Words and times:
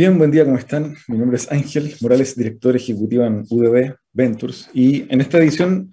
Bien, 0.00 0.16
buen 0.16 0.30
día, 0.30 0.46
¿cómo 0.46 0.56
están? 0.56 0.96
Mi 1.08 1.18
nombre 1.18 1.36
es 1.36 1.52
Ángel 1.52 1.94
Morales, 2.00 2.34
director 2.34 2.74
ejecutivo 2.74 3.22
en 3.22 3.44
UDB 3.50 3.96
Ventures, 4.14 4.70
y 4.72 5.04
en 5.12 5.20
esta 5.20 5.36
edición 5.36 5.92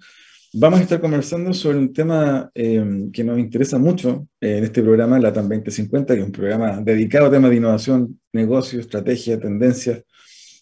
vamos 0.54 0.80
a 0.80 0.82
estar 0.84 0.98
conversando 0.98 1.52
sobre 1.52 1.76
un 1.76 1.92
tema 1.92 2.50
eh, 2.54 2.82
que 3.12 3.22
nos 3.22 3.38
interesa 3.38 3.76
mucho 3.76 4.26
en 4.40 4.64
este 4.64 4.80
programa, 4.80 5.18
la 5.18 5.30
TAM 5.30 5.50
2050, 5.50 6.14
que 6.14 6.20
es 6.20 6.26
un 6.26 6.32
programa 6.32 6.80
dedicado 6.80 7.26
a 7.26 7.30
temas 7.30 7.50
de 7.50 7.56
innovación, 7.56 8.18
negocio, 8.32 8.80
estrategia, 8.80 9.38
tendencias, 9.38 10.02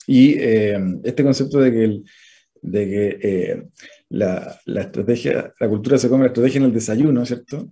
y 0.08 0.34
eh, 0.40 0.80
este 1.04 1.22
concepto 1.22 1.60
de 1.60 1.70
que, 1.70 2.02
de 2.62 2.84
que 2.88 3.18
eh, 3.22 3.62
la, 4.08 4.58
la, 4.64 4.80
estrategia, 4.80 5.54
la 5.60 5.68
cultura 5.68 5.98
se 5.98 6.08
come 6.08 6.24
la 6.24 6.30
estrategia 6.30 6.58
en 6.58 6.64
el 6.64 6.72
desayuno, 6.72 7.24
¿cierto? 7.24 7.70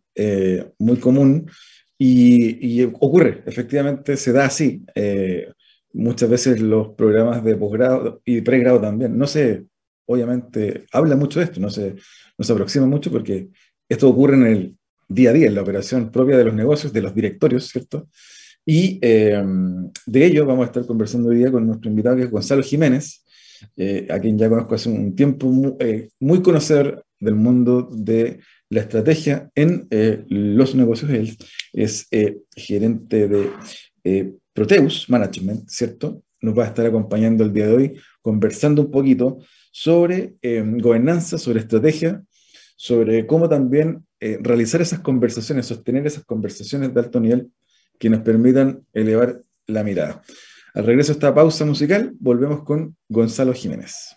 muy 0.78 0.98
común, 0.98 1.50
y, 1.98 2.82
ocurre, 2.84 3.42
efectivamente 3.46 4.16
se 4.16 4.32
da 4.32 4.46
así. 4.46 4.82
Eh, 4.94 5.48
muchas 5.94 6.28
veces 6.28 6.60
los 6.60 6.88
programas 6.90 7.42
de 7.42 7.56
posgrado 7.56 8.20
y 8.24 8.40
pregrado 8.42 8.80
también, 8.80 9.16
no 9.16 9.26
se, 9.26 9.64
obviamente, 10.06 10.84
habla 10.92 11.16
mucho 11.16 11.38
de 11.38 11.46
esto, 11.46 11.60
no 11.60 11.70
se, 11.70 11.94
no 12.36 12.44
se 12.44 12.52
aproxima 12.52 12.86
mucho 12.86 13.10
porque 13.10 13.48
esto 13.88 14.08
ocurre 14.08 14.34
en 14.36 14.46
el 14.46 14.76
día 15.08 15.30
a 15.30 15.32
día, 15.32 15.46
en 15.46 15.54
la 15.54 15.62
operación 15.62 16.10
propia 16.10 16.36
de 16.36 16.44
los 16.44 16.54
negocios, 16.54 16.92
de 16.92 17.02
los 17.02 17.14
directorios, 17.14 17.68
¿cierto? 17.68 18.08
Y 18.66 18.98
eh, 19.02 19.42
de 20.06 20.24
ello 20.24 20.46
vamos 20.46 20.64
a 20.64 20.66
estar 20.66 20.86
conversando 20.86 21.28
hoy 21.28 21.36
día 21.36 21.52
con 21.52 21.66
nuestro 21.66 21.90
invitado, 21.90 22.16
que 22.16 22.22
es 22.22 22.30
Gonzalo 22.30 22.62
Jiménez, 22.62 23.24
eh, 23.76 24.06
a 24.10 24.18
quien 24.18 24.38
ya 24.38 24.48
conozco 24.48 24.74
hace 24.74 24.88
un 24.88 25.14
tiempo, 25.14 25.46
muy, 25.48 25.74
muy 26.20 26.42
conocedor 26.42 27.04
del 27.20 27.34
mundo 27.34 27.88
de 27.92 28.40
la 28.70 28.80
estrategia 28.80 29.50
en 29.54 29.86
eh, 29.90 30.24
los 30.28 30.74
negocios. 30.74 31.10
Él 31.10 31.36
es 31.72 32.06
eh, 32.10 32.38
gerente 32.54 33.28
de 33.28 33.50
eh, 34.04 34.32
Proteus 34.54 35.10
Management, 35.10 35.68
¿cierto? 35.68 36.22
Nos 36.40 36.56
va 36.56 36.64
a 36.64 36.68
estar 36.68 36.86
acompañando 36.86 37.44
el 37.44 37.52
día 37.52 37.66
de 37.66 37.74
hoy 37.74 38.00
conversando 38.22 38.80
un 38.82 38.90
poquito 38.90 39.38
sobre 39.70 40.36
gobernanza, 40.42 41.36
sobre 41.36 41.60
estrategia, 41.60 42.22
sobre 42.76 43.26
cómo 43.26 43.48
también 43.48 44.06
realizar 44.40 44.80
esas 44.80 45.00
conversaciones, 45.00 45.66
sostener 45.66 46.06
esas 46.06 46.24
conversaciones 46.24 46.94
de 46.94 47.00
alto 47.00 47.20
nivel 47.20 47.50
que 47.98 48.08
nos 48.08 48.20
permitan 48.20 48.86
elevar 48.92 49.42
la 49.66 49.82
mirada. 49.82 50.22
Al 50.74 50.86
regreso 50.86 51.12
a 51.12 51.14
esta 51.14 51.34
pausa 51.34 51.64
musical, 51.64 52.12
volvemos 52.18 52.62
con 52.62 52.96
Gonzalo 53.08 53.52
Jiménez. 53.52 54.16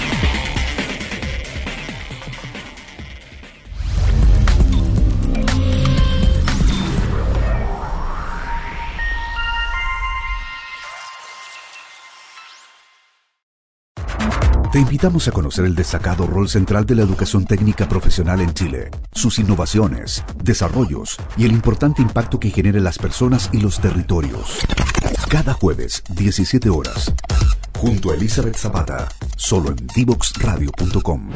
Te 14.71 14.79
invitamos 14.79 15.27
a 15.27 15.33
conocer 15.33 15.65
el 15.65 15.75
destacado 15.75 16.25
rol 16.25 16.47
central 16.47 16.85
de 16.85 16.95
la 16.95 17.01
educación 17.01 17.43
técnica 17.43 17.89
profesional 17.89 18.39
en 18.39 18.53
Chile, 18.53 18.89
sus 19.11 19.37
innovaciones, 19.37 20.23
desarrollos 20.45 21.17
y 21.35 21.43
el 21.43 21.51
importante 21.51 22.01
impacto 22.01 22.39
que 22.39 22.51
genera 22.51 22.77
en 22.77 22.85
las 22.85 22.97
personas 22.97 23.49
y 23.51 23.59
los 23.59 23.81
territorios. 23.81 24.59
Cada 25.29 25.51
jueves, 25.51 26.01
17 26.15 26.69
horas, 26.69 27.13
junto 27.77 28.11
a 28.11 28.15
Elizabeth 28.15 28.55
Zapata, 28.55 29.09
solo 29.35 29.71
en 29.71 29.87
divoxradio.com. 29.93 31.31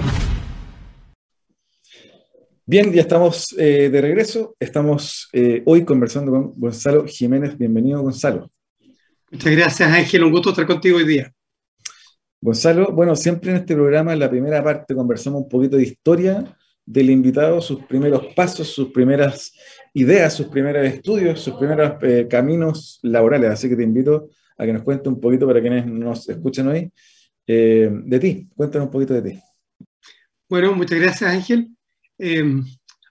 Bien, 2.66 2.94
ya 2.94 3.02
estamos 3.02 3.53
eh, 3.57 3.90
de 3.90 4.02
regreso. 4.02 4.56
Estamos 4.57 5.28
eh, 5.34 5.62
hoy 5.66 5.84
conversando 5.84 6.31
con 6.31 6.53
Gonzalo 6.56 7.06
Jiménez. 7.06 7.57
Bienvenido, 7.57 8.02
Gonzalo. 8.02 8.50
Muchas 9.29 9.52
gracias, 9.52 9.91
Ángel. 9.91 10.23
Un 10.23 10.31
gusto 10.31 10.52
estar 10.52 10.66
contigo 10.66 11.00
hoy 11.00 11.06
día. 11.06 11.34
Gonzalo, 12.46 12.92
bueno, 12.92 13.16
siempre 13.16 13.50
en 13.50 13.58
este 13.58 13.74
programa, 13.74 14.14
en 14.14 14.20
la 14.20 14.30
primera 14.30 14.64
parte, 14.64 14.94
conversamos 14.94 15.42
un 15.42 15.50
poquito 15.50 15.78
de 15.78 15.84
historia 15.84 16.56
del 16.86 17.10
invitado, 17.10 17.60
sus 17.60 17.84
primeros 17.86 18.28
pasos, 18.36 18.68
sus 18.68 18.92
primeras 18.92 19.52
ideas, 19.96 20.32
sus 20.36 20.46
primeros 20.46 20.86
estudios, 20.86 21.42
sus 21.42 21.56
primeros 21.56 21.94
eh, 22.04 22.28
caminos 22.30 23.00
laborales. 23.02 23.50
Así 23.50 23.68
que 23.68 23.76
te 23.76 23.82
invito 23.82 24.30
a 24.60 24.64
que 24.64 24.74
nos 24.74 24.84
cuentes 24.84 25.08
un 25.08 25.20
poquito 25.20 25.48
para 25.48 25.60
quienes 25.60 25.88
nos 25.88 26.30
escuchan 26.30 26.68
hoy 26.68 26.92
eh, 27.48 27.90
de 27.92 28.20
ti. 28.20 28.48
Cuéntanos 28.56 28.86
un 28.86 28.92
poquito 28.92 29.16
de 29.16 29.32
ti. 29.32 29.40
Bueno, 30.48 30.76
muchas 30.76 31.00
gracias, 31.00 31.28
Ángel. 31.28 31.70
Eh, 32.20 32.62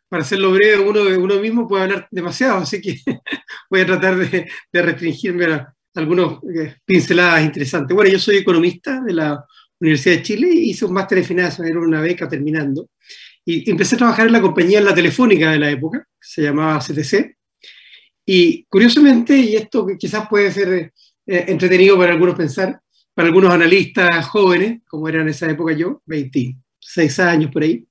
para 0.09 0.23
hacerlo 0.23 0.53
breve, 0.53 0.79
uno, 1.19 1.41
mismo 1.41 1.67
puede 1.67 1.83
hablar 1.83 2.07
demasiado, 2.09 2.59
así 2.59 2.81
que 2.81 2.99
voy 3.69 3.81
a 3.81 3.87
tratar 3.87 4.17
de, 4.17 4.49
restringirme 4.73 5.47
a, 5.47 5.74
algunos 5.95 6.41
eh, 6.55 6.77
pinceladas 6.85 7.45
interesantes. 7.45 7.95
Bueno, 7.95 8.11
yo 8.11 8.19
soy 8.19 8.37
economista 8.37 9.01
de 9.01 9.13
la 9.13 9.45
Universidad 9.81 10.17
de 10.17 10.23
Chile 10.23 10.49
hice 10.49 10.85
un 10.85 10.93
máster 10.93 11.19
de 11.19 11.25
finanzas, 11.25 11.67
era 11.67 11.79
una 11.79 12.01
beca 12.01 12.29
terminando. 12.29 12.91
Y 13.45 13.71
empecé 13.71 13.95
a 13.95 13.99
trabajar 13.99 14.27
en 14.27 14.33
la 14.33 14.41
compañía 14.41 14.79
en 14.79 14.87
la 14.87 14.95
telefónica 14.95 15.51
de 15.51 15.59
la 15.59 15.71
época, 15.71 15.99
que 15.99 16.29
se 16.29 16.43
llamaba 16.43 16.79
CTC. 16.79 17.37
Y 18.25 18.65
curiosamente, 18.65 19.37
y 19.37 19.57
esto 19.57 19.87
quizás 19.99 20.27
puede 20.29 20.51
ser 20.51 20.93
eh, 21.27 21.45
entretenido 21.49 21.99
para 21.99 22.13
algunos 22.13 22.35
pensar, 22.35 22.81
para 23.13 23.29
algunos 23.29 23.53
analistas 23.53 24.27
jóvenes, 24.29 24.81
como 24.89 25.09
era 25.09 25.21
en 25.21 25.29
esa 25.29 25.51
época 25.51 25.75
yo, 25.75 26.03
26 26.07 27.19
años 27.21 27.51
por 27.51 27.63
ahí, 27.63 27.87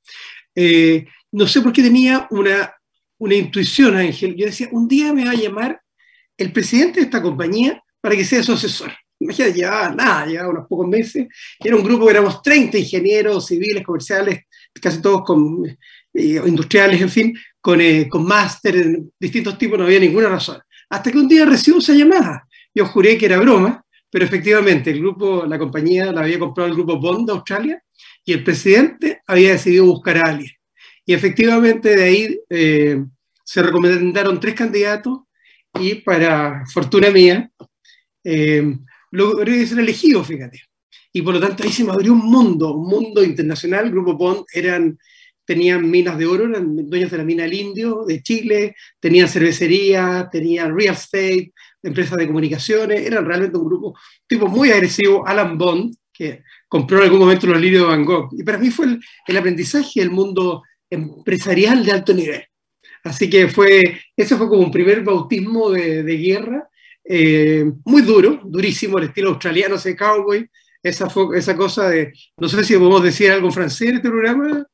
eh, 0.55 1.05
no 1.31 1.47
sé 1.47 1.61
por 1.61 1.71
qué 1.71 1.83
tenía 1.83 2.27
una, 2.31 2.73
una 3.19 3.35
intuición, 3.35 3.95
Ángel. 3.95 4.35
Yo 4.35 4.47
decía, 4.47 4.69
un 4.71 4.87
día 4.87 5.13
me 5.13 5.25
va 5.25 5.31
a 5.31 5.35
llamar 5.35 5.81
el 6.37 6.51
presidente 6.51 6.99
de 6.99 7.05
esta 7.05 7.21
compañía 7.21 7.82
para 8.03 8.17
que 8.17 8.25
sea 8.25 8.43
su 8.43 8.51
asesor. 8.51 8.91
Imagínate, 9.17 9.53
llevaba 9.53 9.95
nada, 9.95 10.25
llevaba 10.25 10.49
unos 10.49 10.67
pocos 10.67 10.85
meses. 10.89 11.25
Era 11.57 11.77
un 11.77 11.83
grupo 11.85 12.03
que 12.03 12.11
éramos 12.11 12.41
30 12.41 12.77
ingenieros 12.77 13.45
civiles, 13.45 13.81
comerciales, 13.81 14.41
casi 14.81 15.01
todos 15.01 15.23
con, 15.23 15.65
eh, 15.65 16.41
industriales, 16.45 16.99
en 17.01 17.09
fin, 17.09 17.33
con, 17.61 17.79
eh, 17.79 18.09
con 18.09 18.25
máster 18.25 18.75
en 18.75 19.09
distintos 19.17 19.57
tipos, 19.57 19.79
no 19.79 19.85
había 19.85 20.01
ninguna 20.01 20.27
razón. 20.27 20.59
Hasta 20.89 21.13
que 21.13 21.17
un 21.17 21.29
día 21.29 21.45
recibo 21.45 21.77
esa 21.77 21.93
llamada. 21.93 22.45
Yo 22.75 22.85
juré 22.87 23.17
que 23.17 23.27
era 23.27 23.39
broma, 23.39 23.81
pero 24.09 24.25
efectivamente 24.25 24.91
el 24.91 24.99
grupo, 24.99 25.45
la 25.45 25.57
compañía 25.57 26.11
la 26.11 26.23
había 26.23 26.39
comprado 26.39 26.69
el 26.69 26.75
grupo 26.75 26.99
Bond 26.99 27.27
de 27.27 27.33
Australia 27.33 27.83
y 28.25 28.33
el 28.33 28.43
presidente 28.43 29.21
había 29.25 29.51
decidido 29.51 29.85
buscar 29.85 30.17
a 30.17 30.29
alguien. 30.31 30.51
Y 31.05 31.13
efectivamente 31.13 31.95
de 31.95 32.03
ahí 32.03 32.39
eh, 32.49 33.01
se 33.45 33.63
recomendaron 33.63 34.41
tres 34.41 34.55
candidatos 34.55 35.19
y 35.79 35.95
para 35.95 36.65
fortuna 36.65 37.09
mía, 37.09 37.49
eh, 38.23 38.77
logré 39.11 39.65
ser 39.65 39.79
elegido, 39.79 40.23
fíjate. 40.23 40.61
Y 41.11 41.21
por 41.21 41.35
lo 41.35 41.39
tanto 41.39 41.63
ahí 41.63 41.71
se 41.71 41.83
me 41.83 41.91
abrió 41.91 42.13
un 42.13 42.25
mundo, 42.25 42.73
un 42.73 42.87
mundo 42.87 43.23
internacional. 43.23 43.85
El 43.85 43.91
Grupo 43.91 44.15
Bond 44.15 44.45
eran, 44.51 44.97
tenían 45.45 45.89
minas 45.89 46.17
de 46.17 46.25
oro, 46.25 46.45
eran 46.45 46.89
dueños 46.89 47.11
de 47.11 47.17
la 47.17 47.23
mina 47.23 47.43
del 47.43 47.53
Indio, 47.53 48.03
de 48.07 48.23
Chile, 48.23 48.75
tenían 48.99 49.27
cervecería, 49.27 50.27
tenían 50.31 50.75
real 50.75 50.95
estate, 50.95 51.53
empresas 51.83 52.17
de 52.17 52.27
comunicaciones, 52.27 53.05
eran 53.05 53.25
realmente 53.25 53.57
un 53.57 53.65
grupo 53.65 53.97
tipo 54.25 54.47
muy 54.47 54.71
agresivo, 54.71 55.27
Alan 55.27 55.57
Bond, 55.57 55.95
que 56.11 56.43
compró 56.67 56.97
en 56.97 57.03
algún 57.03 57.19
momento 57.19 57.45
los 57.45 57.61
libros 57.61 57.81
de 57.83 57.87
Van 57.87 58.05
Gogh. 58.05 58.29
Y 58.37 58.43
para 58.43 58.57
mí 58.57 58.71
fue 58.71 58.85
el, 58.85 58.99
el 59.27 59.37
aprendizaje 59.37 59.99
del 59.99 60.09
mundo 60.09 60.63
empresarial 60.89 61.85
de 61.85 61.91
alto 61.91 62.13
nivel. 62.13 62.43
Así 63.03 63.29
que 63.29 63.49
fue, 63.49 64.01
ese 64.15 64.37
fue 64.37 64.47
como 64.47 64.61
un 64.61 64.71
primer 64.71 65.03
bautismo 65.03 65.69
de, 65.69 66.03
de 66.03 66.17
guerra 66.17 66.69
eh, 67.05 67.65
muy 67.85 68.01
duro, 68.01 68.41
durísimo, 68.43 68.97
el 68.97 69.05
estilo 69.05 69.29
australiano, 69.29 69.75
ese 69.75 69.95
cowboy, 69.95 70.49
esa, 70.81 71.07
esa 71.35 71.55
cosa 71.55 71.89
de, 71.89 72.13
no 72.37 72.49
sé 72.49 72.63
si 72.63 72.75
podemos 72.75 73.03
decir 73.03 73.31
algo 73.31 73.47
en 73.47 73.53
francés 73.53 73.89
en 73.89 73.95
este 73.95 74.09
programa, 74.09 74.65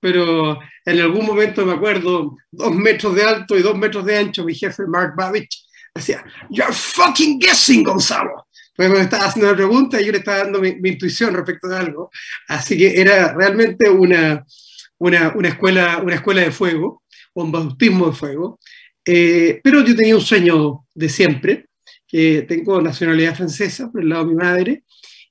pero 0.00 0.58
en 0.84 1.00
algún 1.00 1.26
momento 1.26 1.64
me 1.66 1.72
acuerdo, 1.72 2.36
dos 2.50 2.74
metros 2.74 3.14
de 3.14 3.24
alto 3.24 3.56
y 3.56 3.62
dos 3.62 3.76
metros 3.76 4.04
de 4.04 4.16
ancho, 4.16 4.44
mi 4.44 4.54
jefe 4.54 4.86
Mark 4.86 5.14
Babbage 5.16 5.68
decía, 5.94 6.24
You're 6.50 6.72
fucking 6.72 7.38
guessing, 7.38 7.84
Gonzalo. 7.84 8.46
Pues 8.74 8.90
me 8.90 9.00
estaba 9.00 9.26
haciendo 9.26 9.48
una 9.48 9.56
pregunta 9.56 10.00
y 10.00 10.06
yo 10.06 10.12
le 10.12 10.18
estaba 10.18 10.38
dando 10.38 10.60
mi, 10.60 10.76
mi 10.76 10.90
intuición 10.90 11.34
respecto 11.34 11.66
de 11.68 11.76
algo. 11.76 12.10
Así 12.46 12.78
que 12.78 13.00
era 13.00 13.34
realmente 13.34 13.90
una, 13.90 14.44
una, 14.98 15.32
una, 15.34 15.48
escuela, 15.48 15.98
una 16.02 16.14
escuela 16.14 16.42
de 16.42 16.52
fuego, 16.52 17.02
un 17.34 17.50
bautismo 17.50 18.06
de 18.06 18.12
fuego. 18.12 18.60
Eh, 19.10 19.60
pero 19.64 19.82
yo 19.82 19.96
tenía 19.96 20.14
un 20.14 20.20
sueño 20.20 20.84
de 20.94 21.08
siempre, 21.08 21.68
que 22.06 22.42
tengo 22.42 22.82
nacionalidad 22.82 23.34
francesa 23.34 23.90
por 23.90 24.02
el 24.02 24.10
lado 24.10 24.26
de 24.26 24.30
mi 24.30 24.36
madre, 24.36 24.84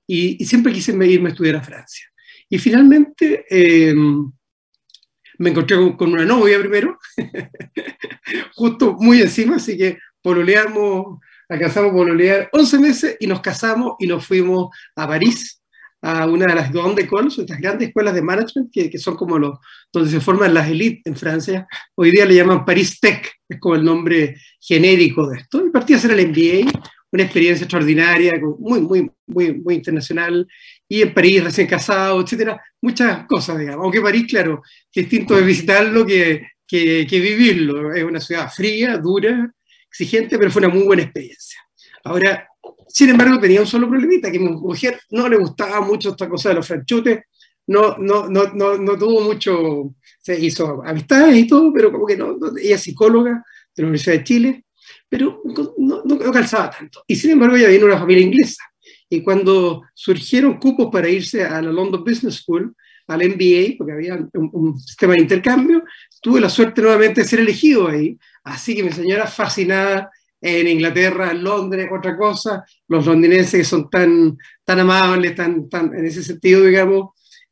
y, 0.07 0.43
siempre 0.45 0.73
quise 0.73 0.93
irme 0.93 1.29
a 1.29 1.31
estudiar 1.31 1.57
a 1.57 1.63
Francia. 1.63 2.07
Y 2.49 2.57
finalmente, 2.57 3.45
eh, 3.47 3.93
me 3.93 5.49
encontré 5.51 5.77
con, 5.95 6.11
una 6.11 6.25
novia 6.25 6.59
primero, 6.59 6.97
justo 8.55 8.95
muy 8.99 9.21
encima, 9.21 9.57
así 9.57 9.77
que 9.77 9.99
pololeamos, 10.23 11.19
alcanzamos 11.47 11.91
a 11.91 11.93
pololear 11.93 12.49
11 12.53 12.79
meses 12.79 13.17
y 13.19 13.27
nos 13.27 13.41
casamos 13.41 13.93
y 13.99 14.07
nos 14.07 14.25
fuimos 14.25 14.75
a 14.95 15.07
París, 15.07 15.56
a 16.01 16.27
una 16.27 16.45
de 16.45 16.55
las 16.55 16.71
grandes 16.71 17.05
écoles, 17.05 17.37
estas 17.37 17.59
grandes 17.59 17.87
escuelas 17.87 18.13
de 18.13 18.21
management 18.21 18.71
que, 18.71 18.89
que, 18.89 18.97
son 18.97 19.15
como 19.15 19.39
los, 19.39 19.57
donde 19.91 20.11
se 20.11 20.19
forman 20.19 20.53
las 20.53 20.69
élites 20.69 21.01
en 21.05 21.15
Francia. 21.15 21.67
Hoy 21.95 22.11
día 22.11 22.25
le 22.25 22.35
llaman 22.35 22.65
Paris 22.65 22.99
Tech, 22.99 23.31
es 23.47 23.59
como 23.59 23.75
el 23.75 23.83
nombre 23.83 24.35
genérico 24.59 25.27
de 25.27 25.39
esto. 25.39 25.65
Y 25.65 25.71
partí 25.71 25.93
a 25.93 25.97
hacer 25.97 26.11
el 26.11 26.27
MBA, 26.29 26.71
una 27.11 27.23
experiencia 27.23 27.63
extraordinaria, 27.63 28.33
muy, 28.59 28.81
muy, 28.81 29.11
muy, 29.25 29.53
muy 29.53 29.75
internacional, 29.75 30.47
y 30.87 31.01
en 31.01 31.13
París 31.13 31.43
recién 31.43 31.67
casado, 31.67 32.21
etcétera, 32.21 32.61
muchas 32.81 33.25
cosas, 33.25 33.57
digamos. 33.57 33.83
Aunque 33.83 34.01
París, 34.01 34.25
claro, 34.27 34.61
distinto 34.93 35.35
de 35.35 35.41
visitarlo 35.41 36.05
que, 36.05 36.47
que, 36.67 37.07
que 37.09 37.19
vivirlo. 37.19 37.93
Es 37.93 38.03
una 38.03 38.19
ciudad 38.19 38.51
fría, 38.53 38.97
dura, 38.97 39.51
exigente, 39.89 40.37
pero 40.37 40.51
fue 40.51 40.61
una 40.61 40.73
muy 40.73 40.83
buena 40.83 41.03
experiencia. 41.03 41.59
Ahora, 42.03 42.47
sin 42.87 43.09
embargo, 43.09 43.39
tenía 43.39 43.61
un 43.61 43.67
solo 43.67 43.89
problemita, 43.89 44.31
que 44.31 44.39
mi 44.39 44.49
mujer 44.49 44.99
no 45.11 45.27
le 45.29 45.37
gustaba 45.37 45.81
mucho 45.81 46.09
esta 46.09 46.27
cosa 46.29 46.49
de 46.49 46.55
los 46.55 46.67
franchutes, 46.67 47.23
no, 47.67 47.97
no, 47.97 48.27
no, 48.29 48.53
no, 48.53 48.77
no 48.77 48.97
tuvo 48.97 49.21
mucho, 49.21 49.93
se 50.21 50.39
hizo 50.39 50.81
amistades 50.85 51.35
y 51.37 51.47
todo, 51.47 51.71
pero 51.73 51.91
como 51.91 52.05
que 52.05 52.15
no, 52.15 52.37
ella 52.61 52.75
es 52.75 52.81
psicóloga 52.81 53.43
de 53.75 53.83
la 53.83 53.87
Universidad 53.87 54.15
de 54.15 54.23
Chile, 54.23 54.65
pero 55.09 55.41
no, 55.77 56.01
no, 56.05 56.31
calzaba 56.31 56.71
tanto. 56.71 57.03
Y 57.07 57.15
sin 57.15 57.31
embargo, 57.31 57.55
ella 57.55 57.67
viene 57.67 57.85
de 57.85 57.91
una 57.91 57.99
familia 57.99 58.25
inglesa. 58.25 58.63
Y 59.09 59.21
cuando 59.21 59.83
surgieron 59.93 60.59
cupos 60.59 60.89
para 60.91 61.09
irse 61.09 61.43
a 61.43 61.61
la 61.61 61.71
London 61.71 62.03
Business 62.03 62.35
School, 62.35 62.73
al 63.07 63.19
MBA, 63.19 63.75
porque 63.77 63.93
había 63.93 64.15
un, 64.15 64.49
un, 64.51 64.79
sistema 64.79 65.13
de 65.13 65.21
intercambio, 65.21 65.83
tuve 66.21 66.41
la 66.41 66.49
suerte 66.49 66.81
nuevamente 66.81 67.21
de 67.21 67.27
ser 67.27 67.39
elegido 67.39 67.87
ahí. 67.87 68.17
Así 68.43 68.75
que 68.75 68.83
mi 68.83 68.91
señora 68.91 69.27
fascinada 69.27 70.09
en 70.41 70.67
Inglaterra, 70.67 71.31
en 71.31 71.43
Londres, 71.43 71.89
otra 71.91 72.15
cosa, 72.15 72.63
los 72.87 73.05
londinenses 73.05 73.67
son 73.67 73.89
tan, 73.89 74.37
tan 74.63 74.79
amables, 74.79 75.35
tan, 75.35 75.67
tan, 75.69 75.93
en 75.93 76.05
ese 76.05 76.23
sentido, 76.23 76.63
digamos. 76.63 77.09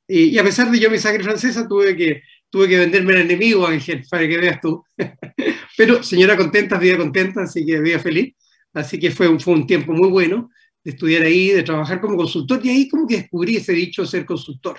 Y, 0.07 0.25
y 0.25 0.37
a 0.37 0.43
pesar 0.43 0.69
de 0.69 0.79
yo 0.79 0.89
mi 0.89 0.99
sangre 0.99 1.23
francesa, 1.23 1.67
tuve 1.67 1.95
que, 1.95 2.21
tuve 2.49 2.67
que 2.67 2.77
venderme 2.77 3.13
al 3.13 3.21
enemigo, 3.21 3.65
Ángel, 3.65 4.03
para 4.09 4.27
que 4.27 4.37
veas 4.37 4.61
tú. 4.61 4.83
Pero 5.77 6.03
señora 6.03 6.37
contenta, 6.37 6.77
vida 6.77 6.97
contenta, 6.97 7.43
así 7.43 7.65
que 7.65 7.79
vida 7.79 7.99
feliz. 7.99 8.35
Así 8.73 8.99
que 8.99 9.11
fue 9.11 9.27
un, 9.27 9.39
fue 9.39 9.53
un 9.53 9.65
tiempo 9.65 9.93
muy 9.93 10.09
bueno 10.09 10.49
de 10.83 10.91
estudiar 10.91 11.23
ahí, 11.23 11.49
de 11.49 11.63
trabajar 11.63 11.99
como 11.99 12.15
consultor, 12.15 12.59
y 12.63 12.69
ahí 12.69 12.87
como 12.87 13.07
que 13.07 13.17
descubrí 13.17 13.57
ese 13.57 13.73
dicho 13.73 14.03
de 14.03 14.07
ser 14.07 14.25
consultor. 14.25 14.77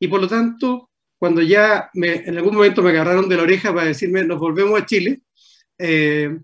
Y 0.00 0.08
por 0.08 0.20
lo 0.20 0.28
tanto, 0.28 0.90
cuando 1.18 1.42
ya 1.42 1.90
me, 1.94 2.14
en 2.14 2.36
algún 2.36 2.54
momento 2.54 2.82
me 2.82 2.90
agarraron 2.90 3.28
de 3.28 3.36
la 3.36 3.42
oreja 3.42 3.74
para 3.74 3.86
decirme, 3.86 4.24
nos 4.24 4.38
volvemos 4.38 4.80
a 4.80 4.86
Chile, 4.86 5.20
eh, 5.78 6.38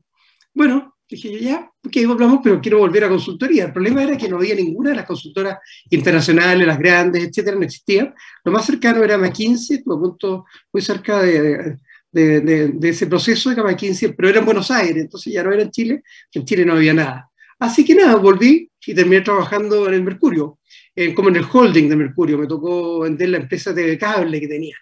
bueno, 0.60 0.94
dije 1.08 1.32
yo 1.32 1.38
ya, 1.38 1.72
ok, 1.82 1.96
hablamos, 2.06 2.40
pero 2.44 2.60
quiero 2.60 2.80
volver 2.80 3.04
a 3.04 3.08
consultoría. 3.08 3.64
El 3.64 3.72
problema 3.72 4.02
era 4.02 4.14
que 4.18 4.28
no 4.28 4.36
había 4.36 4.54
ninguna 4.54 4.90
de 4.90 4.96
las 4.96 5.06
consultoras 5.06 5.56
internacionales, 5.88 6.66
las 6.66 6.78
grandes, 6.78 7.24
etcétera, 7.24 7.56
no 7.56 7.62
existían. 7.62 8.14
Lo 8.44 8.52
más 8.52 8.66
cercano 8.66 9.02
era 9.02 9.16
McKinsey, 9.16 9.78
estuve 9.78 9.94
a 9.94 9.98
punto 9.98 10.44
muy 10.70 10.82
cerca 10.82 11.22
de, 11.22 11.78
de, 12.12 12.40
de, 12.42 12.68
de, 12.74 12.88
ese 12.90 13.06
proceso 13.06 13.48
de 13.48 13.62
McKinsey, 13.62 14.12
pero 14.12 14.28
era 14.28 14.40
en 14.40 14.44
Buenos 14.44 14.70
Aires, 14.70 15.02
entonces 15.02 15.32
ya 15.32 15.42
no 15.42 15.50
era 15.50 15.62
en 15.62 15.70
Chile, 15.70 16.02
en 16.34 16.44
Chile 16.44 16.66
no 16.66 16.74
había 16.74 16.92
nada. 16.92 17.30
Así 17.58 17.82
que 17.82 17.94
nada, 17.94 18.16
volví 18.16 18.70
y 18.84 18.94
terminé 18.94 19.22
trabajando 19.22 19.88
en 19.88 19.94
el 19.94 20.02
Mercurio, 20.02 20.58
en, 20.94 21.14
como 21.14 21.30
en 21.30 21.36
el 21.36 21.46
holding 21.50 21.88
de 21.88 21.96
Mercurio. 21.96 22.36
Me 22.36 22.46
tocó 22.46 23.00
vender 23.00 23.30
la 23.30 23.38
empresa 23.38 23.72
de 23.72 23.96
cable 23.96 24.38
que 24.38 24.48
tenía. 24.48 24.76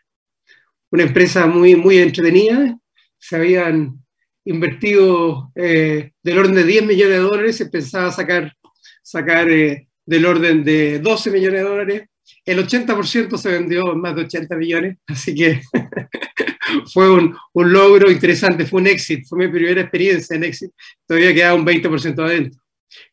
Una 0.91 1.05
empresa 1.05 1.47
muy, 1.47 1.77
muy 1.77 1.99
entretenida. 1.99 2.77
Se 3.17 3.37
habían 3.37 4.03
invertido 4.49 5.53
eh, 5.55 6.13
del 6.23 6.39
orden 6.39 6.55
de 6.55 6.65
10 6.65 6.87
millones 6.87 7.17
de 7.17 7.23
dólares, 7.23 7.57
se 7.57 7.67
pensaba 7.67 8.11
sacar, 8.11 8.55
sacar 9.03 9.49
eh, 9.51 9.89
del 10.07 10.25
orden 10.25 10.65
de 10.65 10.99
12 11.01 11.31
millones 11.31 11.61
de 11.61 11.69
dólares. 11.69 12.03
El 12.45 12.67
80% 12.67 13.37
se 13.37 13.51
vendió 13.51 13.93
en 13.93 14.01
más 14.01 14.17
de 14.17 14.23
80 14.23 14.57
millones, 14.57 14.97
así 15.07 15.35
que 15.35 15.61
fue 16.93 17.11
un, 17.11 17.37
un, 17.53 17.73
logro 17.73 18.11
interesante, 18.11 18.65
fue 18.65 18.81
un 18.81 18.87
éxito, 18.87 19.29
fue 19.29 19.47
mi 19.47 19.49
primera 19.53 19.83
experiencia 19.83 20.35
en 20.35 20.45
éxito. 20.45 20.75
Todavía 21.07 21.35
quedaba 21.35 21.55
un 21.55 21.67
20% 21.67 22.19
adentro. 22.25 22.61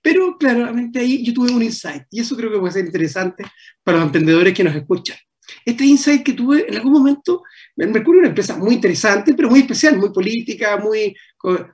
Pero 0.01 0.37
claramente 0.37 0.99
ahí 0.99 1.21
yo 1.21 1.33
tuve 1.33 1.51
un 1.51 1.63
insight, 1.63 2.03
y 2.11 2.21
eso 2.21 2.37
creo 2.37 2.49
que 2.49 2.59
puede 2.59 2.71
ser 2.71 2.85
interesante 2.85 3.43
para 3.83 3.97
los 3.97 4.05
emprendedores 4.05 4.53
que 4.53 4.63
nos 4.63 4.75
escuchan. 4.75 5.17
Este 5.65 5.83
insight 5.83 6.23
que 6.23 6.33
tuve 6.33 6.65
en 6.67 6.77
algún 6.77 6.93
momento 6.93 7.43
Mercurio 7.77 8.21
es 8.21 8.23
una 8.23 8.29
empresa 8.29 8.57
muy 8.57 8.75
interesante, 8.75 9.33
pero 9.33 9.49
muy 9.49 9.61
especial, 9.61 9.97
muy 9.97 10.11
política, 10.11 10.77
muy 10.77 11.15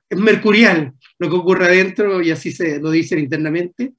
es 0.09 0.18
mercurial 0.18 0.94
lo 1.18 1.30
que 1.30 1.36
ocurre 1.36 1.65
adentro 1.65 2.21
y 2.21 2.31
así 2.31 2.51
se 2.51 2.80
lo 2.80 2.92
dicen 2.92 3.19
internamente. 3.19 3.94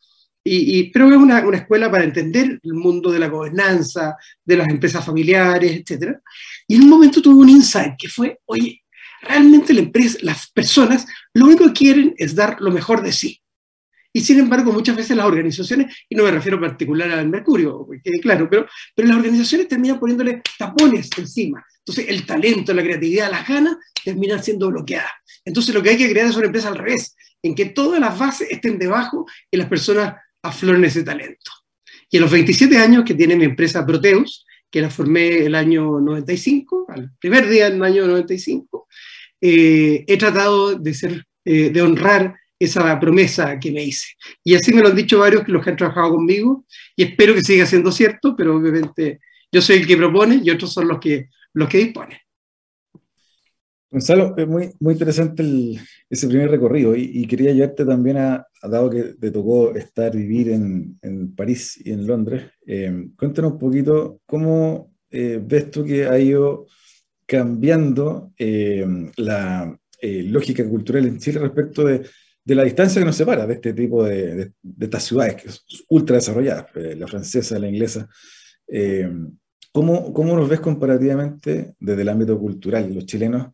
Y, 0.44 0.78
y, 0.78 0.90
pero 0.90 1.08
es 1.08 1.16
una, 1.16 1.38
escuela 1.54 1.88
para 1.90 2.02
entender 2.02 2.58
el 2.62 2.74
mundo 2.74 3.12
de 3.12 3.20
la 3.20 3.28
gobernanza, 3.28 4.16
de 4.44 4.56
las 4.56 4.68
empresas 4.68 5.04
familiares, 5.04 5.70
etc. 5.72 6.16
Y 6.66 6.76
en 6.76 6.82
un 6.82 6.90
momento 6.90 7.22
tuve 7.22 7.40
un 7.40 7.48
insight 7.48 7.94
que 7.96 8.08
fue, 8.08 8.40
oye, 8.46 8.82
realmente 9.22 9.72
las 10.22 10.50
personas 10.50 11.06
lo 11.32 11.46
único 11.46 11.66
que 11.66 11.72
quieren 11.72 12.14
es 12.16 12.34
dar 12.34 12.60
lo 12.60 12.72
mejor 12.72 13.02
de 13.02 13.12
sí. 13.12 13.41
Y 14.12 14.20
sin 14.20 14.38
embargo, 14.38 14.72
muchas 14.72 14.96
veces 14.96 15.16
las 15.16 15.26
organizaciones, 15.26 15.94
y 16.08 16.14
no 16.14 16.24
me 16.24 16.30
refiero 16.30 16.56
en 16.56 16.64
particular 16.64 17.10
al 17.10 17.28
Mercurio, 17.28 17.86
quede 18.04 18.20
claro, 18.20 18.48
pero, 18.50 18.66
pero 18.94 19.08
las 19.08 19.16
organizaciones 19.16 19.68
terminan 19.68 19.98
poniéndole 19.98 20.42
tapones 20.58 21.08
encima. 21.16 21.64
Entonces, 21.78 22.06
el 22.08 22.26
talento, 22.26 22.74
la 22.74 22.82
creatividad, 22.82 23.30
las 23.30 23.48
ganas 23.48 23.76
terminan 24.04 24.42
siendo 24.42 24.70
bloqueadas. 24.70 25.10
Entonces, 25.44 25.74
lo 25.74 25.82
que 25.82 25.90
hay 25.90 25.96
que 25.96 26.10
crear 26.10 26.28
es 26.28 26.36
una 26.36 26.46
empresa 26.46 26.68
al 26.68 26.76
revés, 26.76 27.16
en 27.42 27.54
que 27.54 27.66
todas 27.66 28.00
las 28.00 28.18
bases 28.18 28.48
estén 28.50 28.78
debajo 28.78 29.26
y 29.50 29.56
las 29.56 29.68
personas 29.68 30.14
afloren 30.42 30.84
ese 30.84 31.02
talento. 31.02 31.50
Y 32.10 32.18
en 32.18 32.22
los 32.22 32.30
27 32.30 32.76
años 32.76 33.04
que 33.04 33.14
tiene 33.14 33.34
mi 33.34 33.44
empresa 33.44 33.86
Proteus, 33.86 34.44
que 34.70 34.80
la 34.80 34.90
formé 34.90 35.38
el 35.38 35.54
año 35.54 36.00
95, 36.00 36.86
al 36.88 37.12
primer 37.18 37.48
día 37.48 37.70
del 37.70 37.82
año 37.82 38.06
95, 38.06 38.88
eh, 39.40 40.04
he 40.06 40.16
tratado 40.16 40.74
de, 40.74 40.94
ser, 40.94 41.24
eh, 41.44 41.70
de 41.70 41.82
honrar 41.82 42.36
esa 42.64 42.98
promesa 42.98 43.58
que 43.58 43.70
me 43.70 43.84
hice. 43.84 44.08
Y 44.44 44.54
así 44.54 44.72
me 44.72 44.82
lo 44.82 44.88
han 44.88 44.96
dicho 44.96 45.18
varios 45.18 45.44
que 45.44 45.52
los 45.52 45.64
que 45.64 45.70
han 45.70 45.76
trabajado 45.76 46.10
conmigo, 46.10 46.64
y 46.96 47.04
espero 47.04 47.34
que 47.34 47.42
siga 47.42 47.66
siendo 47.66 47.92
cierto, 47.92 48.34
pero 48.36 48.56
obviamente 48.56 49.20
yo 49.50 49.60
soy 49.60 49.76
el 49.76 49.86
que 49.86 49.96
propone 49.96 50.40
y 50.42 50.50
otros 50.50 50.72
son 50.72 50.88
los 50.88 50.98
que, 50.98 51.28
los 51.52 51.68
que 51.68 51.78
disponen. 51.78 52.18
Gonzalo, 53.92 54.34
es 54.38 54.48
muy, 54.48 54.70
muy 54.80 54.94
interesante 54.94 55.44
ese 56.08 56.26
primer 56.26 56.50
recorrido 56.50 56.96
y, 56.96 57.26
quería 57.26 57.52
llevarte 57.52 57.84
también 57.84 58.16
a, 58.16 58.46
dado 58.62 58.88
que 58.88 59.02
te 59.20 59.30
tocó 59.30 59.74
estar, 59.74 60.16
vivir 60.16 60.48
en, 60.48 60.98
en 61.02 61.34
París 61.34 61.78
y 61.84 61.92
en 61.92 62.06
Londres, 62.06 62.44
eh, 62.66 63.08
cuéntanos 63.18 63.52
un 63.52 63.58
poquito 63.58 64.20
cómo 64.24 64.94
eh, 65.10 65.38
ves 65.44 65.70
tú 65.70 65.84
que 65.84 66.06
ha 66.06 66.18
ido 66.18 66.66
cambiando 67.26 68.32
eh, 68.38 68.86
la 69.16 69.78
lógica 70.00 70.68
cultural 70.68 71.06
en 71.06 71.18
Chile 71.18 71.38
respecto 71.38 71.84
de 71.84 72.02
de 72.44 72.54
la 72.54 72.64
distancia 72.64 73.00
que 73.00 73.06
nos 73.06 73.16
separa 73.16 73.46
de 73.46 73.54
este 73.54 73.72
tipo 73.72 74.04
de, 74.04 74.34
de, 74.34 74.52
de 74.62 74.84
estas 74.84 75.04
ciudades 75.04 75.42
que 75.42 75.48
son 75.48 75.60
ultra 75.88 76.16
desarrolladas, 76.16 76.66
eh, 76.74 76.96
la 76.96 77.06
francesa, 77.06 77.58
la 77.58 77.68
inglesa. 77.68 78.08
Eh, 78.66 79.08
¿cómo, 79.70 80.12
¿Cómo 80.12 80.36
nos 80.36 80.48
ves 80.48 80.60
comparativamente 80.60 81.74
desde 81.78 82.02
el 82.02 82.08
ámbito 82.08 82.38
cultural, 82.38 82.92
los 82.94 83.06
chilenos, 83.06 83.48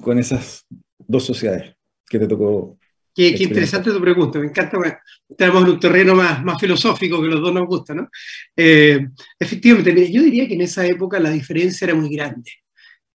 con 0.00 0.18
esas 0.18 0.66
dos 0.98 1.24
sociedades 1.24 1.76
que 2.08 2.18
te 2.18 2.26
tocó? 2.26 2.78
Qué, 3.14 3.32
qué 3.34 3.44
interesante 3.44 3.92
tu 3.92 4.00
pregunta, 4.00 4.40
me 4.40 4.46
encanta. 4.46 5.00
Estamos 5.28 5.62
en 5.62 5.70
un 5.70 5.80
terreno 5.80 6.16
más, 6.16 6.42
más 6.42 6.60
filosófico 6.60 7.22
que 7.22 7.28
los 7.28 7.40
dos 7.40 7.54
nos 7.54 7.66
gusta, 7.66 7.94
¿no? 7.94 8.08
Eh, 8.56 9.06
efectivamente, 9.38 10.12
yo 10.12 10.22
diría 10.22 10.48
que 10.48 10.54
en 10.54 10.62
esa 10.62 10.84
época 10.84 11.20
la 11.20 11.30
diferencia 11.30 11.84
era 11.84 11.94
muy 11.94 12.08
grande. 12.12 12.50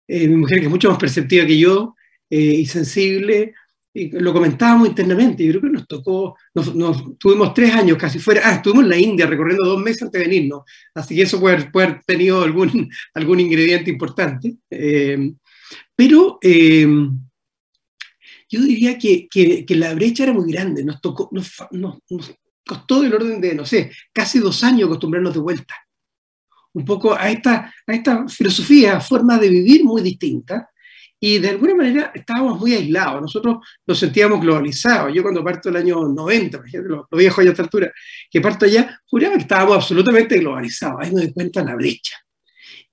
Eh, 0.07 0.29
mi 0.29 0.37
mujer, 0.37 0.61
que 0.61 0.67
es 0.67 0.71
mucho 0.71 0.89
más 0.89 0.99
perceptiva 0.99 1.45
que 1.45 1.59
yo 1.59 1.97
eh, 2.31 2.39
y 2.39 2.67
sensible, 2.67 3.55
lo 3.95 4.33
comentábamos 4.33 4.89
internamente, 4.89 5.45
yo 5.45 5.53
creo 5.53 5.63
que 5.63 5.71
nos 5.71 5.87
tocó, 5.87 6.37
nos, 6.55 6.75
nos, 6.75 7.19
tuvimos 7.19 7.53
tres 7.55 7.73
años 7.75 7.97
casi 7.97 8.19
fuera, 8.19 8.43
ah, 8.45 8.55
estuvimos 8.55 8.85
en 8.85 8.91
la 8.91 8.99
India 8.99 9.27
recorriendo 9.27 9.65
dos 9.65 9.83
meses 9.83 10.03
antes 10.03 10.21
de 10.21 10.29
venirnos, 10.29 10.63
así 10.95 11.17
que 11.17 11.23
eso 11.23 11.41
puede, 11.41 11.71
puede 11.71 11.87
haber 11.89 12.01
tenido 12.05 12.43
algún, 12.43 12.91
algún 13.15 13.41
ingrediente 13.41 13.91
importante. 13.91 14.57
Eh, 14.71 15.33
pero 15.97 16.39
eh, 16.43 16.87
yo 18.49 18.63
diría 18.63 18.99
que, 18.99 19.29
que, 19.29 19.67
que, 19.67 19.75
la 19.75 19.95
brecha 19.95 20.25
era 20.25 20.33
muy 20.33 20.51
grande, 20.51 20.85
nos, 20.85 21.01
tocó, 21.01 21.29
nos, 21.33 21.53
nos, 21.73 21.99
nos 22.09 22.35
costó 22.67 23.03
del 23.03 23.15
orden 23.15 23.41
de, 23.41 23.55
no 23.55 23.67
sé, 23.67 23.91
casi 24.13 24.39
dos 24.39 24.63
años 24.65 24.87
acostumbrarnos 24.87 25.35
de 25.35 25.41
vuelta. 25.41 25.75
Un 26.73 26.85
poco 26.85 27.15
a 27.15 27.31
esta, 27.31 27.75
a 27.87 27.93
esta 27.93 28.29
filosofía, 28.29 29.01
forma 29.01 29.39
de 29.39 29.49
vivir 29.49 29.85
muy 29.85 30.03
distinta, 30.03 30.71
y 31.21 31.39
de 31.39 31.51
alguna 31.51 31.75
manera 31.75 32.13
estábamos 32.15 32.61
muy 32.61 32.75
aislados, 32.75 33.21
nosotros 33.21 33.59
nos 33.87 33.99
sentíamos 33.99 34.41
globalizados. 34.41 35.13
Yo 35.13 35.23
cuando 35.23 35.43
parto 35.43 35.69
el 35.69 35.77
año 35.77 36.01
90, 36.01 36.59
por 36.59 36.67
ejemplo, 36.69 37.09
lo 37.11 37.19
viejo 37.19 37.41
a 37.41 37.45
esta 37.45 37.63
altura, 37.63 37.93
que 38.31 38.41
parto 38.41 38.67
allá, 38.67 39.01
juraba 39.07 39.35
que 39.35 39.43
estábamos 39.43 39.77
absolutamente 39.77 40.39
globalizados, 40.39 40.99
ahí 41.01 41.13
nos 41.13 41.23
di 41.23 41.33
cuenta 41.33 41.65
la 41.65 41.75
brecha. 41.75 42.17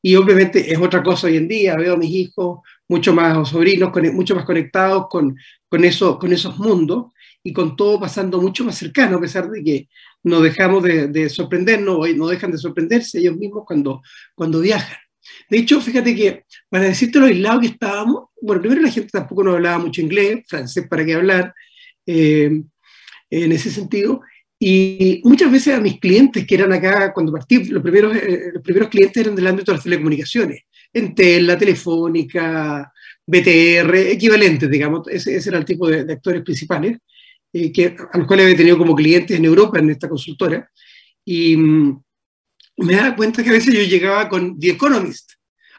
y 0.01 0.15
obviamente 0.15 0.72
es 0.72 0.77
otra 0.79 1.03
cosa 1.03 1.27
hoy 1.27 1.38
en 1.38 1.48
día, 1.48 1.75
veo 1.75 1.94
a 1.96 1.98
mis 1.98 2.12
hijos 2.12 2.60
mucho 2.88 3.13
más, 3.13 3.50
sobrinos, 3.50 3.91
mucho 4.13 4.36
más 4.36 4.46
conectados 4.46 5.08
con, 5.10 5.36
con, 5.70 5.84
eso, 5.84 6.20
con 6.20 6.32
esos 6.34 6.58
mundos 6.60 7.08
y 7.44 7.53
con 7.53 7.75
todo 7.75 8.00
pasando 8.00 8.41
mucho 8.41 8.63
más 8.65 8.77
cercano, 8.77 9.17
a 9.17 9.22
pesar 9.22 9.50
de 9.50 9.63
que 9.63 9.89
no 10.24 10.41
dejamos 10.41 10.84
de, 10.84 11.08
de 11.08 11.29
sorprendernos, 11.29 12.08
no 12.15 12.27
dejan 12.27 12.51
de 12.51 12.58
sorprenderse 12.58 13.20
ellos 13.20 13.38
mismos 13.38 13.63
cuando, 13.65 14.01
cuando 14.36 14.60
viajan. 14.60 14.98
De 15.50 15.58
hecho, 15.58 15.82
fíjate 15.82 16.15
que 16.15 16.44
para 16.70 16.86
decirte 16.86 17.20
lo 17.20 17.25
aislado 17.25 17.62
que 17.62 17.67
estábamos, 17.67 18.25
bueno, 18.41 18.62
primero 18.62 18.82
la 18.82 18.91
gente 18.91 19.10
tampoco 19.12 19.44
nos 19.44 19.55
hablaba 19.55 19.79
mucho 19.79 20.01
inglés, 20.01 20.44
francés 20.48 20.88
para 20.88 21.05
qué 21.05 21.13
hablar, 21.13 21.53
eh, 22.05 22.62
en 23.29 23.51
ese 23.51 23.72
sentido, 23.72 24.22
y 24.58 25.22
muchas 25.24 25.51
veces 25.51 25.75
a 25.75 25.82
mis 25.82 26.00
clientes 26.00 26.46
que 26.48 26.55
eran 26.55 26.72
acá, 26.72 27.13
cuando 27.13 27.32
partí, 27.32 27.65
los 27.65 27.84
primeros, 27.84 28.15
eh, 28.15 28.51
los 28.53 28.63
primeros 28.63 28.89
clientes 28.89 29.17
eran 29.17 29.36
del 29.36 29.48
ámbito 29.48 29.72
de 29.72 29.77
las 29.77 29.84
telecomunicaciones, 29.84 30.62
Entel, 30.94 31.46
la 31.46 31.58
Telefónica, 31.58 32.91
BTR, 33.25 34.12
equivalentes, 34.12 34.70
digamos, 34.70 35.08
ese, 35.10 35.38
era 35.38 35.58
el 35.58 35.65
tipo 35.65 35.89
de, 35.89 36.12
actores 36.12 36.41
principales, 36.41 36.98
eh, 37.51 37.72
que, 37.72 37.96
a 38.12 38.17
los 38.17 38.27
cuales 38.27 38.53
he 38.53 38.55
tenido 38.55 38.77
como 38.77 38.96
clientes 38.96 39.38
en 39.38 39.46
Europa, 39.46 39.79
en 39.79 39.89
esta 39.89 40.08
consultora, 40.08 40.70
y 41.25 41.58
mm, 41.58 42.03
me 42.77 42.96
daba 42.96 43.15
cuenta 43.15 43.44
que 43.44 43.50
a 43.50 43.53
veces 43.53 43.74
yo 43.74 43.82
llegaba 43.82 44.27
con 44.29 44.60
The 44.60 44.72
Economist, 44.72 45.34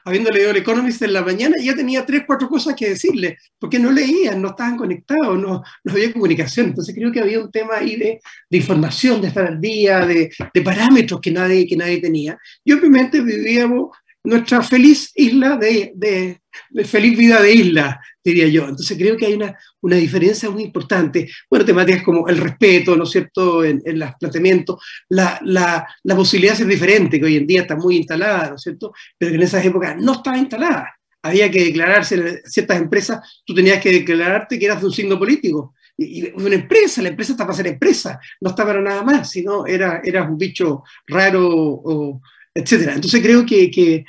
habiendo 0.05 0.31
leído 0.31 0.51
el 0.53 0.59
Economist 0.59 1.03
en 1.03 1.13
la 1.13 1.23
mañana, 1.23 1.57
y 1.59 1.67
ya 1.67 1.75
tenía 1.75 2.07
tres, 2.07 2.23
cuatro 2.27 2.49
cosas 2.49 2.75
que 2.77 2.91
decirle, 2.91 3.39
porque 3.59 3.79
no 3.79 3.91
leían, 3.91 4.41
no 4.41 4.51
estaban 4.51 4.77
conectados, 4.77 5.39
no, 5.39 5.63
no 5.85 5.93
había 5.93 6.13
comunicación. 6.13 6.67
Entonces 6.67 6.95
creo 6.95 7.11
que 7.11 7.21
había 7.21 7.41
un 7.41 7.51
tema 7.51 7.77
ahí 7.77 7.97
de, 7.97 8.21
de 8.49 8.57
información, 8.57 9.21
de 9.21 9.29
estar 9.29 9.47
al 9.47 9.61
día, 9.61 10.07
de, 10.07 10.31
de, 10.55 10.63
parámetros 10.63 11.21
que 11.21 11.33
nadie, 11.33 11.67
que 11.67 11.77
nadie 11.77 12.01
tenía. 12.01 12.39
Y 12.65 12.73
obviamente 12.73 13.21
vivíamos 13.21 13.97
nuestra 14.27 14.63
feliz 14.63 15.13
isla 15.15 15.57
de, 15.57 15.93
de, 15.95 16.85
feliz 16.85 17.17
vida 17.17 17.41
de 17.41 17.53
isla, 17.53 18.01
diría 18.23 18.49
yo. 18.49 18.69
Entonces 18.69 18.99
creo 18.99 19.17
que 19.17 19.27
hay 19.27 19.35
una, 19.35 19.57
una 19.81 19.97
diferencia 19.97 20.51
muy 20.51 20.65
importante. 20.65 21.29
Bueno, 21.49 21.65
temáticas 21.65 22.03
como 22.03 22.29
el 22.29 22.39
respeto, 22.39 22.97
¿no 22.97 23.05
es 23.05 23.11
cierto?, 23.11 23.65
en, 23.65 23.81
en 23.85 23.99
los 23.99 24.11
planteamientos, 24.19 24.83
la, 25.09 25.39
la, 25.45 25.87
la, 26.03 26.17
posibilidad 26.17 26.53
de 26.53 26.59
ser 26.59 26.67
diferente, 26.67 27.19
que 27.19 27.27
hoy 27.27 27.37
en 27.37 27.47
día 27.47 27.63
está 27.63 27.77
muy 27.77 27.97
instalada, 27.97 28.51
¿no 28.51 28.57
es 28.57 28.63
cierto?, 28.63 28.93
pero 29.17 29.31
que 29.31 29.37
en 29.37 29.43
esas 29.43 29.65
épocas 29.65 29.97
no 29.99 30.15
estaba 30.15 30.37
instalada. 30.37 30.93
Había 31.23 31.51
que 31.51 31.65
declararse 31.65 32.15
en 32.17 32.41
ciertas 32.45 32.81
empresas, 32.81 33.43
tú 33.45 33.55
tenías 33.55 33.81
que 33.81 33.93
declararte 33.93 34.59
que 34.59 34.67
eras 34.67 34.81
de 34.81 34.87
un 34.87 34.93
signo 34.93 35.19
político. 35.19 35.75
Y, 35.97 36.31
una 36.33 36.57
empresa, 36.57 37.01
la 37.01 37.09
empresa 37.09 37.33
está 37.33 37.45
para 37.45 37.57
ser 37.57 37.69
empresa, 37.69 38.19
no 38.41 38.51
está 38.51 38.67
para 38.67 38.83
nada 38.83 39.03
más, 39.03 39.31
sino 39.31 39.67
era, 39.67 40.01
era 40.05 40.25
un 40.25 40.37
bicho 40.37 40.83
raro 41.07 41.49
o 41.49 42.21
etcétera. 42.57 42.95
Entonces 42.95 43.23
creo 43.23 43.45
que, 43.45 43.71
que, 43.71 44.05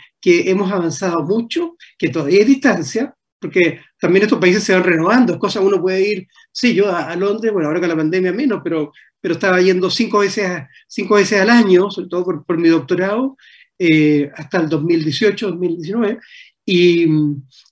hemos 0.50 0.72
avanzado 0.72 1.24
mucho, 1.24 1.78
que 1.98 2.10
todavía 2.10 2.40
hay 2.40 2.46
distancia, 2.46 3.14
porque 3.40 3.80
también 4.00 4.24
estos 4.24 4.40
países 4.40 4.64
se 4.64 4.74
van 4.74 4.84
renovando, 4.84 5.34
es 5.34 5.40
cosa 5.40 5.62
uno 5.62 5.82
puede 5.82 6.02
ir, 6.02 6.28
sí, 6.52 6.74
yo 6.74 6.94
a, 6.94 7.16
Londres, 7.16 7.54
bueno, 7.54 7.68
ahora 7.68 7.80
con 7.80 7.90
la 7.90 7.96
pandemia 7.96 8.34
menos, 8.34 8.62
pero, 8.64 8.92
pero 9.22 9.36
estaba 9.36 9.62
yendo 9.62 9.90
cinco 9.90 10.20
veces, 10.20 10.64
cinco 10.88 11.16
veces 11.16 11.42
al 11.42 11.50
año, 11.50 11.90
sobre 11.92 12.10
todo 12.10 12.26
por, 12.26 12.46
por 12.46 12.58
mi 12.58 12.70
doctorado, 12.70 13.38
eh, 13.80 14.30
hasta 14.36 14.60
el 14.60 14.70
2018, 14.70 15.50
2019, 15.52 16.20
y, 16.66 17.06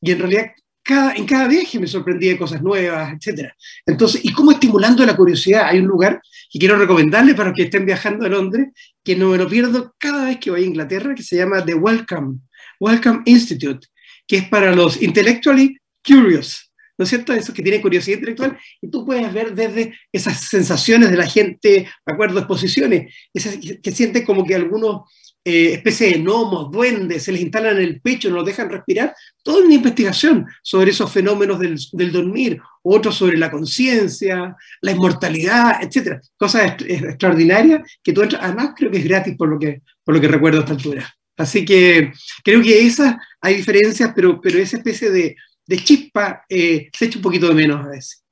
y 0.02 0.12
en 0.12 0.20
realidad 0.20 0.46
cada, 0.86 1.16
en 1.16 1.26
cada 1.26 1.48
viaje 1.48 1.80
me 1.80 1.88
sorprendía 1.88 2.32
de 2.32 2.38
cosas 2.38 2.62
nuevas, 2.62 3.12
etc. 3.14 3.50
Entonces, 3.86 4.24
¿y 4.24 4.32
cómo 4.32 4.52
estimulando 4.52 5.04
la 5.06 5.16
curiosidad? 5.16 5.66
Hay 5.66 5.80
un 5.80 5.88
lugar 5.88 6.22
que 6.50 6.60
quiero 6.60 6.78
recomendarle 6.78 7.34
para 7.34 7.50
los 7.50 7.58
que 7.58 7.64
estén 7.64 7.86
viajando 7.86 8.26
a 8.26 8.30
Londres, 8.30 8.68
que 9.04 9.16
no 9.16 9.30
me 9.30 9.38
lo 9.38 9.50
pierdo 9.50 9.96
cada 9.98 10.26
vez 10.26 10.38
que 10.38 10.52
voy 10.52 10.62
a 10.62 10.66
Inglaterra, 10.66 11.16
que 11.16 11.24
se 11.24 11.38
llama 11.38 11.66
The 11.66 11.74
Welcome, 11.74 12.40
Welcome 12.80 13.24
Institute, 13.26 13.88
que 14.28 14.38
es 14.38 14.48
para 14.48 14.76
los 14.76 15.02
intellectually 15.02 15.76
curious, 16.06 16.72
¿no 17.00 17.04
es 17.04 17.10
cierto? 17.10 17.34
Esos 17.34 17.56
que 17.56 17.64
tienen 17.64 17.82
curiosidad 17.82 18.20
intelectual, 18.20 18.58
y 18.80 18.88
tú 18.90 19.06
puedes 19.06 19.34
ver 19.34 19.56
desde 19.56 19.98
esas 20.12 20.40
sensaciones 20.40 21.10
de 21.10 21.18
la 21.18 21.26
gente, 21.26 21.70
de 21.70 22.14
acuerdo 22.14 22.38
exposiciones, 22.38 23.12
esas 23.34 23.58
que 23.58 23.92
sienten 23.92 24.24
como 24.24 24.46
que 24.46 24.54
algunos 24.54 25.12
eh, 25.48 25.74
especie 25.74 26.08
de 26.10 26.18
gnomos, 26.18 26.72
duendes, 26.72 27.22
se 27.22 27.32
les 27.32 27.42
instalan 27.42 27.78
en 27.78 27.84
el 27.84 28.02
pecho, 28.02 28.30
no 28.30 28.38
los 28.38 28.46
dejan 28.48 28.68
respirar. 28.68 29.16
Toda 29.44 29.64
una 29.64 29.76
investigación 29.76 30.48
sobre 30.64 30.90
esos 30.90 31.12
fenómenos 31.12 31.60
del, 31.60 31.78
del 31.92 32.12
dormir, 32.12 32.60
otros 32.82 33.16
sobre 33.16 33.38
la 33.38 33.52
conciencia, 33.52 34.56
la 34.82 34.92
inmortalidad, 34.92 35.84
etc. 35.84 36.20
Cosas 36.36 36.82
extraordinarias 36.82 37.84
que 38.02 38.12
tú 38.12 38.24
entras, 38.24 38.42
además 38.44 38.72
creo 38.76 38.90
que 38.90 38.98
es 38.98 39.04
gratis 39.04 39.36
por 39.38 39.50
lo 39.50 39.60
que, 39.60 39.84
por 40.04 40.16
lo 40.16 40.22
que 40.22 40.28
recuerdo 40.28 40.58
a 40.58 40.62
esta 40.62 40.74
altura. 40.74 41.16
Así 41.38 41.64
que 41.64 42.12
creo 42.44 42.64
que 42.64 42.88
esas 42.88 43.16
hay 43.40 43.58
diferencias, 43.58 44.14
pero, 44.16 44.42
pero 44.42 44.58
esa 44.58 44.78
especie 44.78 45.12
de, 45.12 45.36
de 45.68 45.78
chispa 45.78 46.44
eh, 46.50 46.90
se 46.92 47.06
echa 47.06 47.20
un 47.20 47.24
poquito 47.24 47.48
de 47.48 47.54
menos 47.54 47.86
a 47.86 47.90
veces. 47.90 48.24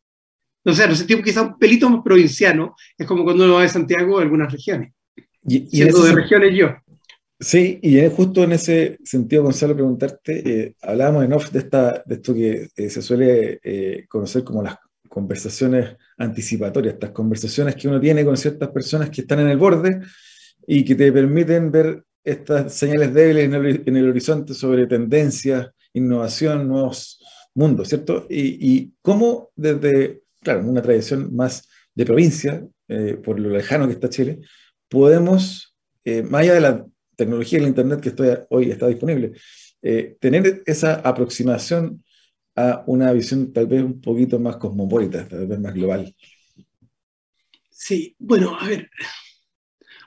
O 0.65 0.73
sea, 0.73 0.87
nos 0.87 0.97
sentimos 0.97 1.23
quizá 1.23 1.43
un 1.43 1.59
pelito 1.59 1.87
más 1.91 2.01
provinciano, 2.03 2.75
es 2.97 3.05
como 3.05 3.23
cuando 3.23 3.43
uno 3.43 3.55
va 3.55 3.61
de 3.61 3.69
Santiago 3.69 4.17
a 4.17 4.23
algunas 4.23 4.51
regiones. 4.51 4.93
Y, 5.45 5.57
y 5.57 5.77
Siendo 5.77 6.01
de 6.01 6.13
regiones 6.13 6.55
yo. 6.55 6.75
Sí, 7.39 7.79
y 7.81 7.99
justo 8.09 8.43
en 8.43 8.53
ese 8.53 8.97
sentido, 9.03 9.43
Gonzalo, 9.43 9.73
preguntarte, 9.73 10.61
eh, 10.65 10.75
hablábamos 10.81 11.25
en 11.25 11.33
off 11.33 11.51
de, 11.51 11.59
esta, 11.59 12.01
de 12.05 12.15
esto 12.15 12.33
que 12.33 12.69
eh, 12.75 12.89
se 12.89 13.01
suele 13.01 13.59
eh, 13.63 14.05
conocer 14.07 14.43
como 14.43 14.63
las 14.63 14.77
conversaciones 15.09 15.97
anticipatorias, 16.17 16.93
estas 16.93 17.11
conversaciones 17.11 17.75
que 17.75 17.87
uno 17.87 17.99
tiene 17.99 18.23
con 18.23 18.37
ciertas 18.37 18.69
personas 18.69 19.09
que 19.09 19.21
están 19.21 19.39
en 19.41 19.49
el 19.49 19.57
borde 19.57 19.99
y 20.65 20.85
que 20.85 20.95
te 20.95 21.11
permiten 21.11 21.69
ver 21.69 22.03
estas 22.23 22.73
señales 22.73 23.13
débiles 23.13 23.45
en 23.45 23.53
el, 23.55 23.83
en 23.85 23.97
el 23.97 24.09
horizonte 24.09 24.53
sobre 24.53 24.87
tendencias, 24.87 25.69
innovación, 25.91 26.67
nuevos 26.67 27.19
mundos, 27.55 27.89
¿cierto? 27.89 28.25
Y, 28.29 28.73
y 28.73 28.93
cómo 29.01 29.51
desde, 29.55 30.21
claro, 30.41 30.65
una 30.65 30.81
tradición 30.81 31.35
más 31.35 31.67
de 31.93 32.05
provincia, 32.05 32.65
por 33.23 33.39
lo 33.39 33.49
lejano 33.49 33.87
que 33.87 33.93
está 33.93 34.09
Chile, 34.09 34.39
podemos, 34.89 35.75
más 36.05 36.41
allá 36.41 36.53
de 36.55 36.61
la 36.61 36.85
tecnología 37.15 37.59
del 37.59 37.69
Internet 37.69 38.01
que 38.01 38.09
estoy, 38.09 38.29
hoy 38.49 38.71
está 38.71 38.87
disponible, 38.87 39.33
eh, 39.81 40.15
tener 40.19 40.63
esa 40.65 40.95
aproximación 40.95 42.03
a 42.55 42.83
una 42.87 43.11
visión 43.11 43.51
tal 43.51 43.67
vez 43.67 43.83
un 43.83 43.99
poquito 43.99 44.39
más 44.39 44.57
cosmopolita, 44.57 45.27
tal 45.27 45.47
vez 45.47 45.59
más 45.59 45.73
global. 45.73 46.15
Sí, 47.69 48.15
bueno, 48.19 48.55
a 48.57 48.67
ver, 48.67 48.89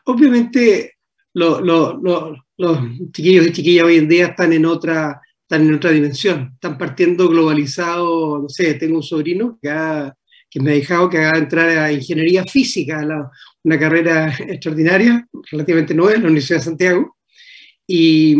obviamente 0.04 0.94
los 1.34 2.80
chiquillos 3.12 3.46
y 3.48 3.52
chiquillas 3.52 3.84
hoy 3.84 3.96
en 3.96 4.08
día 4.08 4.28
están 4.28 4.52
en 4.52 4.64
otra, 4.64 5.20
están 5.42 5.66
en 5.66 5.74
otra 5.74 5.90
dimensión, 5.90 6.52
están 6.54 6.78
partiendo 6.78 7.28
globalizados, 7.28 8.42
no 8.42 8.48
sé, 8.48 8.74
tengo 8.74 8.96
un 8.96 9.02
sobrino 9.02 9.58
que, 9.60 9.68
que 10.48 10.60
me 10.60 10.70
ha 10.70 10.74
dejado 10.74 11.10
que 11.10 11.18
haga 11.18 11.38
entrar 11.38 11.68
a 11.68 11.92
ingeniería 11.92 12.44
física, 12.44 13.04
la, 13.04 13.30
una 13.66 13.78
carrera 13.80 14.32
extraordinaria, 14.48 15.26
relativamente 15.50 15.92
nueva, 15.92 16.14
en 16.14 16.22
la 16.22 16.28
Universidad 16.28 16.60
de 16.60 16.64
Santiago. 16.64 17.16
Y, 17.84 18.36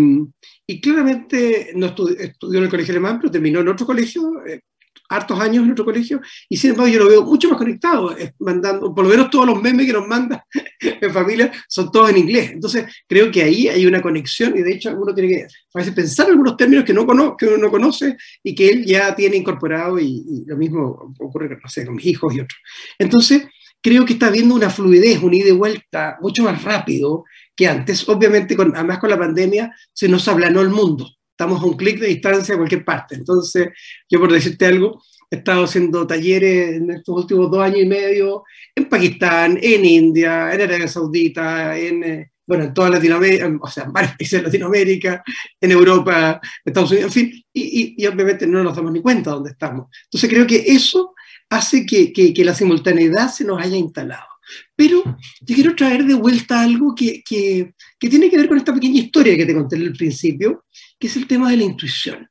y 0.66 0.80
claramente 0.80 1.72
no 1.74 1.86
estudió, 1.86 2.16
en 2.20 2.62
el 2.62 2.70
colegio 2.70 2.92
alemán, 2.92 3.18
pero 3.20 3.32
terminó 3.32 3.58
en 3.60 3.68
otro 3.68 3.84
colegio, 3.84 4.22
eh, 4.46 4.60
hartos 5.08 5.38
años 5.40 5.64
en 5.64 5.72
otro 5.72 5.84
colegio, 5.84 6.20
y 6.48 6.56
sin 6.56 6.70
embargo 6.70 6.92
yo 6.92 6.98
lo 7.00 7.08
veo 7.08 7.24
mucho 7.24 7.48
más 7.48 7.58
conectado, 7.58 8.16
eh, 8.16 8.34
mandando, 8.38 8.94
por 8.94 9.04
lo 9.04 9.10
menos 9.10 9.30
todos 9.30 9.46
los 9.46 9.60
memes 9.60 9.86
que 9.86 9.92
nos 9.92 10.06
manda 10.06 10.44
en 10.80 11.12
familia 11.12 11.52
son 11.68 11.90
todos 11.90 12.10
en 12.10 12.18
inglés. 12.18 12.52
Entonces 12.52 12.86
creo 13.08 13.30
que 13.30 13.42
ahí 13.42 13.66
hay 13.66 13.84
una 13.84 14.02
conexión 14.02 14.56
y 14.56 14.62
de 14.62 14.74
hecho 14.74 14.94
uno 14.96 15.12
tiene 15.12 15.28
que 15.28 15.42
a 15.42 15.78
veces 15.78 15.92
pensar 15.92 16.26
en 16.26 16.32
algunos 16.32 16.56
términos 16.56 16.84
que, 16.84 16.94
no 16.94 17.36
que 17.36 17.46
uno 17.46 17.58
no 17.58 17.70
conoce 17.70 18.16
y 18.44 18.54
que 18.54 18.68
él 18.68 18.84
ya 18.84 19.14
tiene 19.14 19.36
incorporado 19.36 19.98
y, 19.98 20.24
y 20.28 20.44
lo 20.46 20.56
mismo 20.56 21.14
ocurre 21.18 21.48
no 21.48 21.68
sé, 21.68 21.84
con 21.84 21.96
mis 21.96 22.06
hijos 22.06 22.32
y 22.34 22.40
otros. 22.40 22.58
Entonces, 22.98 23.46
creo 23.82 24.04
que 24.04 24.14
está 24.14 24.26
habiendo 24.26 24.54
una 24.54 24.70
fluidez, 24.70 25.22
un 25.22 25.34
ida 25.34 25.48
y 25.48 25.52
vuelta 25.52 26.18
mucho 26.20 26.42
más 26.42 26.62
rápido 26.62 27.24
que 27.54 27.68
antes. 27.68 28.08
Obviamente, 28.08 28.56
con, 28.56 28.74
además 28.74 28.98
con 28.98 29.10
la 29.10 29.18
pandemia, 29.18 29.74
se 29.92 30.08
nos 30.08 30.26
aplanó 30.28 30.60
el 30.60 30.70
mundo. 30.70 31.08
Estamos 31.30 31.62
a 31.62 31.66
un 31.66 31.76
clic 31.76 31.98
de 32.00 32.08
distancia 32.08 32.54
a 32.54 32.58
cualquier 32.58 32.84
parte. 32.84 33.14
Entonces, 33.14 33.68
yo 34.08 34.18
por 34.18 34.32
decirte 34.32 34.66
algo, 34.66 35.02
he 35.30 35.36
estado 35.36 35.64
haciendo 35.64 36.06
talleres 36.06 36.76
en 36.76 36.90
estos 36.90 37.16
últimos 37.16 37.50
dos 37.50 37.62
años 37.62 37.80
y 37.80 37.86
medio 37.86 38.44
en 38.74 38.88
Pakistán, 38.88 39.58
en 39.60 39.84
India, 39.84 40.52
en 40.52 40.60
Arabia 40.60 40.88
Saudita, 40.88 41.76
en, 41.76 42.04
eh, 42.04 42.30
bueno, 42.46 42.64
en 42.64 42.74
toda 42.74 42.90
Latinoamérica, 42.90 43.50
o 43.60 43.68
sea, 43.68 43.84
en 43.84 43.92
varios 43.92 44.12
países 44.16 44.40
de 44.40 44.46
Latinoamérica, 44.46 45.22
en 45.60 45.72
Europa, 45.72 46.40
Estados 46.64 46.92
Unidos, 46.92 47.08
en 47.08 47.12
fin, 47.12 47.44
y, 47.52 47.94
y, 48.02 48.06
obviamente 48.06 48.46
no 48.46 48.62
nos 48.62 48.76
damos 48.76 48.92
ni 48.92 49.02
cuenta 49.02 49.30
de 49.30 49.36
dónde 49.36 49.50
estamos. 49.50 49.88
Entonces 50.04 50.30
creo 50.30 50.46
que 50.46 50.64
eso 50.66 51.14
hace 51.50 51.86
que, 51.86 52.12
que, 52.12 52.44
la 52.44 52.54
simultaneidad 52.54 53.32
se 53.32 53.44
nos 53.44 53.60
haya 53.60 53.76
instalado. 53.76 54.26
Pero 54.74 55.02
yo 55.40 55.54
quiero 55.54 55.74
traer 55.74 56.04
de 56.04 56.14
vuelta 56.14 56.60
algo 56.60 56.94
que, 56.94 57.22
que, 57.24 57.72
tiene 57.98 58.30
que 58.30 58.36
ver 58.36 58.48
con 58.48 58.58
esta 58.58 58.74
pequeña 58.74 59.00
historia 59.00 59.36
que 59.36 59.46
te 59.46 59.54
conté 59.54 59.76
al 59.76 59.92
principio, 59.92 60.64
que 60.98 61.06
es 61.06 61.16
el 61.16 61.26
tema 61.26 61.50
de 61.50 61.56
la 61.58 61.64
intuición. 61.64 62.28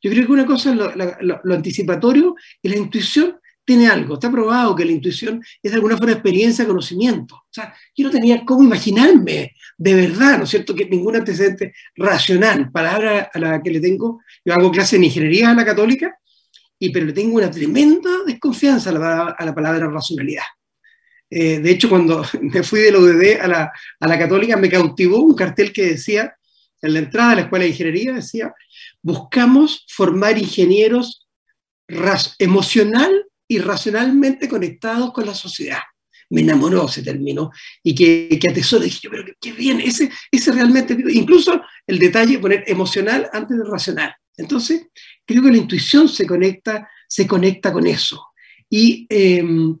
Yo 0.00 0.10
creo 0.10 0.26
que 0.26 0.32
una 0.32 0.46
cosa 0.46 0.70
es 0.70 0.76
lo, 0.76 1.40
lo, 1.42 1.54
anticipatorio 1.54 2.34
y 2.62 2.68
la 2.68 2.76
intuición 2.76 3.38
tiene 3.64 3.86
algo, 3.86 4.14
está 4.14 4.30
probado 4.30 4.74
que 4.74 4.84
la 4.84 4.92
intuición 4.92 5.42
es 5.62 5.70
de 5.70 5.76
alguna 5.76 5.98
forma 5.98 6.12
experiencia, 6.12 6.66
conocimiento. 6.66 7.34
O 7.34 7.50
sea, 7.50 7.74
yo 7.94 8.06
no 8.06 8.10
tenía 8.10 8.42
cómo 8.44 8.62
imaginarme 8.62 9.52
de 9.76 9.94
verdad, 9.94 10.38
¿no 10.38 10.44
es 10.44 10.50
cierto?, 10.50 10.74
que 10.74 10.86
ningún 10.86 11.16
antecedente 11.16 11.74
racional, 11.94 12.70
palabra 12.70 13.30
a 13.32 13.38
la 13.38 13.62
que 13.62 13.70
le 13.70 13.80
tengo, 13.80 14.22
yo 14.42 14.54
hago 14.54 14.70
clase 14.70 14.96
en 14.96 15.04
ingeniería 15.04 15.50
a 15.50 15.54
la 15.54 15.66
católica, 15.66 16.18
y, 16.78 16.90
pero 16.90 17.06
le 17.06 17.12
tengo 17.12 17.36
una 17.36 17.50
tremenda 17.50 18.10
desconfianza 18.26 18.90
a 18.90 18.92
la, 18.92 19.22
a 19.30 19.44
la 19.44 19.54
palabra 19.54 19.88
racionalidad. 19.88 20.44
Eh, 21.30 21.58
de 21.58 21.70
hecho, 21.70 21.88
cuando 21.88 22.24
me 22.40 22.62
fui 22.62 22.80
de 22.80 22.92
la 22.92 22.98
UDD 22.98 23.40
a 23.40 23.48
la, 23.48 23.72
a 24.00 24.08
la 24.08 24.18
católica, 24.18 24.56
me 24.56 24.70
cautivó 24.70 25.18
un 25.18 25.34
cartel 25.34 25.72
que 25.72 25.86
decía, 25.86 26.34
en 26.80 26.92
la 26.92 27.00
entrada 27.00 27.30
de 27.30 27.36
la 27.36 27.42
escuela 27.42 27.64
de 27.64 27.70
ingeniería, 27.70 28.12
decía, 28.12 28.54
buscamos 29.02 29.84
formar 29.88 30.38
ingenieros 30.38 31.26
emocional 32.38 33.24
y 33.48 33.58
racionalmente 33.58 34.48
conectados 34.48 35.12
con 35.12 35.26
la 35.26 35.34
sociedad. 35.34 35.80
Me 36.30 36.42
enamoró 36.42 36.86
ese 36.86 37.02
término 37.02 37.50
y 37.82 37.94
que, 37.94 38.38
que 38.38 38.50
atesoro, 38.50 38.84
dije 38.84 39.00
yo, 39.02 39.10
pero 39.10 39.24
qué 39.40 39.52
bien, 39.52 39.80
ese, 39.80 40.10
ese 40.30 40.52
realmente, 40.52 40.96
incluso 41.08 41.62
el 41.86 41.98
detalle 41.98 42.32
de 42.32 42.38
poner 42.38 42.64
emocional 42.66 43.28
antes 43.32 43.56
de 43.56 43.64
racional. 43.64 44.14
Entonces, 44.36 44.86
creo 45.28 45.42
que 45.42 45.50
la 45.50 45.58
intuición 45.58 46.08
se 46.08 46.26
conecta, 46.26 46.88
se 47.06 47.26
conecta 47.26 47.70
con 47.70 47.86
eso. 47.86 48.28
Y 48.70 49.06
em, 49.10 49.78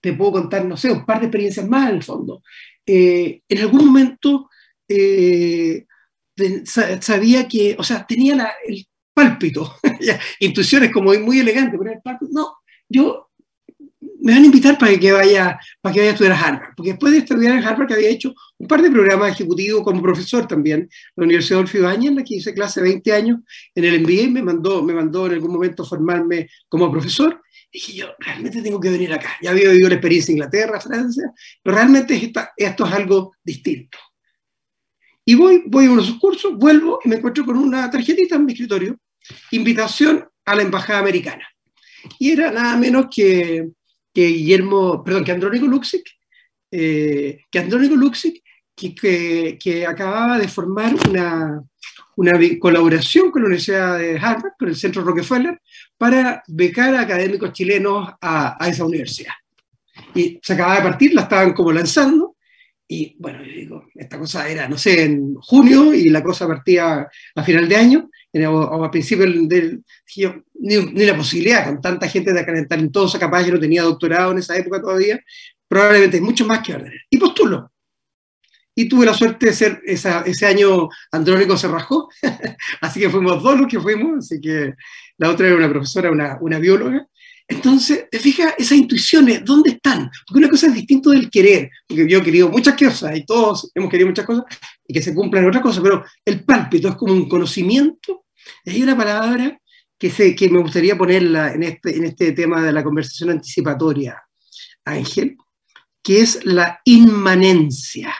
te 0.00 0.12
puedo 0.14 0.32
contar, 0.32 0.64
no 0.64 0.76
sé, 0.76 0.90
un 0.90 1.06
par 1.06 1.20
de 1.20 1.26
experiencias 1.26 1.68
más 1.68 1.88
en 1.90 1.96
el 1.96 2.02
fondo. 2.02 2.42
Eh, 2.84 3.40
en 3.48 3.58
algún 3.58 3.86
momento 3.86 4.50
eh, 4.88 5.86
sabía 6.64 7.46
que, 7.46 7.76
o 7.78 7.84
sea, 7.84 8.04
tenía 8.04 8.52
el 8.66 8.84
pálpito, 9.14 9.76
intuiciones 10.40 10.90
como 10.90 11.14
muy 11.14 11.38
elegante, 11.38 11.78
pero 11.78 11.92
el 11.92 12.02
pálpito, 12.02 12.32
no, 12.32 12.56
yo 12.88 13.27
me 14.20 14.32
van 14.32 14.42
a 14.42 14.46
invitar 14.46 14.78
para 14.78 14.98
que 14.98 15.12
vaya, 15.12 15.58
para 15.80 15.92
que 15.92 16.00
vaya 16.00 16.10
a 16.10 16.12
estudiar 16.12 16.32
a 16.32 16.40
Harvard, 16.40 16.74
porque 16.76 16.90
después 16.90 17.12
de 17.12 17.18
estudiar 17.18 17.56
en 17.56 17.64
Harvard 17.64 17.88
que 17.88 17.94
había 17.94 18.08
hecho 18.08 18.34
un 18.58 18.66
par 18.66 18.82
de 18.82 18.90
programas 18.90 19.32
ejecutivos 19.32 19.82
como 19.82 20.02
profesor 20.02 20.46
también, 20.46 20.88
la 21.16 21.24
Universidad 21.24 21.64
de 21.64 21.78
Ibañez, 21.78 22.10
en 22.10 22.16
la 22.16 22.24
que 22.24 22.34
hice 22.34 22.54
clase 22.54 22.80
20 22.80 23.12
años 23.12 23.40
en 23.74 23.84
el 23.84 24.00
MBA, 24.00 24.30
me 24.30 24.42
mandó, 24.42 24.82
me 24.82 24.92
mandó 24.92 25.26
en 25.26 25.34
algún 25.34 25.52
momento 25.52 25.84
formarme 25.84 26.48
como 26.68 26.90
profesor, 26.90 27.40
dije 27.72 27.92
yo, 27.94 28.08
realmente 28.18 28.62
tengo 28.62 28.80
que 28.80 28.90
venir 28.90 29.12
acá, 29.12 29.36
ya 29.42 29.50
había 29.50 29.70
vivido 29.70 29.88
la 29.88 29.94
experiencia 29.94 30.32
en 30.32 30.38
Inglaterra, 30.38 30.80
Francia, 30.80 31.32
pero 31.62 31.76
realmente 31.76 32.32
esto 32.56 32.86
es 32.86 32.92
algo 32.92 33.34
distinto. 33.42 33.98
Y 35.24 35.34
voy, 35.34 35.64
voy 35.66 35.86
a 35.86 35.90
unos 35.90 36.10
cursos, 36.18 36.56
vuelvo 36.56 37.00
y 37.04 37.08
me 37.08 37.16
encuentro 37.16 37.44
con 37.44 37.56
una 37.56 37.90
tarjetita 37.90 38.36
en 38.36 38.46
mi 38.46 38.52
escritorio, 38.52 38.98
invitación 39.50 40.26
a 40.46 40.54
la 40.56 40.62
Embajada 40.62 41.00
Americana. 41.00 41.46
Y 42.18 42.30
era 42.30 42.50
nada 42.50 42.76
menos 42.78 43.08
que, 43.14 43.68
que 44.18 44.26
Guillermo, 44.26 45.04
perdón, 45.04 45.22
que 45.22 45.30
Andrónico 45.30 45.68
Luxic, 45.68 46.02
eh, 46.72 47.38
que 47.48 47.58
Andrónico 47.60 47.94
Luxic, 47.94 48.42
que, 48.74 49.56
que, 49.56 49.86
acababa 49.86 50.38
de 50.38 50.48
formar 50.48 50.92
una, 51.08 51.62
una 52.16 52.32
colaboración 52.58 53.30
con 53.30 53.42
la 53.42 53.46
Universidad 53.46 53.96
de 53.96 54.18
Harvard, 54.18 54.54
con 54.58 54.70
el 54.70 54.74
Centro 54.74 55.04
Rockefeller, 55.04 55.60
para 55.96 56.42
becar 56.48 56.96
a 56.96 57.02
académicos 57.02 57.52
chilenos 57.52 58.08
a, 58.20 58.56
a 58.58 58.68
esa 58.68 58.84
universidad. 58.84 59.34
Y 60.16 60.40
se 60.42 60.54
acababa 60.54 60.78
de 60.78 60.82
partir, 60.82 61.14
la 61.14 61.22
estaban 61.22 61.52
como 61.52 61.70
lanzando, 61.70 62.34
y 62.88 63.14
bueno, 63.20 63.44
yo 63.44 63.52
digo, 63.52 63.84
esta 63.94 64.18
cosa 64.18 64.48
era, 64.48 64.68
no 64.68 64.76
sé, 64.76 65.04
en 65.04 65.34
junio 65.34 65.94
y 65.94 66.08
la 66.08 66.24
cosa 66.24 66.48
partía 66.48 67.06
a 67.36 67.42
final 67.44 67.68
de 67.68 67.76
año, 67.76 68.10
a 68.34 68.90
principios 68.90 69.48
del... 69.48 69.82
ni, 70.54 70.76
ni, 70.76 71.06
la 71.06 71.16
posibilidad, 71.16 71.66
con 71.66 71.80
tanta 71.80 72.08
gente 72.08 72.32
de 72.32 72.66
talentosa, 72.66 73.18
capaz 73.18 73.44
yo 73.44 73.54
no 73.54 73.60
tenía 73.60 73.82
doctorado 73.82 74.32
en 74.32 74.38
esa 74.38 74.56
época 74.56 74.80
todavía, 74.80 75.20
probablemente 75.66 76.20
mucho 76.20 76.46
más 76.46 76.60
que 76.60 76.74
va 76.74 76.84
Y 77.10 77.18
postulo. 77.18 77.72
Y 78.74 78.88
tuve 78.88 79.06
la 79.06 79.14
suerte 79.14 79.46
de 79.46 79.52
ser, 79.52 79.82
esa, 79.84 80.22
ese 80.22 80.46
año 80.46 80.88
Andrónico 81.10 81.56
se 81.56 81.66
rajó, 81.66 82.08
así 82.80 83.00
que 83.00 83.10
fuimos 83.10 83.42
dos 83.42 83.58
los 83.58 83.66
que 83.66 83.80
fuimos, 83.80 84.18
así 84.18 84.40
que 84.40 84.74
la 85.16 85.30
otra 85.30 85.48
era 85.48 85.56
una 85.56 85.68
profesora, 85.68 86.12
una, 86.12 86.38
una 86.40 86.58
bióloga, 86.58 87.04
entonces, 87.50 88.04
te 88.10 88.18
fijas, 88.18 88.54
esas 88.58 88.76
intuiciones, 88.76 89.42
¿dónde 89.42 89.70
están? 89.70 90.10
Porque 90.26 90.38
una 90.38 90.50
cosa 90.50 90.66
es 90.66 90.74
distinto 90.74 91.10
del 91.10 91.30
querer, 91.30 91.70
porque 91.86 92.06
yo 92.06 92.18
he 92.18 92.22
querido 92.22 92.50
muchas 92.50 92.76
cosas 92.76 93.16
y 93.16 93.24
todos 93.24 93.70
hemos 93.74 93.90
querido 93.90 94.06
muchas 94.06 94.26
cosas 94.26 94.44
y 94.86 94.92
que 94.92 95.00
se 95.00 95.14
cumplan 95.14 95.46
otras 95.46 95.62
cosas, 95.62 95.82
pero 95.82 96.04
el 96.26 96.44
pálpito 96.44 96.88
es 96.88 96.96
como 96.96 97.14
un 97.14 97.26
conocimiento. 97.26 98.26
Y 98.66 98.70
hay 98.70 98.82
una 98.82 98.94
palabra 98.94 99.58
que, 99.98 100.10
sé, 100.10 100.36
que 100.36 100.50
me 100.50 100.60
gustaría 100.60 100.98
ponerla 100.98 101.54
en 101.54 101.62
este, 101.62 101.96
en 101.96 102.04
este 102.04 102.32
tema 102.32 102.62
de 102.62 102.70
la 102.70 102.84
conversación 102.84 103.30
anticipatoria, 103.30 104.22
Ángel, 104.84 105.38
que 106.02 106.20
es 106.20 106.44
la 106.44 106.80
inmanencia. 106.84 108.14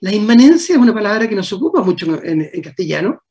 La 0.00 0.12
inmanencia 0.12 0.74
es 0.74 0.80
una 0.80 0.92
palabra 0.92 1.26
que 1.26 1.34
nos 1.34 1.50
ocupa 1.54 1.80
mucho 1.80 2.22
en, 2.22 2.46
en 2.52 2.62
castellano 2.62 3.22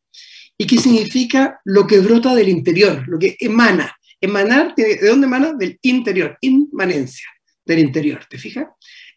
y 0.58 0.66
que 0.66 0.80
significa 0.80 1.62
lo 1.66 1.86
que 1.86 2.00
brota 2.00 2.34
del 2.34 2.50
interior, 2.50 3.08
lo 3.08 3.20
que 3.20 3.38
emana 3.40 3.96
Emanar, 4.22 4.74
¿de 4.76 5.00
dónde 5.08 5.28
emana? 5.28 5.54
Del 5.54 5.80
interior, 5.82 6.38
inmanencia, 6.42 7.28
del 7.66 7.80
interior, 7.80 8.26
¿te 8.30 8.38
fijas? 8.38 8.68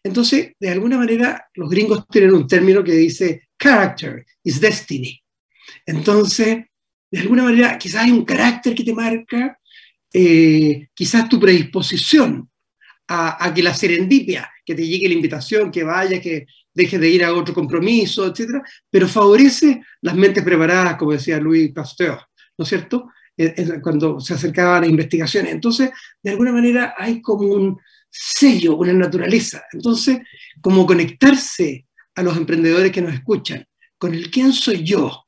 Entonces, 0.03 0.53
de 0.59 0.69
alguna 0.69 0.97
manera, 0.97 1.47
los 1.53 1.69
gringos 1.69 2.05
tienen 2.09 2.33
un 2.33 2.47
término 2.47 2.83
que 2.83 2.93
dice 2.93 3.47
character 3.57 4.25
is 4.43 4.59
destiny. 4.59 5.21
Entonces, 5.85 6.65
de 7.09 7.19
alguna 7.19 7.43
manera, 7.43 7.77
quizás 7.77 8.03
hay 8.03 8.11
un 8.11 8.25
carácter 8.25 8.75
que 8.75 8.83
te 8.83 8.93
marca, 8.93 9.57
eh, 10.11 10.87
quizás 10.93 11.29
tu 11.29 11.39
predisposición 11.39 12.49
a, 13.07 13.53
que 13.53 13.63
la 13.63 13.73
serendipia, 13.73 14.49
que 14.65 14.75
te 14.75 14.87
llegue 14.87 15.07
la 15.07 15.13
invitación, 15.13 15.71
que 15.71 15.83
vaya, 15.83 16.19
que 16.19 16.45
dejes 16.73 16.99
de 16.99 17.09
ir 17.09 17.23
a 17.23 17.33
otro 17.33 17.53
compromiso, 17.53 18.27
etc., 18.27 18.61
pero 18.89 19.07
favorece 19.07 19.81
las 20.01 20.15
mentes 20.15 20.43
preparadas, 20.43 20.95
como 20.95 21.11
decía 21.11 21.39
Louis 21.39 21.71
Pasteur, 21.71 22.19
¿no 22.57 22.63
es 22.63 22.69
cierto? 22.69 23.09
Cuando 23.81 24.19
se 24.19 24.33
acercaban 24.33 24.83
a 24.83 24.87
investigaciones. 24.87 25.53
Entonces, 25.53 25.91
de 26.21 26.31
alguna 26.31 26.51
manera 26.51 26.93
hay 26.97 27.21
como 27.21 27.47
un 27.47 27.79
sello, 28.09 28.75
una 28.75 28.93
naturaleza. 28.93 29.63
Entonces, 29.71 30.19
como 30.61 30.85
conectarse 30.85 31.87
a 32.15 32.23
los 32.23 32.37
emprendedores 32.37 32.91
que 32.91 33.01
nos 33.01 33.13
escuchan 33.13 33.65
con 33.97 34.13
el 34.13 34.29
quién 34.29 34.53
soy 34.53 34.83
yo, 34.83 35.25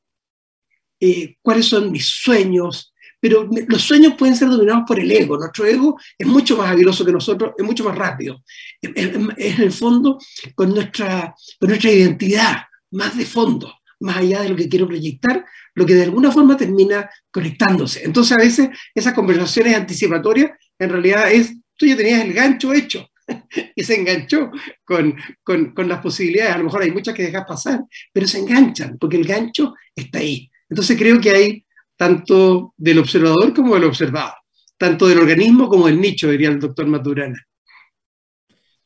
eh, 1.00 1.36
cuáles 1.42 1.66
son 1.66 1.90
mis 1.90 2.06
sueños, 2.06 2.92
pero 3.20 3.48
los 3.68 3.82
sueños 3.82 4.14
pueden 4.16 4.36
ser 4.36 4.48
dominados 4.48 4.84
por 4.86 5.00
el 5.00 5.10
ego. 5.10 5.36
Nuestro 5.36 5.66
ego 5.66 5.98
es 6.16 6.26
mucho 6.26 6.56
más 6.56 6.70
habiloso 6.70 7.04
que 7.04 7.12
nosotros, 7.12 7.54
es 7.56 7.64
mucho 7.64 7.84
más 7.84 7.96
rápido. 7.96 8.42
Es, 8.80 8.92
en 8.94 9.62
el 9.62 9.72
fondo 9.72 10.18
con 10.54 10.70
nuestra, 10.70 11.34
con 11.58 11.70
nuestra 11.70 11.90
identidad, 11.90 12.58
más 12.92 13.16
de 13.16 13.26
fondo, 13.26 13.72
más 14.00 14.18
allá 14.18 14.42
de 14.42 14.50
lo 14.50 14.56
que 14.56 14.68
quiero 14.68 14.86
proyectar, 14.86 15.44
lo 15.74 15.86
que 15.86 15.94
de 15.94 16.04
alguna 16.04 16.30
forma 16.30 16.56
termina 16.56 17.08
conectándose. 17.30 18.04
Entonces 18.04 18.36
a 18.36 18.40
veces 18.40 18.68
esas 18.94 19.14
conversaciones 19.14 19.74
anticipatorias 19.74 20.52
en 20.78 20.90
realidad 20.90 21.30
es, 21.30 21.54
tú 21.76 21.86
ya 21.86 21.96
tenías 21.96 22.24
el 22.24 22.32
gancho 22.32 22.72
hecho 22.72 23.08
y 23.76 23.82
se 23.82 23.94
enganchó 23.94 24.50
con, 24.84 25.14
con, 25.42 25.72
con, 25.72 25.88
las 25.88 26.00
posibilidades. 26.00 26.54
A 26.54 26.58
lo 26.58 26.64
mejor 26.64 26.82
hay 26.82 26.90
muchas 26.90 27.14
que 27.14 27.24
dejas 27.24 27.44
pasar, 27.46 27.80
pero 28.12 28.26
se 28.26 28.38
enganchan 28.38 28.98
porque 28.98 29.16
el 29.16 29.26
gancho 29.26 29.74
está 29.94 30.18
ahí. 30.18 30.50
Entonces 30.68 30.98
creo 30.98 31.20
que 31.20 31.30
hay 31.30 31.66
tanto 31.96 32.74
del 32.76 32.98
observador 32.98 33.54
como 33.54 33.74
del 33.74 33.84
observado, 33.84 34.34
tanto 34.76 35.06
del 35.06 35.18
organismo 35.18 35.68
como 35.68 35.86
del 35.86 36.00
nicho, 36.00 36.30
diría 36.30 36.48
el 36.48 36.60
doctor 36.60 36.86
Maturana. 36.86 37.38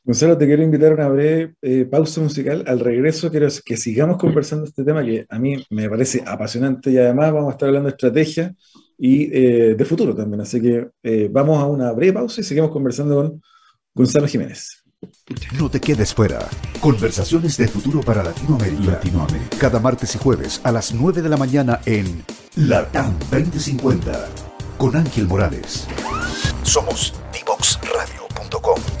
Gonzalo, 0.03 0.35
te 0.37 0.47
quiero 0.47 0.63
invitar 0.63 0.91
a 0.91 0.95
una 0.95 1.09
breve 1.09 1.53
eh, 1.61 1.85
pausa 1.85 2.21
musical. 2.21 2.63
Al 2.65 2.79
regreso 2.79 3.29
quiero 3.29 3.47
que 3.63 3.77
sigamos 3.77 4.17
conversando 4.17 4.65
este 4.65 4.83
tema 4.83 5.03
que 5.05 5.25
a 5.29 5.37
mí 5.37 5.63
me 5.69 5.87
parece 5.89 6.23
apasionante 6.25 6.89
y 6.89 6.97
además 6.97 7.31
vamos 7.31 7.49
a 7.49 7.51
estar 7.51 7.67
hablando 7.67 7.87
de 7.87 7.93
estrategia 7.93 8.55
y 8.97 9.29
eh, 9.31 9.75
de 9.75 9.85
futuro 9.85 10.15
también. 10.15 10.41
Así 10.41 10.59
que 10.59 10.89
eh, 11.03 11.29
vamos 11.31 11.59
a 11.59 11.67
una 11.67 11.91
breve 11.91 12.13
pausa 12.13 12.41
y 12.41 12.43
seguimos 12.43 12.71
conversando 12.71 13.15
con 13.15 13.41
Gonzalo 13.93 14.27
Jiménez. 14.27 14.83
No 15.57 15.69
te 15.69 15.79
quedes 15.79 16.13
fuera. 16.13 16.47
Conversaciones 16.79 17.57
de 17.57 17.67
futuro 17.67 18.01
para 18.01 18.23
Latinoamérica. 18.23 18.93
Latinoamérica. 18.93 19.57
Cada 19.59 19.79
martes 19.79 20.15
y 20.15 20.17
jueves 20.17 20.61
a 20.63 20.71
las 20.71 20.93
9 20.93 21.21
de 21.21 21.29
la 21.29 21.37
mañana 21.37 21.79
en 21.85 22.23
LATAM 22.55 23.17
2050 23.31 24.29
con 24.77 24.95
Ángel 24.95 25.27
Morales. 25.27 25.87
Somos 26.63 27.13
divoxradio.com. 27.33 29.00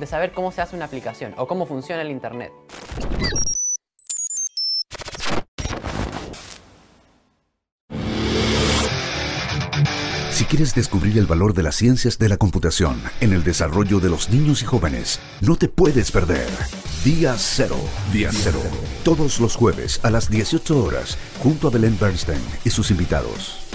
de 0.00 0.06
saber 0.06 0.32
cómo 0.32 0.50
se 0.50 0.62
hace 0.62 0.74
una 0.74 0.86
aplicación 0.86 1.34
o 1.36 1.46
cómo 1.46 1.66
funciona 1.66 2.02
el 2.02 2.10
Internet. 2.10 2.50
Si 10.32 10.46
quieres 10.46 10.74
descubrir 10.74 11.18
el 11.18 11.26
valor 11.26 11.52
de 11.52 11.62
las 11.62 11.76
ciencias 11.76 12.18
de 12.18 12.30
la 12.30 12.38
computación 12.38 13.02
en 13.20 13.34
el 13.34 13.44
desarrollo 13.44 14.00
de 14.00 14.08
los 14.08 14.30
niños 14.30 14.62
y 14.62 14.64
jóvenes, 14.64 15.20
no 15.42 15.56
te 15.56 15.68
puedes 15.68 16.10
perder. 16.10 16.48
Día 17.04 17.34
Cero. 17.36 17.76
Día 18.10 18.30
Cero. 18.32 18.60
Todos 19.04 19.38
los 19.38 19.54
jueves 19.54 20.00
a 20.02 20.10
las 20.10 20.30
18 20.30 20.82
horas, 20.82 21.18
junto 21.42 21.68
a 21.68 21.70
Belén 21.70 21.98
Bernstein 22.00 22.40
y 22.64 22.70
sus 22.70 22.90
invitados. 22.90 23.66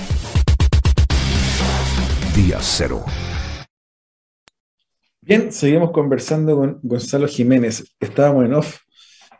Día 2.35 2.57
Cero. 2.61 3.05
Bien, 5.27 5.51
seguimos 5.51 5.89
conversando 5.89 6.55
con 6.55 6.79
Gonzalo 6.83 7.27
Jiménez. 7.27 7.95
Estábamos 7.99 8.45
en 8.45 8.53
off 8.53 8.77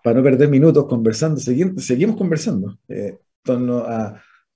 para 0.04 0.18
no 0.18 0.24
perder 0.24 0.50
minutos 0.50 0.88
conversando. 0.88 1.40
Seguimos, 1.40 2.16
conversando 2.18 2.80
eh, 2.88 3.10
en 3.10 3.20
torno 3.44 3.86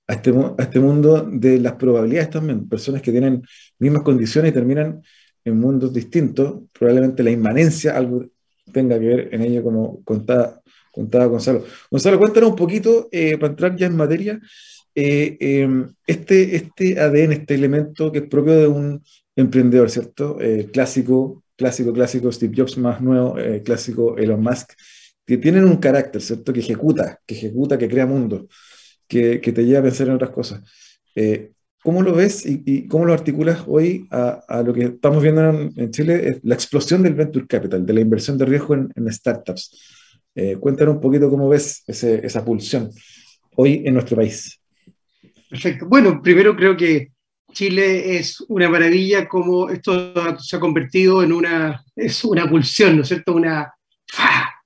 este, 0.08 0.30
a 0.30 0.62
este 0.62 0.80
mundo 0.80 1.22
de 1.30 1.60
las 1.60 1.74
probabilidades 1.74 2.30
también. 2.30 2.68
Personas 2.68 3.00
que 3.00 3.12
tienen 3.12 3.44
mismas 3.78 4.02
condiciones 4.02 4.50
y 4.50 4.54
terminan 4.54 5.02
en 5.44 5.56
mundos 5.56 5.94
distintos. 5.94 6.62
Probablemente 6.76 7.22
la 7.22 7.30
inmanencia 7.30 7.96
algo 7.96 8.26
tenga 8.72 8.98
que 8.98 9.06
ver 9.06 9.28
en 9.32 9.42
ello, 9.42 9.62
como 9.62 10.02
contaba, 10.02 10.60
contaba 10.90 11.26
Gonzalo. 11.26 11.64
Gonzalo, 11.92 12.18
cuéntanos 12.18 12.50
un 12.50 12.56
poquito, 12.56 13.08
eh, 13.12 13.38
para 13.38 13.52
entrar 13.52 13.76
ya 13.76 13.86
en 13.86 13.94
materia, 13.94 14.40
eh, 14.96 15.36
em, 15.38 15.94
este, 16.08 16.56
este 16.56 16.98
ADN, 16.98 17.32
este 17.34 17.54
elemento 17.54 18.10
que 18.10 18.18
es 18.18 18.24
propio 18.24 18.54
de 18.54 18.66
un 18.66 19.00
emprendedor, 19.36 19.90
¿cierto? 19.90 20.38
Eh, 20.40 20.68
clásico, 20.72 21.44
clásico, 21.56 21.92
clásico, 21.92 22.32
Steve 22.32 22.54
Jobs 22.56 22.78
más 22.78 23.00
nuevo, 23.00 23.36
clásico 23.64 24.16
Elon 24.16 24.42
Musk, 24.42 24.72
que 25.26 25.38
tienen 25.38 25.64
un 25.64 25.76
carácter, 25.76 26.20
¿cierto? 26.22 26.52
Que 26.52 26.60
ejecuta, 26.60 27.18
que 27.26 27.34
ejecuta, 27.34 27.78
que 27.78 27.88
crea 27.88 28.06
mundos 28.06 28.46
que, 29.10 29.52
te 29.52 29.64
lleva 29.64 29.80
a 29.80 29.82
pensar 29.82 30.06
en 30.08 30.14
otras 30.14 30.30
cosas. 30.30 30.62
Eh, 31.14 31.50
¿Cómo 31.82 32.02
lo 32.02 32.14
ves 32.14 32.44
y, 32.46 32.86
cómo 32.88 33.06
lo 33.06 33.12
articulas 33.12 33.64
hoy 33.66 34.06
a, 34.10 34.62
lo 34.64 34.72
que 34.72 34.84
estamos 34.84 35.22
viendo 35.22 35.70
en, 35.76 35.90
Chile, 35.90 36.38
la 36.42 36.54
explosión 36.54 37.02
del 37.02 37.14
venture 37.14 37.46
capital, 37.46 37.84
de 37.84 37.92
la 37.92 38.00
inversión 38.00 38.36
de 38.38 38.44
riesgo 38.44 38.74
en, 38.74 39.12
startups? 39.12 39.80
Eh, 40.34 40.56
cuéntanos 40.60 40.94
un 40.94 41.00
poquito 41.00 41.28
cómo 41.28 41.48
ves 41.48 41.82
esa 41.86 42.44
pulsión 42.44 42.90
hoy 43.56 43.82
en 43.84 43.94
nuestro 43.94 44.16
país. 44.16 44.60
Perfecto. 45.48 45.86
Bueno, 45.86 46.20
primero 46.22 46.54
creo 46.54 46.76
que 46.76 47.12
Chile 47.52 48.16
es 48.16 48.42
una 48.48 48.68
maravilla 48.68 49.28
como 49.28 49.68
esto 49.70 50.12
se 50.38 50.56
ha 50.56 50.60
convertido 50.60 51.22
en 51.22 51.32
una, 51.32 51.84
es 51.94 52.24
una 52.24 52.48
pulsión, 52.48 52.96
¿no 52.96 53.02
es 53.02 53.08
cierto? 53.08 53.34
Una, 53.34 53.72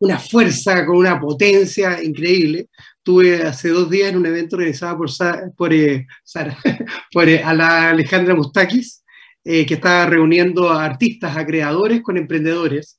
una 0.00 0.18
fuerza 0.18 0.84
con 0.86 0.96
una 0.96 1.20
potencia 1.20 2.02
increíble 2.02 2.68
estuve 3.04 3.42
hace 3.42 3.68
dos 3.68 3.90
días 3.90 4.08
en 4.08 4.16
un 4.16 4.24
evento 4.24 4.56
organizado 4.56 4.96
por, 4.96 5.10
por, 5.54 5.74
eh, 5.74 6.06
por 7.12 7.28
eh, 7.28 7.42
la 7.54 7.90
Alejandra 7.90 8.34
Mustakis, 8.34 9.04
eh, 9.44 9.66
que 9.66 9.74
estaba 9.74 10.06
reuniendo 10.06 10.70
a 10.70 10.86
artistas, 10.86 11.36
a 11.36 11.44
creadores 11.44 12.00
con 12.02 12.16
emprendedores, 12.16 12.98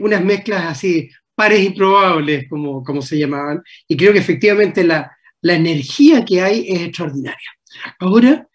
unas 0.00 0.24
mezclas 0.24 0.64
así, 0.64 1.10
pares 1.34 1.60
improbables, 1.64 2.48
como, 2.48 2.84
como 2.84 3.02
se 3.02 3.18
llamaban, 3.18 3.62
y 3.86 3.96
creo 3.96 4.12
que 4.12 4.18
efectivamente 4.18 4.84
la, 4.84 5.10
la 5.42 5.54
energía 5.54 6.24
que 6.24 6.40
hay 6.40 6.66
es 6.68 6.82
extraordinaria. 6.82 7.50
Ahora, 7.98 8.48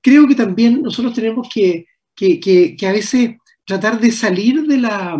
creo 0.00 0.28
que 0.28 0.34
también 0.34 0.82
nosotros 0.82 1.14
tenemos 1.14 1.48
que, 1.52 1.86
que, 2.14 2.38
que, 2.38 2.76
que, 2.76 2.86
a 2.86 2.92
veces 2.92 3.36
tratar 3.64 4.00
de 4.00 4.12
salir 4.12 4.62
de 4.66 4.78
la, 4.78 5.18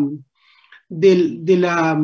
de, 0.88 1.38
de 1.40 1.56
la 1.56 2.00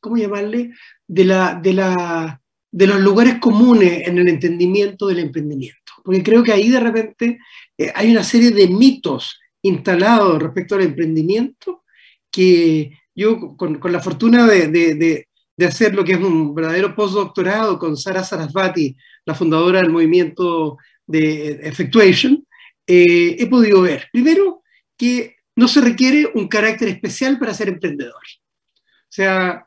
¿cómo 0.00 0.16
llamarle? 0.16 0.72
de, 1.06 1.24
la, 1.24 1.54
de, 1.54 1.72
la, 1.72 2.40
de 2.70 2.86
los 2.86 3.00
lugares 3.00 3.38
comunes 3.38 4.06
en 4.06 4.18
el 4.18 4.28
entendimiento 4.28 5.06
del 5.06 5.20
emprendimiento. 5.20 5.92
Porque 6.02 6.22
creo 6.22 6.42
que 6.42 6.52
ahí 6.52 6.68
de 6.68 6.80
repente 6.80 7.38
eh, 7.78 7.92
hay 7.94 8.10
una 8.10 8.24
serie 8.24 8.50
de 8.50 8.68
mitos 8.68 9.40
instalados 9.62 10.42
respecto 10.42 10.74
al 10.74 10.82
emprendimiento 10.82 11.84
que 12.30 12.90
yo 13.14 13.56
con, 13.56 13.78
con 13.78 13.92
la 13.92 14.00
fortuna 14.00 14.46
de, 14.46 14.68
de, 14.68 15.26
de, 15.56 15.66
hacer 15.66 15.94
lo 15.94 16.04
que 16.04 16.12
es 16.12 16.18
un 16.18 16.54
verdadero 16.54 16.94
postdoctorado 16.94 17.78
con 17.78 17.96
Sara 17.96 18.24
Sarasvati, 18.24 18.96
la 19.26 19.34
fundadora 19.34 19.80
del 19.80 19.90
movimiento 19.90 20.78
de 21.06 21.60
Effectuation, 21.62 22.46
eh, 22.86 23.36
he 23.38 23.46
podido 23.46 23.82
ver, 23.82 24.08
primero, 24.12 24.62
que 24.96 25.36
no 25.56 25.68
se 25.68 25.80
requiere 25.80 26.30
un 26.34 26.48
carácter 26.48 26.88
especial 26.88 27.38
para 27.38 27.54
ser 27.54 27.68
emprendedor. 27.68 28.14
O 28.14 29.08
sea, 29.08 29.66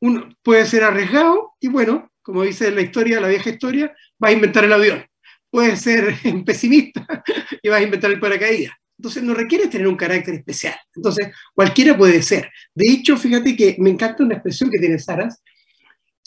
uno 0.00 0.28
puede 0.42 0.64
ser 0.66 0.84
arriesgado 0.84 1.52
y 1.60 1.68
bueno, 1.68 2.10
como 2.22 2.42
dice 2.42 2.70
la 2.70 2.82
historia, 2.82 3.20
la 3.20 3.28
vieja 3.28 3.50
historia, 3.50 3.94
va 4.22 4.28
a 4.28 4.32
inventar 4.32 4.64
el 4.64 4.72
avión. 4.72 5.04
Puede 5.50 5.76
ser 5.76 6.14
pesimista 6.44 7.24
y 7.62 7.68
va 7.68 7.76
a 7.76 7.82
inventar 7.82 8.10
el 8.10 8.20
paracaídas. 8.20 8.74
Entonces 8.98 9.22
no 9.22 9.32
requiere 9.32 9.68
tener 9.68 9.86
un 9.86 9.96
carácter 9.96 10.34
especial. 10.34 10.74
Entonces 10.94 11.28
cualquiera 11.54 11.96
puede 11.96 12.20
ser. 12.22 12.50
De 12.74 12.92
hecho, 12.92 13.16
fíjate 13.16 13.56
que 13.56 13.76
me 13.78 13.90
encanta 13.90 14.24
una 14.24 14.34
expresión 14.34 14.70
que 14.70 14.78
tiene 14.78 14.98
Saras, 14.98 15.40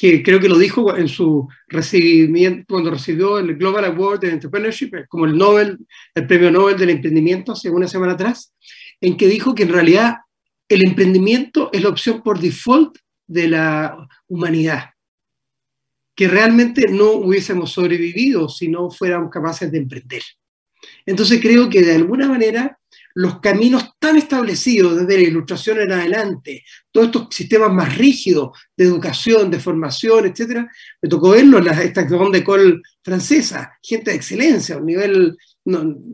que 0.02 0.24
creo 0.24 0.40
que 0.40 0.50
lo 0.50 0.58
dijo 0.58 0.98
en 0.98 1.08
su 1.08 1.48
recibimiento, 1.68 2.66
cuando 2.68 2.90
recibió 2.90 3.38
el 3.38 3.56
Global 3.56 3.86
Award 3.86 4.22
de 4.22 4.32
Entrepreneurship, 4.32 5.06
como 5.08 5.26
el 5.26 5.38
Nobel, 5.38 5.78
el 6.16 6.26
premio 6.26 6.50
Nobel 6.50 6.76
del 6.76 6.90
emprendimiento 6.90 7.52
hace 7.52 7.70
una 7.70 7.88
semana 7.88 8.14
atrás, 8.14 8.52
en 9.00 9.16
que 9.16 9.28
dijo 9.28 9.54
que 9.54 9.62
en 9.62 9.70
realidad 9.70 10.16
el 10.68 10.84
emprendimiento 10.84 11.70
es 11.72 11.84
la 11.84 11.90
opción 11.90 12.24
por 12.24 12.40
default 12.40 12.98
de 13.28 13.50
la 13.50 14.08
humanidad, 14.28 14.90
que 16.16 16.28
realmente 16.28 16.88
no 16.88 17.12
hubiésemos 17.12 17.72
sobrevivido 17.72 18.50
si 18.50 18.70
no 18.70 18.90
fuéramos 18.90 19.30
capaces 19.30 19.72
de 19.72 19.78
emprender. 19.78 20.24
Entonces 21.06 21.40
creo 21.40 21.70
que 21.70 21.84
de 21.84 21.94
alguna 21.94 22.28
manera 22.28 22.76
los 23.16 23.40
caminos 23.40 23.92
tan 24.00 24.18
establecidos 24.18 24.98
desde 24.98 25.22
la 25.22 25.28
ilustración 25.28 25.82
en 25.82 25.92
adelante, 25.92 26.64
todos 26.92 27.08
estos 27.08 27.28
sistemas 27.32 27.72
más 27.72 27.98
rígidos 27.98 28.58
de 28.76 28.86
educación, 28.86 29.50
de 29.52 29.60
formación, 29.60 30.26
etcétera, 30.26 30.70
me 31.02 31.10
tocó 31.10 31.32
verlo 31.32 31.58
en 31.60 31.66
la, 31.66 31.82
esta 31.82 32.04
de 32.04 32.38
école 32.38 32.82
francesa, 33.04 33.78
gente 33.82 34.12
de 34.12 34.18
excelencia, 34.18 34.78
un 34.78 34.86
nivel, 34.86 35.38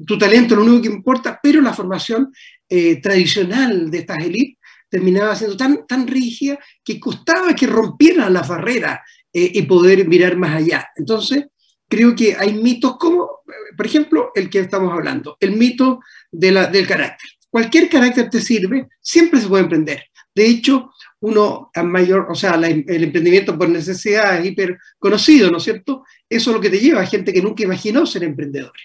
tu 0.06 0.18
talento 0.18 0.54
es 0.54 0.60
lo 0.60 0.66
único 0.66 0.82
que 0.82 0.96
importa, 0.96 1.40
pero 1.42 1.62
la 1.62 1.74
formación 1.74 2.32
eh, 2.70 3.02
tradicional 3.02 3.90
de 3.90 3.98
estas 4.00 4.20
élites 4.20 4.58
terminaba 4.90 5.36
siendo 5.36 5.58
tan, 5.58 5.86
tan 5.86 6.08
rígida 6.08 6.58
que 6.84 7.00
costaba 7.00 7.54
que 7.54 7.68
rompieran 7.68 8.34
la 8.34 8.42
barrera 8.42 9.04
eh, 9.34 9.52
y 9.54 9.62
poder 9.64 10.08
mirar 10.08 10.38
más 10.38 10.56
allá. 10.56 10.88
Entonces, 10.96 11.46
creo 11.88 12.16
que 12.16 12.36
hay 12.36 12.54
mitos 12.54 12.98
como, 12.98 13.42
por 13.76 13.86
ejemplo, 13.86 14.32
el 14.36 14.50
que 14.50 14.60
estamos 14.60 14.92
hablando, 14.92 15.38
el 15.40 15.56
mito 15.58 16.00
de 16.32 16.52
la, 16.52 16.68
del 16.68 16.88
carácter. 16.88 17.30
Cualquier 17.50 17.90
carácter 17.90 18.30
te 18.30 18.42
sirve, 18.42 18.88
siempre 19.02 19.42
se 19.42 19.48
puede 19.48 19.64
emprender. 19.64 20.04
De 20.36 20.46
hecho, 20.46 20.92
uno 21.22 21.72
a 21.74 21.82
mayor, 21.82 22.28
o 22.30 22.36
sea, 22.36 22.56
el 22.56 23.04
emprendimiento 23.04 23.58
por 23.58 23.70
necesidad 23.70 24.40
es 24.40 24.46
hiper 24.46 24.78
conocido, 25.00 25.50
¿no 25.50 25.58
es 25.58 25.64
cierto? 25.64 26.04
Eso 26.30 26.52
es 26.52 26.56
lo 26.56 26.62
que 26.62 26.70
te 26.70 26.80
lleva 26.80 27.02
a 27.02 27.08
gente 27.08 27.34
que 27.34 27.42
nunca 27.42 27.64
imaginó 27.64 28.06
ser 28.06 28.24
emprendedores. 28.24 28.84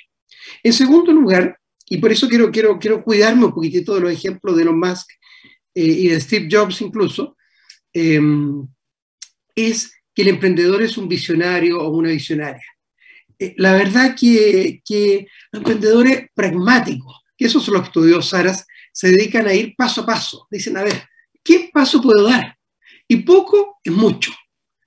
En 0.63 0.73
segundo 0.73 1.13
lugar, 1.13 1.59
y 1.89 1.99
por 1.99 2.11
eso 2.11 2.29
quiero, 2.29 2.51
quiero, 2.51 2.79
quiero 2.79 3.05
cuidarme 3.05 3.45
un 3.45 3.53
poquitito 3.53 3.95
de 3.95 4.01
los 4.01 4.13
ejemplos 4.13 4.57
de 4.57 4.65
los 4.65 4.75
Musk 4.75 5.11
eh, 5.75 5.85
y 5.85 6.09
de 6.09 6.21
Steve 6.21 6.49
Jobs 6.51 6.81
incluso, 6.81 7.37
em, 7.93 8.67
es 9.55 9.93
que 10.15 10.23
el 10.23 10.29
emprendedor 10.29 10.83
es 10.83 10.97
un 10.97 11.09
visionario 11.09 11.81
o 11.81 11.91
una 11.91 12.11
visionaria. 12.11 12.65
Eh, 13.39 13.55
la 13.59 13.75
verdad 13.75 14.17
que, 14.19 14.81
que 14.85 15.27
los 15.51 15.61
emprendedores 15.61 16.29
pragmáticos, 16.35 17.22
que 17.43 17.49
eso 17.49 17.61
se 17.61 17.71
lo 17.71 17.83
estudió 17.83 18.23
Saras, 18.23 18.67
se 18.93 19.09
dedican 19.09 19.47
a 19.47 19.55
ir 19.55 19.75
paso 19.77 20.03
a 20.03 20.07
paso. 20.07 20.47
Dicen, 20.51 20.77
a 20.77 20.83
ver, 20.83 21.03
¿qué 21.43 21.71
paso 21.73 22.01
puedo 22.01 22.29
dar? 22.29 22.57
Y 23.09 23.17
poco 23.17 23.81
es 23.83 23.93
mucho. 23.93 24.33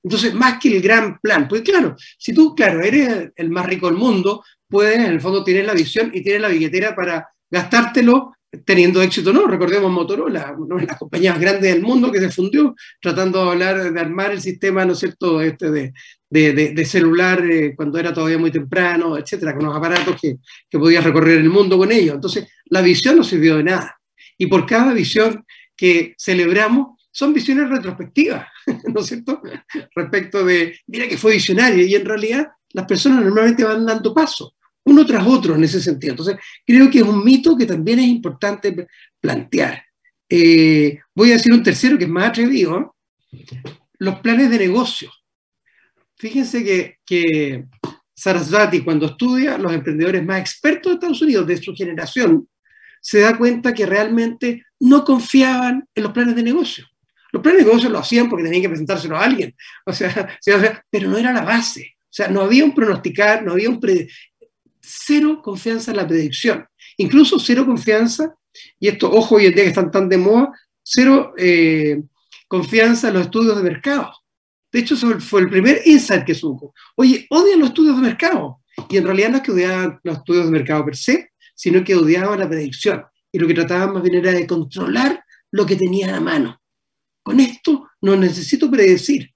Entonces, 0.02 0.34
más 0.34 0.60
que 0.60 0.76
el 0.76 0.82
gran 0.82 1.20
plan, 1.20 1.48
pues 1.48 1.64
claro, 1.64 1.96
si 2.18 2.34
tú, 2.34 2.56
claro, 2.56 2.82
eres 2.82 3.32
el 3.36 3.50
más 3.50 3.66
rico 3.66 3.88
del 3.88 3.98
mundo, 3.98 4.44
puedes, 4.68 4.98
en 4.98 5.06
el 5.06 5.22
fondo, 5.22 5.44
tienes 5.44 5.66
la 5.66 5.74
visión 5.74 6.12
y 6.14 6.22
tienes 6.22 6.42
la 6.42 6.48
billetera 6.48 6.96
para 6.96 7.28
gastártelo 7.50 8.35
teniendo 8.64 9.02
éxito 9.02 9.34
no. 9.34 9.48
Recordemos 9.48 9.92
Motorola, 9.92 10.56
una 10.58 10.82
de 10.82 10.88
las 10.88 10.98
compañías 10.98 11.40
grandes 11.40 11.74
del 11.74 11.82
mundo 11.82 12.12
que 12.12 12.20
se 12.20 12.32
fundió 12.32 12.76
tratando 13.02 13.44
de 13.44 13.52
hablar, 13.52 13.94
de 13.94 14.00
armar 14.00 14.32
el 14.32 14.42
sistema, 14.42 14.86
¿no 14.86 14.94
es 14.94 15.00
cierto?, 15.00 15.42
este 15.42 15.72
de, 15.72 15.94
de, 16.30 16.54
de, 16.54 16.86
celular 16.86 17.44
eh, 17.50 17.74
cuando 17.76 17.98
era 17.98 18.14
todavía 18.14 18.38
muy 18.38 18.52
temprano, 18.52 19.18
etcétera, 19.18 19.56
con 19.56 19.66
los 19.66 19.76
aparatos 19.76 20.20
que, 20.22 20.38
que 20.70 20.80
podías 20.80 21.04
recorrer 21.04 21.40
el 21.40 21.50
mundo 21.50 21.78
con 21.78 21.92
ellos. 21.92 22.16
Entonces, 22.16 22.48
la 22.66 22.82
visión 22.82 23.18
no 23.18 23.24
sirvió 23.24 23.58
de 23.58 23.64
nada. 23.64 24.00
Y 24.38 24.48
por 24.48 24.66
cada 24.66 24.94
visión 24.94 25.46
que 25.76 26.16
celebramos 26.18 26.96
son 27.12 27.34
visiones 27.34 27.70
retrospectivas, 27.70 28.48
¿no 28.94 29.00
es 29.00 29.06
cierto? 29.06 29.42
Respecto 29.96 30.44
de, 30.44 30.78
mira 30.88 31.08
que 31.08 31.18
fue 31.18 31.34
visionario, 31.34 31.86
y 31.86 31.96
en 31.96 32.06
realidad 32.06 32.48
las 32.74 32.86
personas 32.86 33.24
normalmente 33.24 33.64
van 33.64 33.86
dando 33.86 34.14
paso, 34.14 34.55
uno 34.86 35.06
tras 35.06 35.26
otro 35.26 35.56
en 35.56 35.64
ese 35.64 35.82
sentido. 35.82 36.12
Entonces, 36.12 36.38
creo 36.66 36.90
que 36.90 37.00
es 37.00 37.04
un 37.04 37.24
mito 37.24 37.58
que 37.58 37.66
también 37.66 38.00
es 38.00 38.08
importante 38.08 38.88
plantear. 39.20 39.84
Eh, 40.30 41.00
voy 41.14 41.32
a 41.32 41.34
decir 41.34 41.54
un 41.54 41.64
tercero 41.64 41.98
que 41.98 42.06
es 42.06 42.10
más 42.10 42.30
atrevido, 42.30 42.96
los 43.98 44.20
planes 44.20 44.50
de 44.50 44.60
negocio. 44.60 45.12
Fíjense 46.18 46.64
que, 46.64 46.98
que 47.06 47.66
Sarasvati, 48.14 48.82
cuando 48.82 49.08
estudia 49.08 49.58
los 49.58 49.74
emprendedores 49.74 50.24
más 50.24 50.40
expertos 50.40 50.92
de 50.92 50.94
Estados 50.96 51.22
Unidos, 51.22 51.48
de 51.48 51.58
su 51.58 51.76
generación, 51.76 52.48
se 53.02 53.20
da 53.20 53.38
cuenta 53.38 53.74
que 53.74 53.86
realmente 53.86 54.66
no 54.80 55.04
confiaban 55.04 55.88
en 55.94 56.04
los 56.04 56.12
planes 56.12 56.36
de 56.36 56.44
negocio. 56.44 56.88
Los 57.32 57.42
planes 57.44 57.60
de 57.60 57.66
negocio 57.66 57.90
lo 57.90 58.00
hacían 58.00 58.30
porque 58.30 58.46
tenían 58.46 58.64
que 58.64 58.70
presentárselo 58.70 59.18
a 59.18 59.24
alguien, 59.24 59.54
o 59.86 59.94
sea, 59.94 60.40
pero 60.90 61.10
no 61.10 61.18
era 61.18 61.34
la 61.34 61.44
base. 61.44 61.96
O 62.00 62.16
sea, 62.16 62.30
no 62.30 62.42
había 62.42 62.64
un 62.64 62.74
pronosticar, 62.74 63.44
no 63.44 63.52
había 63.52 63.70
un... 63.70 63.80
Cero 64.88 65.42
confianza 65.44 65.92
en 65.92 65.98
la 65.98 66.08
predicción. 66.08 66.66
Incluso 66.98 67.40
cero 67.40 67.66
confianza, 67.66 68.36
y 68.80 68.88
esto, 68.88 69.12
ojo, 69.12 69.36
hoy 69.36 69.48
en 69.48 69.56
día 69.56 69.64
que 69.64 69.70
están 69.70 69.92
tan 69.92 70.08
de 70.08 70.18
moda, 70.18 70.52
cero 70.84 71.34
eh, 71.38 72.02
confianza 72.48 73.08
en 73.08 73.16
los 73.16 73.24
estudios 73.24 73.58
de 73.58 73.64
mercado. 73.64 74.14
De 74.72 74.80
hecho, 74.80 74.96
fue 74.96 75.42
el 75.42 75.50
primer 75.50 75.82
insight 75.86 76.26
que 76.26 76.36
supo. 76.36 76.74
Oye, 76.96 77.26
odian 77.30 77.60
los 77.60 77.70
estudios 77.70 77.96
de 77.96 78.02
mercado. 78.02 78.62
Y 78.90 78.98
en 78.98 79.06
realidad 79.06 79.30
no 79.30 79.38
es 79.38 79.44
que 79.44 79.52
odiaban 79.52 80.00
los 80.04 80.18
estudios 80.18 80.46
de 80.46 80.52
mercado 80.52 80.86
per 80.86 80.98
se, 80.98 81.32
sino 81.56 81.84
que 81.84 81.96
odiaban 81.96 82.40
la 82.40 82.50
predicción. 82.50 83.04
Y 83.32 83.40
lo 83.40 83.48
que 83.48 83.54
trataban 83.54 83.94
más 83.94 84.04
bien 84.04 84.16
era 84.16 84.32
de 84.32 84.46
controlar 84.46 85.24
lo 85.52 85.66
que 85.66 85.76
tenían 85.76 86.14
a 86.14 86.20
mano. 86.20 86.62
Con 87.24 87.40
esto 87.40 87.90
no 88.02 88.16
necesito 88.16 88.70
predecir. 88.70 89.34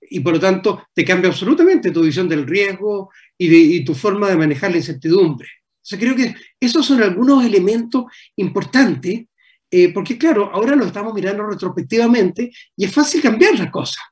Y 0.00 0.20
por 0.20 0.34
lo 0.34 0.40
tanto, 0.40 0.84
te 0.92 1.04
cambia 1.04 1.30
absolutamente 1.30 1.90
tu 1.90 2.02
visión 2.02 2.28
del 2.28 2.46
riesgo 2.46 3.10
y, 3.42 3.84
tu 3.84 3.94
forma 3.94 4.28
de 4.28 4.36
manejar 4.36 4.70
la 4.70 4.76
incertidumbre. 4.76 5.48
O 5.76 5.82
sea, 5.82 5.98
creo 5.98 6.14
que 6.14 6.34
esos 6.60 6.84
son 6.84 7.02
algunos 7.02 7.44
elementos 7.44 8.04
importantes, 8.36 9.24
eh, 9.70 9.92
porque 9.94 10.18
claro, 10.18 10.50
ahora 10.52 10.76
lo 10.76 10.84
estamos 10.84 11.14
mirando 11.14 11.46
retrospectivamente 11.46 12.52
y 12.76 12.84
es 12.84 12.92
fácil 12.92 13.22
cambiar 13.22 13.58
las 13.58 13.70
cosas. 13.70 14.02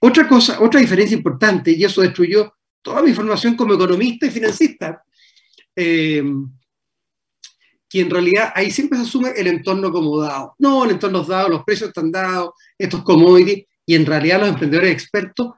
Otra 0.00 0.28
cosa, 0.28 0.60
otra 0.60 0.80
diferencia 0.80 1.16
importante, 1.16 1.70
y 1.70 1.82
eso 1.82 2.02
destruyó 2.02 2.52
toda 2.82 3.02
mi 3.02 3.14
formación 3.14 3.56
como 3.56 3.74
economista 3.74 4.26
y 4.26 4.30
financista, 4.30 5.02
eh, 5.74 6.22
que 7.88 8.00
en 8.00 8.10
realidad 8.10 8.52
ahí 8.54 8.70
siempre 8.70 8.98
se 8.98 9.04
asume 9.04 9.30
el 9.34 9.46
entorno 9.46 9.90
como 9.90 10.20
dado. 10.20 10.54
No, 10.58 10.84
el 10.84 10.90
entorno 10.90 11.22
es 11.22 11.28
dado, 11.28 11.48
los 11.48 11.64
precios 11.64 11.88
están 11.88 12.12
dados, 12.12 12.50
estos 12.76 13.02
commodities, 13.02 13.64
y 13.86 13.94
en 13.94 14.04
realidad 14.04 14.40
los 14.40 14.50
emprendedores 14.50 14.92
expertos, 14.92 15.52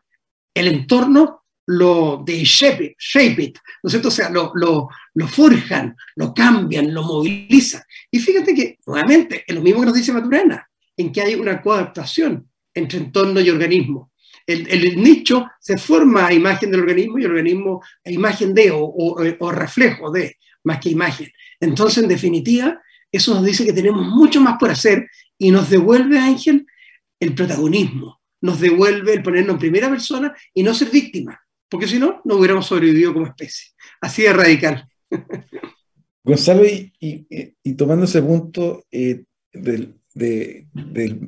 el 0.54 0.68
entorno 0.68 1.39
lo 1.70 2.22
de 2.24 2.42
shape 2.42 2.96
it, 3.42 3.58
¿no 3.82 3.88
es 3.88 3.92
cierto? 3.92 4.08
O 4.08 4.10
sea, 4.10 4.28
lo, 4.28 4.50
lo, 4.54 4.88
lo, 5.14 5.28
forjan, 5.28 5.96
lo 6.16 6.34
cambian, 6.34 6.92
lo 6.92 7.02
movilizan. 7.04 7.82
Y 8.10 8.18
fíjate 8.18 8.54
que, 8.54 8.78
nuevamente, 8.86 9.44
es 9.46 9.54
lo 9.54 9.62
mismo 9.62 9.80
que 9.80 9.86
nos 9.86 9.94
dice 9.94 10.12
Maturana, 10.12 10.68
en 10.96 11.12
que 11.12 11.22
hay 11.22 11.36
una 11.36 11.62
coadaptación 11.62 12.48
entre 12.74 12.98
entorno 12.98 13.40
y 13.40 13.50
organismo. 13.50 14.10
El, 14.46 14.66
el, 14.68 15.00
nicho 15.00 15.46
se 15.60 15.78
forma 15.78 16.26
a 16.26 16.32
imagen 16.32 16.72
del 16.72 16.80
organismo 16.80 17.18
y 17.18 17.24
el 17.24 17.30
organismo 17.30 17.82
a 18.04 18.10
imagen 18.10 18.52
de 18.52 18.72
o, 18.72 18.80
o, 18.80 19.22
o 19.38 19.52
reflejo 19.52 20.10
de, 20.10 20.38
más 20.64 20.80
que 20.80 20.90
imagen. 20.90 21.30
Entonces, 21.60 22.02
en 22.02 22.08
definitiva, 22.08 22.80
eso 23.12 23.34
nos 23.34 23.44
dice 23.44 23.64
que 23.64 23.72
tenemos 23.72 24.04
mucho 24.06 24.40
más 24.40 24.56
por 24.58 24.70
hacer 24.70 25.08
y 25.38 25.52
nos 25.52 25.70
devuelve, 25.70 26.18
Ángel, 26.18 26.66
el 27.20 27.34
protagonismo, 27.34 28.20
nos 28.40 28.58
devuelve 28.58 29.14
el 29.14 29.22
ponernos 29.22 29.54
en 29.54 29.60
primera 29.60 29.88
persona 29.88 30.34
y 30.52 30.64
no 30.64 30.74
ser 30.74 30.90
víctima, 30.90 31.39
porque 31.70 31.86
si 31.86 31.98
no, 31.98 32.20
no 32.24 32.36
hubiéramos 32.36 32.66
sobrevivido 32.66 33.12
como 33.12 33.26
especie. 33.26 33.70
Así 34.00 34.22
de 34.22 34.32
radical. 34.32 34.88
Gonzalo, 36.24 36.62
y, 36.66 37.74
tomando 37.76 38.04
ese 38.04 38.20
punto 38.20 38.84
eh, 38.90 39.24
del, 39.52 39.94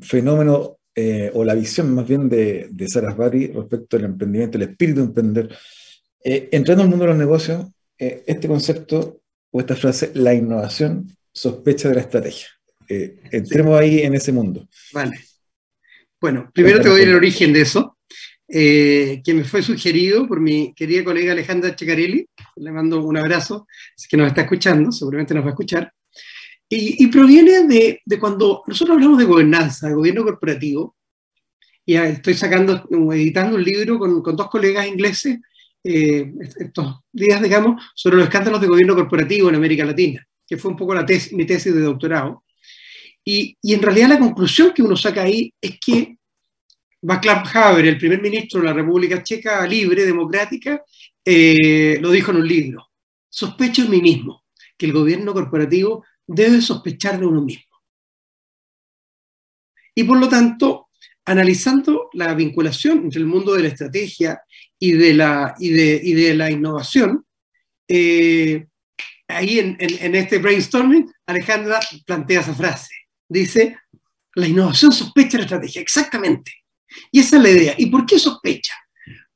fenómeno 0.03 0.79
eh, 0.95 1.31
o 1.33 1.45
la 1.45 1.55
visión 1.55 1.95
más 1.95 2.07
bien 2.07 2.29
de, 2.29 2.69
de 2.71 2.89
Sarasvati 2.89 3.47
respecto 3.47 3.97
al 3.97 4.05
emprendimiento, 4.05 4.59
el 4.59 4.65
espíritu 4.65 5.01
de 5.01 5.07
emprender, 5.07 5.57
eh, 6.23 6.49
entrando 6.53 6.83
al 6.83 6.91
mundo 6.91 7.05
de 7.05 7.11
los 7.11 7.19
negocios, 7.19 7.67
este 7.97 8.49
concepto 8.49 9.23
o 9.53 9.61
esta 9.61 9.77
frase, 9.77 10.11
la 10.15 10.35
innovación 10.35 11.07
sospecha 11.33 11.89
de 11.89 11.95
la 11.95 12.01
estrategia. 12.01 12.49
Eh, 12.89 13.21
entremos 13.31 13.79
ahí 13.79 14.01
en 14.01 14.15
ese 14.15 14.33
mundo. 14.33 14.69
Vale. 14.93 15.19
Bueno, 16.21 16.51
primero 16.53 16.81
te 16.81 16.89
voy 16.89 17.03
el 17.03 17.15
origen 17.15 17.53
de 17.53 17.63
eso, 17.63 17.99
eh, 18.55 19.23
que 19.25 19.33
me 19.33 19.45
fue 19.45 19.63
sugerido 19.63 20.29
por 20.29 20.39
mi 20.39 20.75
querida 20.75 21.03
colega 21.03 21.33
Alejandra 21.33 21.75
Checarelli. 21.75 22.27
Le 22.57 22.71
mando 22.71 23.03
un 23.03 23.17
abrazo, 23.17 23.67
que 24.11 24.17
nos 24.19 24.29
está 24.29 24.43
escuchando, 24.43 24.93
seguramente 24.93 25.33
nos 25.33 25.45
va 25.45 25.49
a 25.49 25.53
escuchar. 25.53 25.91
Y, 26.69 27.07
proviene 27.09 27.67
de, 27.67 28.01
de, 28.05 28.19
cuando 28.19 28.63
nosotros 28.67 28.97
hablamos 28.97 29.19
de 29.19 29.25
gobernanza, 29.25 29.89
de 29.89 29.95
gobierno 29.95 30.25
corporativo, 30.25 30.97
y 31.85 31.97
estoy 31.97 32.35
sacando, 32.35 32.87
editando 33.13 33.57
un 33.57 33.65
libro 33.65 33.99
con, 33.99 34.23
con 34.23 34.37
dos 34.37 34.49
colegas 34.49 34.87
ingleses 34.87 35.39
eh, 35.85 36.33
estos 36.59 37.01
días, 37.11 37.43
digamos, 37.43 37.83
sobre 37.95 38.17
los 38.17 38.25
escándalos 38.25 38.61
de 38.61 38.69
gobierno 38.69 38.95
corporativo 38.95 39.49
en 39.49 39.57
América 39.57 39.85
Latina, 39.85 40.27
que 40.47 40.57
fue 40.57 40.71
un 40.71 40.77
poco 40.77 40.95
la 40.95 41.07
mi 41.33 41.47
tesis 41.47 41.75
de 41.75 41.81
doctorado. 41.81 42.45
Y, 43.25 43.57
y, 43.63 43.75
en 43.75 43.83
realidad 43.83 44.09
la 44.09 44.19
conclusión 44.19 44.73
que 44.75 44.83
uno 44.83 44.97
saca 44.97 45.23
ahí 45.23 45.53
es 45.61 45.79
que 45.79 46.17
Václav 47.05 47.45
Havel, 47.53 47.89
el 47.89 47.99
primer 47.99 48.23
ministro 48.23 48.61
de 48.61 48.67
la 48.67 48.73
República 48.73 49.23
Checa 49.23 49.67
libre, 49.67 50.07
democrática, 50.07 50.85
eh, 51.25 51.99
lo 52.01 52.11
dijo 52.13 52.31
en 52.31 52.37
un 52.39 52.47
libro. 52.49 52.91
Sospecho 53.29 53.83
en 53.83 53.91
mí 53.91 54.01
mismo 54.01 54.45
que 54.77 54.87
el 54.87 54.93
gobierno 54.93 55.33
corporativo 55.33 56.05
debe 56.27 56.61
sospechar 56.61 57.19
de 57.19 57.27
uno 57.27 57.43
mismo. 57.43 57.65
Y 59.95 60.05
por 60.05 60.19
lo 60.19 60.29
tanto, 60.29 60.91
analizando 61.25 62.09
la 62.13 62.35
vinculación 62.35 62.99
entre 63.05 63.21
el 63.21 63.27
mundo 63.27 63.53
de 63.55 63.63
la 63.63 63.69
estrategia 63.69 64.41
y 64.79 64.93
de 64.93 65.15
la, 65.15 66.51
innovación, 66.51 67.27
eh, 67.89 68.67
ahí 69.27 69.59
en, 69.59 70.15
este 70.15 70.39
brainstorming, 70.39 71.13
Alejandra 71.27 71.81
plantea 72.07 72.41
esa 72.41 72.55
frase. 72.55 72.95
Dice, 73.29 73.77
la 74.37 74.47
innovación 74.47 74.93
sospecha 74.93 75.39
la 75.39 75.45
estrategia, 75.45 75.83
exactamente. 75.83 76.62
Y 77.11 77.21
esa 77.21 77.37
es 77.37 77.43
la 77.43 77.51
idea. 77.51 77.75
¿Y 77.79 77.87
por 77.87 78.07
qué 78.07 78.19
sospecha? 78.19 78.75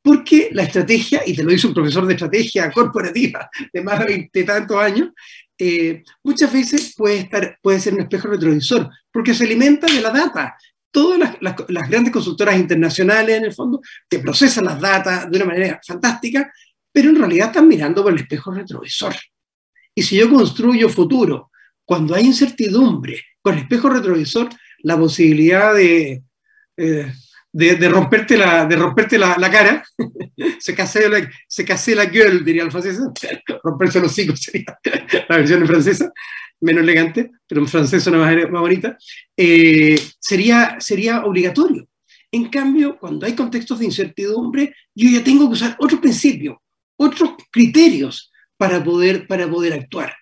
Porque 0.03 0.51
la 0.53 0.63
estrategia, 0.63 1.23
y 1.27 1.35
te 1.35 1.43
lo 1.43 1.51
dice 1.51 1.67
un 1.67 1.75
profesor 1.75 2.07
de 2.07 2.15
estrategia 2.15 2.71
corporativa 2.71 3.49
de 3.73 3.83
más 3.83 3.99
de 3.99 4.05
veinte 4.05 4.45
tantos 4.45 4.77
años, 4.79 5.11
eh, 5.59 6.03
muchas 6.23 6.53
veces 6.53 6.95
puede, 6.97 7.19
estar, 7.19 7.59
puede 7.63 7.81
ser 7.81 7.95
un 7.95 8.01
espejo 8.01 8.29
retrovisor, 8.29 8.91
porque 9.11 9.35
se 9.35 9.45
alimenta 9.45 9.87
de 9.87 10.01
la 10.01 10.11
data, 10.11 10.57
todas 10.91 11.37
las, 11.41 11.89
grandes 11.89 12.13
consultoras 12.13 12.57
internacionales, 12.57 13.39
en 13.39 13.45
el 13.47 13.53
fondo, 13.53 13.81
te 14.09 14.19
procesan 14.19 14.67
las 14.67 14.81
datas 14.81 15.31
de 15.31 15.37
una 15.37 15.47
manera 15.47 15.81
fantástica, 15.87 16.51
pero 16.93 17.11
en 17.11 17.17
realidad 17.17 17.49
están 17.49 17.69
mirando 17.69 18.03
por 18.03 18.13
el 18.13 18.21
espejo 18.21 18.51
retrovisor. 18.51 19.15
Y 19.95 20.03
si 20.03 20.17
yo 20.17 20.31
construyo 20.31 20.89
futuro, 20.89 21.51
cuando 21.85 22.15
hay 22.15 22.25
incertidumbre 22.25 23.23
con 23.41 23.55
el 23.55 23.61
espejo 23.61 23.89
retrovisor, 23.89 24.49
la 24.79 24.97
posibilidad 24.97 25.75
de, 25.75 26.23
eh, 26.77 27.13
de, 27.57 27.89
romperte, 27.89 28.37
la, 28.37 28.67
de 28.67 28.77
romperte 28.77 29.19
la, 29.19 29.51
cara, 29.51 29.83
se 30.59 30.75
casé 30.75 31.09
la, 31.09 31.31
se 31.49 31.95
la 31.95 32.05
gueule, 32.05 32.45
diría 32.45 32.63
el 32.63 32.71
francés, 32.71 32.99
romperse 33.63 34.01
los 34.01 34.13
hocico 34.13 34.37
sería 34.37 34.79
la 35.29 35.37
versión 35.37 35.63
en 35.63 35.67
francesa, 35.67 36.13
menos 36.61 36.83
elegante, 36.83 37.31
pero 37.47 37.63
en 37.63 37.69
francés 37.69 38.07
una 38.09 38.19
más, 38.19 38.51
más 38.51 38.61
bonita, 38.61 38.99
eh, 39.37 39.99
sería, 40.19 40.77
sería 40.81 41.25
obligatorio. 41.25 41.89
En 42.31 42.49
cambio, 42.51 42.99
cuando 42.99 43.25
hay 43.25 43.35
contextos 43.35 43.79
de 43.79 43.87
incertidumbre, 43.87 44.75
yo 44.95 45.09
ya 45.09 45.25
tengo 45.25 45.47
que 45.47 45.55
usar 45.55 45.77
otros 45.79 46.01
principios, 46.01 46.59
otros 46.99 47.37
criterios 47.51 48.33
para 48.59 48.85
poder, 48.85 49.27
para 49.27 49.49
poder 49.49 49.73
actuar. 49.73 50.15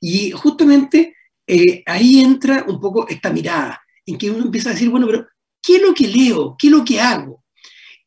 Y 0.00 0.30
justamente 0.30 1.16
eh, 1.46 1.82
ahí 1.84 2.20
entra 2.20 2.64
un 2.66 2.80
poco 2.80 3.06
esta 3.08 3.30
mirada, 3.30 3.82
en 4.06 4.16
que 4.16 4.30
uno 4.30 4.44
empieza 4.44 4.70
a 4.70 4.72
decir, 4.72 4.88
bueno, 4.88 5.06
pero 5.06 5.26
¿qué 5.68 5.76
es 5.76 5.82
lo 5.82 5.92
que 5.92 6.08
leo? 6.08 6.56
¿Qué 6.58 6.68
es 6.68 6.72
lo 6.72 6.82
que 6.82 6.98
hago? 6.98 7.44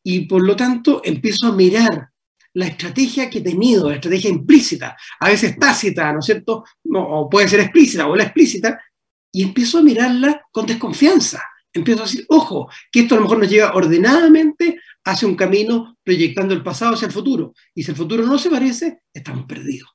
Y 0.02 0.22
por 0.26 0.44
lo 0.44 0.56
tanto 0.56 1.00
empiezo 1.04 1.46
a 1.46 1.52
mirar 1.52 2.08
la 2.54 2.66
estrategia 2.66 3.30
que 3.30 3.38
he 3.38 3.40
tenido, 3.40 3.88
la 3.88 3.94
estrategia 3.94 4.30
implícita, 4.30 4.96
a 5.20 5.28
veces 5.28 5.56
tácita, 5.56 6.12
¿no 6.12 6.18
es 6.18 6.24
cierto? 6.26 6.64
o 6.92 7.30
puede 7.30 7.46
ser 7.46 7.60
explícita 7.60 8.08
o 8.08 8.16
la 8.16 8.24
explícita, 8.24 8.82
y 9.30 9.44
empiezo 9.44 9.78
a 9.78 9.82
mirarla 9.82 10.42
con 10.50 10.66
desconfianza. 10.66 11.40
Empiezo 11.72 12.02
a 12.02 12.06
decir, 12.06 12.26
ojo, 12.30 12.68
que 12.90 13.00
esto 13.00 13.14
a 13.14 13.18
lo 13.18 13.22
mejor 13.22 13.38
nos 13.38 13.48
lleva 13.48 13.74
ordenadamente 13.74 14.80
hacia 15.04 15.28
un 15.28 15.36
camino 15.36 15.96
proyectando 16.02 16.54
el 16.54 16.64
pasado 16.64 16.94
hacia 16.94 17.06
el 17.06 17.12
futuro. 17.12 17.54
Y 17.76 17.84
si 17.84 17.92
el 17.92 17.96
futuro 17.96 18.26
no 18.26 18.38
se 18.38 18.50
parece, 18.50 19.02
estamos 19.14 19.46
perdidos. 19.46 19.88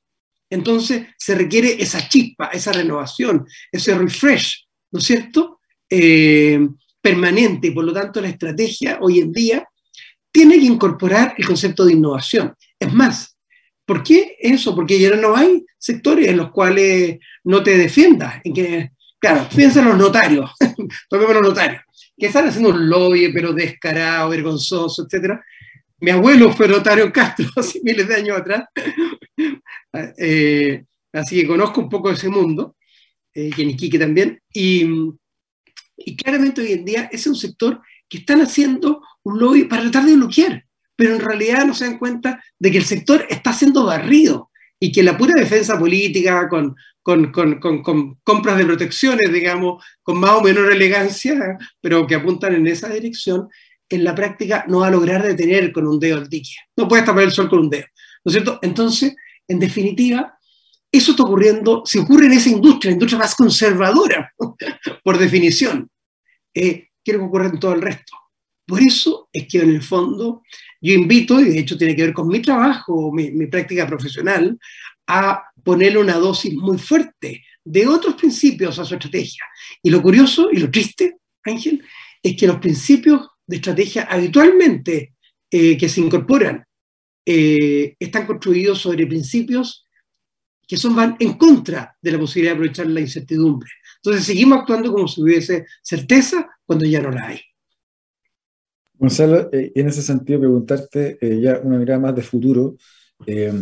Entonces 0.50 1.06
se 1.18 1.36
requiere 1.36 1.76
esa 1.84 2.08
chispa, 2.08 2.48
esa 2.48 2.72
renovación, 2.72 3.46
ese 3.70 3.94
refresh, 3.94 4.68
¿no 4.92 5.00
es 5.00 5.06
cierto? 5.06 5.60
eh, 5.90 6.60
permanente 7.08 7.68
y 7.68 7.72
por 7.72 7.86
lo 7.86 7.94
tanto 7.94 8.20
la 8.20 8.28
estrategia 8.28 9.00
hoy 9.02 9.20
en 9.20 9.32
día 9.32 9.66
tiene 10.30 10.60
que 10.60 10.66
incorporar 10.66 11.36
el 11.38 11.46
concepto 11.46 11.86
de 11.86 11.94
innovación. 11.94 12.54
Es 12.78 12.94
más, 12.94 13.38
¿por 13.86 14.04
qué 14.04 14.36
eso? 14.40 14.76
Porque 14.76 15.00
ya 15.00 15.16
no 15.16 15.36
hay 15.36 15.66
sectores 15.78 16.28
en 16.28 16.38
los 16.38 16.52
cuales 16.52 17.18
no 17.46 17.64
te 17.64 17.78
defiendas, 17.78 18.42
en 18.44 18.54
que, 18.54 18.92
claro, 19.20 19.48
piensa 19.56 19.80
en 19.80 19.86
los 19.86 19.98
notarios, 19.98 20.52
tomemos 21.10 21.34
los 21.36 21.44
notarios, 21.44 21.82
que 22.18 22.26
están 22.26 22.48
haciendo 22.48 22.72
un 22.72 22.90
lobby, 22.90 23.32
pero 23.32 23.54
descarado, 23.54 24.30
vergonzoso, 24.30 25.08
etc. 25.10 25.40
Mi 26.00 26.12
abuelo 26.12 26.52
fue 26.52 26.68
notario 26.68 27.12
Castro 27.12 27.48
hace 27.56 27.80
miles 27.84 28.08
de 28.08 28.16
años 28.16 28.38
atrás, 28.38 28.66
eh, 30.18 30.84
así 31.14 31.42
que 31.42 31.48
conozco 31.48 31.80
un 31.80 31.90
poco 31.90 32.12
ese 32.12 32.28
mundo, 32.28 32.76
eh, 33.34 33.50
y 33.56 33.62
en 33.62 33.70
Iquique 33.70 33.98
también, 33.98 34.42
y, 34.54 34.86
y 35.98 36.16
claramente 36.16 36.62
hoy 36.62 36.74
en 36.74 36.86
día 36.86 37.10
ese 37.12 37.16
es 37.16 37.28
un 37.28 37.36
sector 37.36 37.82
que 38.08 38.20
están 38.20 38.42
haciendo 38.42 39.02
un 39.24 39.40
lobby 39.40 39.66
para 39.66 39.82
tratar 39.84 40.06
de 40.06 40.16
bloquear, 40.16 40.66
pero 40.96 41.16
en 41.16 41.20
realidad 41.20 41.66
no 41.66 41.74
se 41.74 41.86
dan 41.86 41.98
cuenta 41.98 42.42
de 42.58 42.72
que 42.72 42.78
el 42.78 42.86
sector 42.86 43.26
está 43.30 43.52
siendo 43.52 43.86
barrido 43.86 44.52
y 44.80 44.92
que 44.92 45.04
la 45.04 45.18
pura 45.18 45.34
defensa 45.40 45.78
política 45.78 46.48
con, 46.48 46.76
con, 47.02 47.32
con, 47.32 47.60
con, 47.60 48.16
compras 48.24 48.58
de 48.58 48.66
protecciones, 48.66 49.34
digamos, 49.34 49.84
con 50.04 50.20
más 50.20 50.32
o 50.32 50.42
menor 50.42 50.72
elegancia, 50.72 51.58
pero 51.82 52.06
que 52.06 52.16
apuntan 52.16 52.54
en 52.54 52.68
esa 52.68 52.90
dirección, 52.90 53.48
en 53.90 54.04
la 54.04 54.14
práctica 54.14 54.66
no 54.68 54.80
va 54.80 54.88
a 54.88 54.92
lograr 54.92 55.24
detener 55.24 55.72
con 55.72 55.88
un 55.88 56.00
dedo 56.00 56.20
el 56.20 56.30
dique. 56.30 56.56
No 56.76 56.88
puedes 56.88 57.06
tapar 57.06 57.24
el 57.24 57.32
sol 57.32 57.50
con 57.50 57.60
un 57.60 57.70
dedo. 57.70 57.86
¿No 58.24 58.30
es 58.30 58.34
cierto? 58.34 58.60
Entonces, 58.62 59.16
en 59.48 59.60
definitiva, 59.60 60.37
eso 60.98 61.12
está 61.12 61.24
ocurriendo, 61.24 61.84
si 61.86 62.00
ocurre 62.00 62.28
en 62.28 62.34
esa 62.34 62.50
industria, 62.50 62.92
la 62.92 62.96
industria 62.96 63.20
más 63.20 63.36
conservadora, 63.36 64.34
por 65.04 65.18
definición, 65.18 65.90
eh, 66.54 66.90
quiero 67.04 67.20
que 67.20 67.26
ocurra 67.26 67.48
en 67.48 67.60
todo 67.60 67.74
el 67.74 67.82
resto. 67.82 68.16
Por 68.66 68.82
eso 68.82 69.30
es 69.32 69.48
que 69.48 69.60
en 69.60 69.70
el 69.70 69.82
fondo 69.82 70.44
yo 70.82 70.94
invito, 70.94 71.40
y 71.40 71.46
de 71.46 71.60
hecho 71.60 71.78
tiene 71.78 71.96
que 71.96 72.04
ver 72.04 72.14
con 72.14 72.28
mi 72.28 72.42
trabajo, 72.42 73.12
mi, 73.14 73.32
mi 73.32 73.48
práctica 73.48 73.88
profesional, 73.88 74.58
a 75.08 75.44
ponerle 75.64 76.00
una 76.00 76.18
dosis 76.18 76.54
muy 76.54 76.78
fuerte 76.78 77.44
de 77.64 77.88
otros 77.88 78.16
principios 78.16 78.78
a 78.80 78.86
su 78.86 78.96
estrategia. 78.96 79.44
Y 79.82 79.90
lo 79.90 80.02
curioso 80.02 80.50
y 80.52 80.58
lo 80.58 80.70
triste, 80.70 81.18
Ángel, 81.44 81.84
es 82.22 82.36
que 82.36 82.48
los 82.48 82.60
principios 82.60 83.28
de 83.46 83.58
estrategia 83.58 84.04
habitualmente 84.04 85.14
eh, 85.50 85.78
que 85.78 85.90
se 85.90 86.02
incorporan 86.02 86.66
eh, 87.26 87.96
están 88.00 88.26
construidos 88.26 88.80
sobre 88.80 89.08
principios 89.08 89.87
que 90.68 90.78
son, 90.78 90.96
van 90.96 91.16
en 91.20 91.34
contra 91.34 91.96
de 92.02 92.12
la 92.12 92.20
posibilidad 92.20 92.52
de 92.52 92.58
aprovechar 92.58 92.88
la 92.88 93.00
incertidumbre. 93.00 93.70
Entonces 94.04 94.26
seguimos 94.26 94.60
actuando 94.60 94.92
como 94.92 95.08
si 95.08 95.22
hubiese 95.22 95.66
certeza 95.82 96.48
cuando 96.66 96.86
ya 96.86 97.02
no 97.02 97.12
la 97.12 97.28
hay. 97.28 97.40
Gonzalo, 98.94 99.50
eh, 99.54 99.72
en 99.76 99.88
ese 99.88 100.02
sentido, 100.02 100.40
preguntarte 100.40 101.18
eh, 101.22 101.40
ya 101.40 101.60
una 101.64 101.78
mirada 101.78 102.00
más 102.00 102.16
de 102.16 102.24
futuro, 102.24 102.78
eh, 103.26 103.54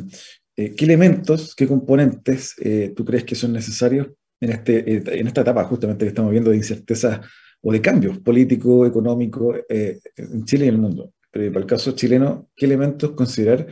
¿qué 0.56 0.86
elementos, 0.86 1.54
qué 1.56 1.68
componentes 1.68 2.56
tú 2.96 3.04
crees 3.04 3.26
que 3.26 3.36
son 3.36 3.52
necesarios 3.52 4.08
en, 4.40 4.52
este, 4.52 5.20
en 5.20 5.28
esta 5.28 5.42
etapa 5.42 5.66
justamente 5.66 6.06
que 6.06 6.10
estamos 6.10 6.32
viendo 6.32 6.52
de 6.52 6.58
incerteza 6.58 7.22
o 7.62 7.74
de 7.74 7.82
cambios 7.82 8.20
político, 8.20 8.86
económico 8.86 9.54
en 9.68 10.46
Chile 10.46 10.66
y 10.66 10.68
en 10.70 10.76
el 10.76 10.82
mundo? 10.82 11.14
Pero 11.30 11.52
para 11.52 11.64
el 11.64 11.70
caso 11.70 11.92
chileno, 11.92 12.50
¿qué 12.56 12.66
elementos 12.66 13.12
considerar 13.12 13.68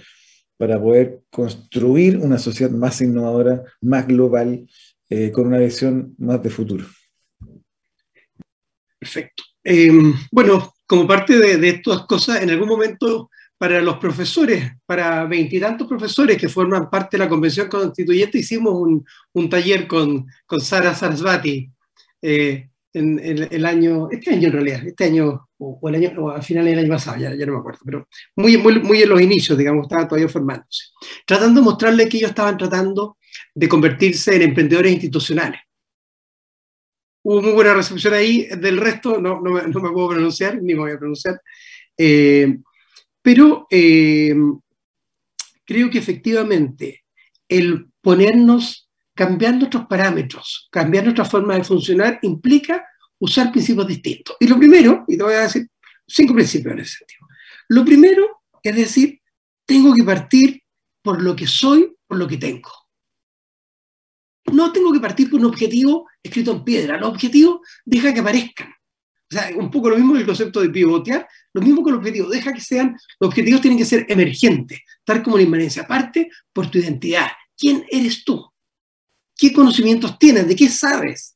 para 0.57 0.79
poder 0.81 1.21
construir 1.29 2.17
una 2.17 2.37
sociedad 2.37 2.71
más 2.71 3.01
innovadora, 3.01 3.63
más 3.81 4.07
global, 4.07 4.67
con 5.31 5.47
una 5.47 5.59
visión 5.59 6.15
más 6.17 6.41
de 6.41 6.49
futuro? 6.49 6.85
Perfecto. 8.97 9.43
bueno, 10.31 10.73
como 10.87 11.05
parte 11.05 11.37
de, 11.37 11.57
de, 11.57 11.69
estas 11.69 12.07
cosas, 12.07 12.41
en 12.41 12.49
algún 12.49 12.67
momento 12.67 13.29
para 13.63 13.81
los 13.81 13.97
profesores, 13.97 14.73
para 14.85 15.23
veintitantos 15.23 15.87
profesores 15.87 16.35
que 16.35 16.49
forman 16.49 16.89
parte 16.89 17.15
de 17.15 17.23
la 17.23 17.29
Convención 17.29 17.69
Constituyente, 17.69 18.39
hicimos 18.39 18.73
un, 19.33 19.49
taller 19.49 19.87
con, 19.87 20.27
con 20.45 20.59
Sara 20.59 20.93
Sarasvati 20.93 21.71
eh, 22.21 22.67
en, 22.93 23.47
el 23.49 23.65
año, 23.65 24.09
este 24.11 24.31
año 24.31 24.47
en 24.47 24.53
realidad, 24.53 24.85
este 24.85 25.05
año, 25.05 25.47
o, 25.63 25.79
o 25.81 25.89
el 25.89 25.99
del 25.99 26.79
año 26.79 26.89
pasado, 26.89 27.17
ya, 27.17 27.29
no 27.45 27.53
me 27.53 27.59
acuerdo, 27.59 27.79
pero 27.85 28.07
muy, 28.35 28.57
muy, 28.57 29.01
en 29.01 29.09
los 29.09 29.21
inicios, 29.21 29.57
digamos, 29.57 29.83
estaban 29.83 30.07
todavía 30.07 30.27
formándose, 30.27 30.85
tratando 31.25 31.61
de 31.61 31.65
mostrarle 31.65 32.09
que 32.09 32.17
ellos 32.17 32.31
estaban 32.31 32.57
tratando 32.57 33.17
de 33.53 33.69
convertirse 33.69 34.35
en 34.35 34.41
emprendedores 34.43 34.91
institucionales. 34.91 35.61
Hubo 37.23 37.41
muy 37.41 37.53
buena 37.53 37.73
recepción 37.73 38.13
ahí, 38.13 38.47
del 38.47 38.77
resto 38.77 39.19
no, 39.21 39.39
no, 39.39 39.61
no 39.61 39.79
me 39.79 39.91
puedo 39.91 40.09
pronunciar, 40.09 40.61
ni 40.61 40.73
me 40.73 40.81
voy 40.81 40.91
a 40.91 40.99
pronunciar, 40.99 41.39
eh, 41.97 42.57
pero 43.21 43.65
eh, 43.69 44.35
creo 45.65 45.89
que 45.89 45.99
efectivamente 45.99 47.05
el 47.47 47.87
ponernos, 48.01 48.89
cambiar 49.15 49.55
nuestros 49.55 49.85
parámetros, 49.85 50.67
cambiar 50.71 51.05
nuestra 51.05 51.23
forma 51.23 51.55
de 51.55 51.63
funcionar, 51.63 52.19
implica 52.23 52.85
usar 53.19 53.51
principios 53.51 53.87
distintos. 53.87 54.35
Y 54.39 54.47
lo 54.47 54.57
primero, 54.57 55.05
y 55.07 55.17
te 55.17 55.23
voy 55.23 55.33
a 55.33 55.41
decir 55.41 55.67
cinco 56.07 56.33
principios 56.33 56.73
en 56.73 56.79
ese 56.79 56.97
sentido, 56.97 57.27
lo 57.69 57.85
primero 57.85 58.43
es 58.61 58.75
decir, 58.75 59.19
tengo 59.65 59.93
que 59.93 60.03
partir 60.03 60.61
por 61.01 61.21
lo 61.21 61.35
que 61.35 61.47
soy, 61.47 61.95
por 62.07 62.17
lo 62.17 62.27
que 62.27 62.37
tengo 62.37 62.71
no 64.51 64.71
tengo 64.71 64.91
que 64.91 64.99
partir 64.99 65.29
por 65.29 65.39
un 65.39 65.47
objetivo 65.47 66.07
escrito 66.21 66.51
en 66.51 66.63
piedra. 66.63 66.97
Los 66.97 67.09
objetivos 67.09 67.61
deja 67.85 68.13
que 68.13 68.19
aparezcan. 68.19 68.69
O 68.69 69.35
sea, 69.35 69.49
un 69.55 69.71
poco 69.71 69.89
lo 69.89 69.95
mismo 69.95 70.15
el 70.15 70.25
concepto 70.25 70.61
de 70.61 70.69
pivotear, 70.69 71.27
lo 71.53 71.61
mismo 71.61 71.83
que 71.83 71.91
los 71.91 71.99
objetivos, 71.99 72.29
deja 72.29 72.53
que 72.53 72.61
sean, 72.61 72.95
los 73.19 73.29
objetivos 73.29 73.61
tienen 73.61 73.79
que 73.79 73.85
ser 73.85 74.05
emergentes, 74.09 74.81
tal 75.03 75.23
como 75.23 75.37
la 75.37 75.43
inmanencia, 75.43 75.87
parte 75.87 76.29
por 76.51 76.69
tu 76.69 76.77
identidad. 76.77 77.27
¿Quién 77.57 77.83
eres 77.89 78.23
tú? 78.23 78.45
¿Qué 79.35 79.51
conocimientos 79.51 80.19
tienes? 80.19 80.47
¿De 80.47 80.55
qué 80.55 80.69
sabes? 80.69 81.35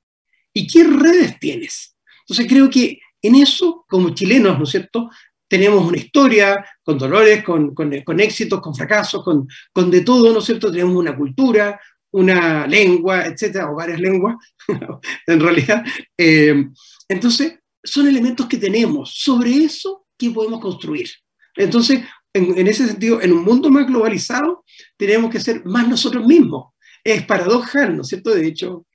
¿Y 0.57 0.65
qué 0.65 0.83
redes 0.83 1.39
tienes? 1.39 1.95
Entonces 2.21 2.47
creo 2.47 2.67
que 2.67 2.99
en 3.21 3.35
eso, 3.35 3.85
como 3.87 4.09
chilenos, 4.09 4.57
¿no 4.57 4.63
es 4.63 4.71
cierto? 4.71 5.07
Tenemos 5.47 5.85
una 5.85 5.97
historia 5.97 6.65
con 6.81 6.97
dolores, 6.97 7.43
con, 7.43 7.75
con, 7.75 8.01
con 8.01 8.19
éxitos, 8.19 8.59
con 8.59 8.73
fracasos, 8.73 9.23
con, 9.23 9.47
con 9.71 9.91
de 9.91 10.01
todo, 10.01 10.33
¿no 10.33 10.39
es 10.39 10.45
cierto? 10.45 10.71
Tenemos 10.71 10.95
una 10.95 11.15
cultura, 11.15 11.79
una 12.09 12.65
lengua, 12.65 13.27
etcétera, 13.27 13.69
o 13.69 13.75
varias 13.75 13.99
lenguas, 13.99 14.35
en 15.27 15.39
realidad. 15.39 15.85
Eh, 16.17 16.65
entonces, 17.07 17.59
son 17.83 18.07
elementos 18.07 18.47
que 18.47 18.57
tenemos. 18.57 19.13
Sobre 19.13 19.51
eso, 19.63 20.07
¿qué 20.17 20.31
podemos 20.31 20.59
construir? 20.59 21.07
Entonces, 21.55 22.01
en, 22.33 22.57
en, 22.57 22.67
ese 22.67 22.87
sentido, 22.87 23.21
en 23.21 23.31
un 23.31 23.43
mundo 23.43 23.69
más 23.69 23.85
globalizado, 23.85 24.65
tenemos 24.97 25.29
que 25.29 25.39
ser 25.39 25.63
más 25.65 25.87
nosotros 25.87 26.25
mismos. 26.25 26.73
Es 27.03 27.23
paradojal, 27.27 27.95
¿no 27.95 28.01
es 28.01 28.07
cierto? 28.07 28.31
De 28.31 28.47
hecho, 28.47 28.87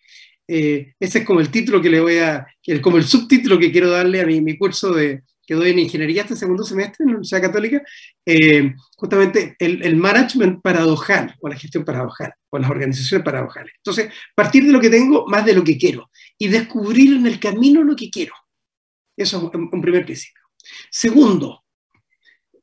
eh, 0.49 0.95
ese 0.99 1.21
es 1.21 1.25
como 1.25 1.41
el 1.41 1.51
título 1.51 1.81
que 1.81 1.91
le 1.91 2.01
voy 2.01 2.19
a, 2.19 2.47
como 2.81 2.99
el 2.99 3.05
subtítulo 3.05 3.59
que 3.59 3.73
quiero 3.73 3.91
darle 3.91 4.21
a 4.21 4.27
mi, 4.27 4.41
mi 4.41 4.59
curso 4.59 4.93
de, 4.93 5.23
que 5.47 5.55
doy 5.55 5.71
en 5.71 5.81
ingeniería 5.81 6.23
este 6.23 6.37
segundo 6.37 6.65
semestre 6.65 6.99
en 7.01 7.07
la 7.07 7.13
Universidad 7.15 7.43
Católica, 7.43 7.83
eh, 8.25 8.75
justamente 8.97 9.57
el, 9.59 9.83
el, 9.83 9.97
management 9.97 10.63
paradojal 10.63 11.35
o 11.41 11.49
la 11.49 11.57
gestión 11.57 11.85
paradojal 11.85 12.33
o 12.51 12.59
las 12.59 12.71
organizaciones 12.71 13.25
paradojales. 13.25 13.73
Entonces, 13.79 14.13
partir 14.35 14.65
de 14.65 14.73
lo 14.73 14.81
que 14.81 14.91
tengo 14.91 15.27
más 15.27 15.45
de 15.45 15.55
lo 15.55 15.65
que 15.65 15.77
quiero 15.77 16.11
y 16.39 16.49
descubrir 16.49 17.17
en 17.17 17.27
el 17.27 17.41
camino 17.41 17.83
lo 17.83 17.97
que 17.97 18.11
quiero. 18.11 18.35
Eso 19.17 19.51
es 19.53 19.55
un, 19.55 19.83
primer 19.83 20.05
principio. 20.05 20.43
Segundo, 20.91 21.65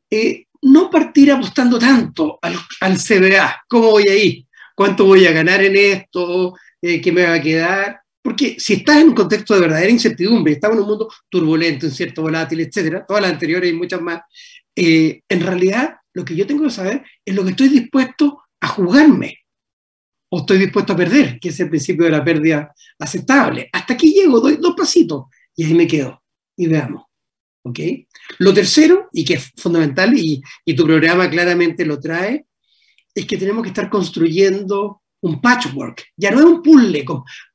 eh, 0.10 0.46
no 0.62 0.90
partir 0.90 1.32
apostando 1.32 1.78
tanto 1.78 2.40
al, 2.42 2.56
al, 2.82 2.98
CBA. 2.98 3.64
¿Cómo 3.68 3.92
voy 3.92 4.04
ahí? 4.10 4.48
¿Cuánto 4.76 5.06
voy 5.06 5.26
a 5.26 5.32
ganar 5.32 5.64
en 5.64 5.76
esto? 5.76 6.56
Eh, 6.82 7.02
¿Qué 7.02 7.12
me 7.12 7.24
va 7.24 7.34
a 7.34 7.42
quedar? 7.42 8.02
Porque 8.22 8.60
si 8.60 8.74
estás 8.74 8.98
en 8.98 9.10
un 9.10 9.16
contexto 9.16 9.54
de 9.54 9.62
verdadera 9.62 9.90
incertidumbre, 9.90 10.54
estamos 10.54 10.78
en 10.78 10.84
un 10.84 10.90
mundo 10.90 11.10
turbulento, 11.30 11.86
incierto, 11.86 12.22
volátil, 12.22 12.62
etcétera, 12.62 13.06
todas 13.06 13.24
las 13.24 13.32
anteriores 13.32 13.72
y 13.72 13.76
muchas 13.76 14.02
más, 14.02 14.22
eh, 14.76 15.22
en 15.28 15.42
realidad 15.42 15.96
lo 16.14 16.26
que 16.26 16.36
yo 16.36 16.46
tengo 16.46 16.64
que 16.64 16.70
saber 16.70 17.04
es 17.24 17.36
lo 17.36 17.44
que 17.44 17.52
estoy 17.52 17.70
dispuesto 17.70 18.44
a 18.60 18.68
jugarme 18.68 19.40
o 20.32 20.40
estoy 20.40 20.60
dispuesto 20.60 20.94
a 20.94 20.98
perder, 20.98 21.40
que 21.40 21.50
es 21.50 21.60
el 21.60 21.70
principio 21.70 22.06
de 22.06 22.12
la 22.12 22.24
pérdida 22.24 22.74
aceptable. 23.00 23.70
Hasta 23.72 23.94
aquí 23.94 24.14
llego, 24.14 24.40
doy 24.40 24.58
dos 24.58 24.76
pasitos 24.76 25.26
y 25.56 25.66
ahí 25.66 25.74
me 25.74 25.88
quedo 25.88 26.22
y 26.56 26.68
veamos. 26.68 27.04
¿ok? 27.64 27.80
Lo 28.40 28.54
tercero, 28.54 29.10
y 29.12 29.26
que 29.26 29.36
es 29.36 29.52
fundamental, 29.58 30.18
y, 30.18 30.42
y 30.66 30.76
tu 30.76 30.86
programa 30.86 31.30
claramente 31.30 31.86
lo 31.86 32.00
trae, 32.00 32.46
es 33.14 33.26
que 33.26 33.38
tenemos 33.38 33.64
que 33.64 33.70
estar 33.70 33.90
construyendo 33.90 35.02
un 35.22 35.42
patchwork, 35.42 36.06
ya 36.16 36.32
no 36.32 36.40
es 36.40 36.46
un 36.46 36.62
puzzle. 36.62 37.06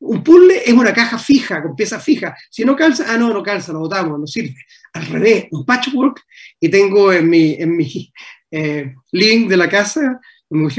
Un 0.00 0.22
puzzle 0.22 0.62
es 0.64 0.72
una 0.72 0.92
caja 0.92 1.18
fija, 1.18 1.62
con 1.62 1.74
piezas 1.74 2.02
fijas. 2.02 2.38
Si 2.50 2.64
no 2.64 2.76
calza, 2.76 3.06
ah, 3.08 3.16
no, 3.16 3.32
no 3.32 3.42
calza, 3.42 3.72
lo 3.72 3.80
botamos, 3.80 4.18
no 4.18 4.26
sirve. 4.26 4.56
Al 4.92 5.06
revés, 5.06 5.46
un 5.50 5.64
patchwork, 5.64 6.22
y 6.60 6.68
tengo 6.68 7.12
en 7.12 7.28
mi, 7.28 7.54
en 7.54 7.76
mi 7.76 8.12
eh, 8.50 8.94
living 9.12 9.48
de 9.48 9.56
la 9.56 9.68
casa, 9.68 10.20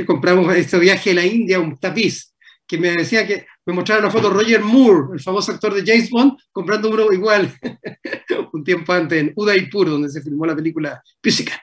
compramos 0.05 0.55
este 0.55 0.79
viaje 0.79 1.11
a 1.11 1.15
la 1.15 1.25
India, 1.25 1.59
un 1.59 1.77
tapiz, 1.77 2.33
que 2.67 2.77
me 2.77 2.91
decía 2.91 3.27
que 3.27 3.45
me 3.65 3.73
mostraba 3.73 4.01
una 4.01 4.11
foto 4.11 4.29
de 4.29 4.35
Roger 4.35 4.61
Moore, 4.61 5.13
el 5.13 5.19
famoso 5.19 5.51
actor 5.51 5.73
de 5.73 5.83
James 5.85 6.09
Bond, 6.09 6.33
comprando 6.51 6.89
uno 6.89 7.11
igual 7.11 7.53
un 8.53 8.63
tiempo 8.63 8.93
antes 8.93 9.21
en 9.21 9.33
Udaipur, 9.35 9.89
donde 9.89 10.09
se 10.09 10.21
filmó 10.21 10.45
la 10.45 10.55
película 10.55 11.01
Pussycat. 11.21 11.59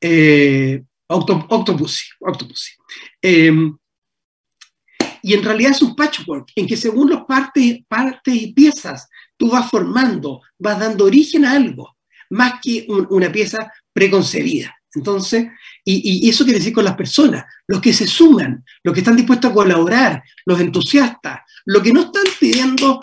Eh, 0.00 0.82
Octopussy. 1.06 2.72
Em, 3.20 3.76
y 5.26 5.32
en 5.32 5.42
realidad 5.42 5.70
es 5.70 5.80
un 5.80 5.96
patchwork, 5.96 6.50
en 6.54 6.66
que 6.66 6.76
según 6.76 7.08
los 7.08 7.22
partes, 7.24 7.78
partes 7.88 8.34
y 8.34 8.52
piezas, 8.52 9.08
tú 9.38 9.48
vas 9.48 9.70
formando, 9.70 10.42
vas 10.58 10.78
dando 10.78 11.06
origen 11.06 11.46
a 11.46 11.52
algo, 11.52 11.96
más 12.28 12.60
que 12.62 12.86
una 12.88 13.32
pieza 13.32 13.72
preconcebida. 13.90 14.76
Entonces, 14.94 15.46
y, 15.82 16.28
eso 16.28 16.44
quiere 16.44 16.58
decir 16.58 16.74
con 16.74 16.84
las 16.84 16.94
personas, 16.94 17.46
los 17.66 17.80
que 17.80 17.94
se 17.94 18.06
suman, 18.06 18.66
los 18.82 18.92
que 18.92 19.00
están 19.00 19.16
dispuestos 19.16 19.50
a 19.50 19.54
colaborar, 19.54 20.22
los 20.44 20.60
entusiastas, 20.60 21.40
los 21.64 21.82
que 21.82 21.94
no 21.94 22.02
están 22.02 22.24
pidiendo 22.38 23.00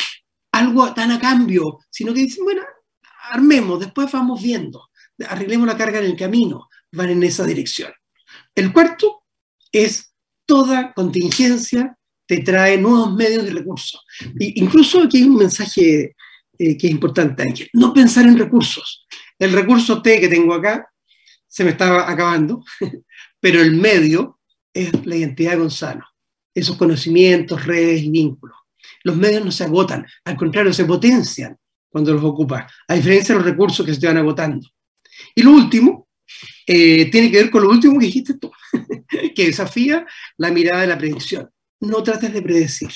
algo 0.51 0.93
tan 0.93 1.09
a 1.09 1.19
cambio, 1.19 1.79
sino 1.89 2.13
que 2.13 2.21
dicen, 2.21 2.43
bueno, 2.43 2.61
armemos, 3.31 3.79
después 3.79 4.11
vamos 4.11 4.43
viendo, 4.43 4.89
arreglemos 5.27 5.65
la 5.65 5.75
carga 5.75 5.97
en 5.97 6.05
el 6.05 6.15
camino, 6.15 6.69
van 6.91 7.09
en 7.09 7.23
esa 7.23 7.45
dirección. 7.45 7.91
El 8.53 8.71
cuarto 8.71 9.23
es 9.71 10.13
toda 10.45 10.93
contingencia 10.93 11.97
te 12.31 12.39
trae 12.43 12.77
nuevos 12.77 13.13
medios 13.13 13.45
y 13.45 13.49
recursos. 13.49 14.05
incluso 14.39 15.03
aquí 15.03 15.17
hay 15.17 15.23
un 15.23 15.35
mensaje 15.35 16.15
eh, 16.57 16.77
que 16.77 16.87
es 16.87 16.91
importante, 16.93 17.69
no 17.73 17.93
pensar 17.93 18.25
en 18.25 18.37
recursos. 18.37 19.05
El 19.37 19.51
recurso 19.51 20.01
T 20.01 20.17
que 20.21 20.29
tengo 20.29 20.53
acá 20.53 20.89
se 21.45 21.65
me 21.65 21.71
estaba 21.71 22.09
acabando, 22.09 22.63
pero 23.41 23.59
el 23.59 23.73
medio 23.73 24.39
es 24.73 25.05
la 25.05 25.17
identidad 25.17 25.51
de 25.51 25.57
Gonzalo, 25.57 26.05
esos 26.55 26.77
conocimientos, 26.77 27.65
redes 27.65 28.01
y 28.01 28.09
vínculos. 28.09 28.55
Los 29.03 29.17
medios 29.17 29.43
no 29.43 29.51
se 29.51 29.65
agotan, 29.65 30.07
al 30.23 30.37
contrario, 30.37 30.71
se 30.71 30.85
potencian 30.85 31.57
cuando 31.89 32.13
los 32.13 32.23
ocupas, 32.23 32.71
a 32.87 32.93
diferencia 32.93 33.35
de 33.35 33.41
los 33.41 33.49
recursos 33.49 33.85
que 33.85 33.93
se 33.93 33.99
te 33.99 34.07
van 34.07 34.19
agotando. 34.19 34.65
Y 35.35 35.41
lo 35.41 35.51
último, 35.51 36.07
eh, 36.65 37.11
tiene 37.11 37.29
que 37.29 37.41
ver 37.41 37.51
con 37.51 37.63
lo 37.63 37.69
último 37.71 37.99
que 37.99 38.05
dijiste 38.05 38.35
tú, 38.35 38.49
que 39.35 39.47
desafía 39.47 40.05
la 40.37 40.49
mirada 40.49 40.83
de 40.83 40.87
la 40.87 40.97
predicción. 40.97 41.49
No 41.81 42.01
trates 42.01 42.33
de 42.33 42.41
predecir. 42.41 42.91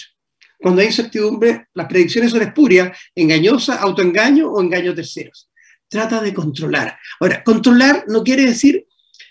Cuando 0.59 0.81
hay 0.81 0.87
incertidumbre, 0.87 1.67
las 1.73 1.87
predicciones 1.87 2.31
son 2.31 2.41
espurias, 2.41 2.97
engañosas, 3.13 3.79
autoengaño 3.81 4.49
o 4.49 4.61
engaño 4.61 4.95
terceros 4.95 5.49
trata 5.87 6.21
de 6.21 6.33
controlar. 6.33 6.97
Ahora, 7.19 7.43
controlar 7.43 8.05
no 8.07 8.23
quiere 8.23 8.45
decir 8.45 8.85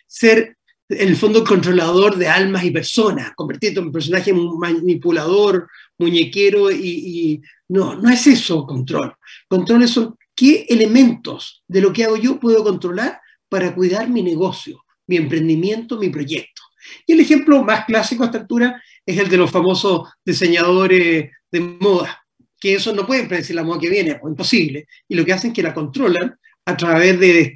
ser 0.06 0.56
el 0.88 1.16
fondo 1.16 1.44
controlador 1.44 2.16
de 2.16 2.28
almas 2.28 2.64
y 2.64 2.70
personas, 2.70 3.32
convertirte 3.34 3.80
en 3.80 3.86
un 3.86 3.92
personaje 3.92 4.32
manipulador, 4.32 5.68
muñequero 5.98 6.70
y, 6.70 7.42
no, 7.68 7.96
no 7.96 8.10
es 8.10 8.26
eso 8.26 8.66
control. 8.66 9.14
Control 9.48 9.88
son 9.88 10.16
qué 10.34 10.66
elementos 10.68 11.62
de 11.66 11.80
lo 11.80 11.92
que 11.92 12.04
hago 12.04 12.16
yo 12.16 12.38
puedo 12.38 12.62
controlar 12.62 13.20
para 13.48 13.74
cuidar 13.74 14.08
mi 14.08 14.22
negocio, 14.22 14.84
mi 15.06 15.16
emprendimiento, 15.16 15.98
mi 15.98 16.10
proyecto. 16.10 16.62
Y 17.06 17.12
el 17.12 17.20
ejemplo 17.20 17.62
más 17.62 17.86
clásico 17.86 18.22
a 18.22 18.26
esta 18.26 18.38
altura 18.38 18.82
es 19.06 19.18
el 19.18 19.28
de 19.28 19.36
los 19.36 19.50
famosos 19.50 20.08
diseñadores 20.24 21.30
de 21.50 21.60
moda, 21.60 22.24
que 22.58 22.74
eso 22.74 22.94
no 22.94 23.06
pueden 23.06 23.28
predecir 23.28 23.56
la 23.56 23.62
moda 23.62 23.80
que 23.80 23.90
viene, 23.90 24.18
o 24.22 24.28
imposible, 24.28 24.86
y 25.08 25.14
lo 25.14 25.24
que 25.24 25.32
hacen 25.32 25.50
es 25.50 25.54
que 25.54 25.62
la 25.62 25.74
controlan 25.74 26.36
a 26.66 26.76
través 26.76 27.20
de, 27.20 27.54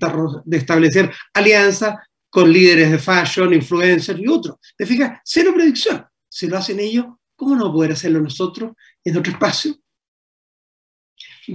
establecer 0.52 1.10
alianzas 1.32 1.96
con 2.28 2.52
líderes 2.52 2.90
de 2.90 2.98
fashion, 2.98 3.54
influencers 3.54 4.20
y 4.20 4.28
otros. 4.28 4.56
¿Te 4.76 4.84
fijas? 4.84 5.20
Cero 5.24 5.52
predicción. 5.54 6.04
Si 6.28 6.46
lo 6.46 6.58
hacen 6.58 6.78
ellos, 6.78 7.06
¿cómo 7.34 7.56
no 7.56 7.72
poder 7.72 7.92
hacerlo 7.92 8.20
nosotros 8.20 8.72
en 9.02 9.16
otro 9.16 9.32
espacio? 9.32 9.74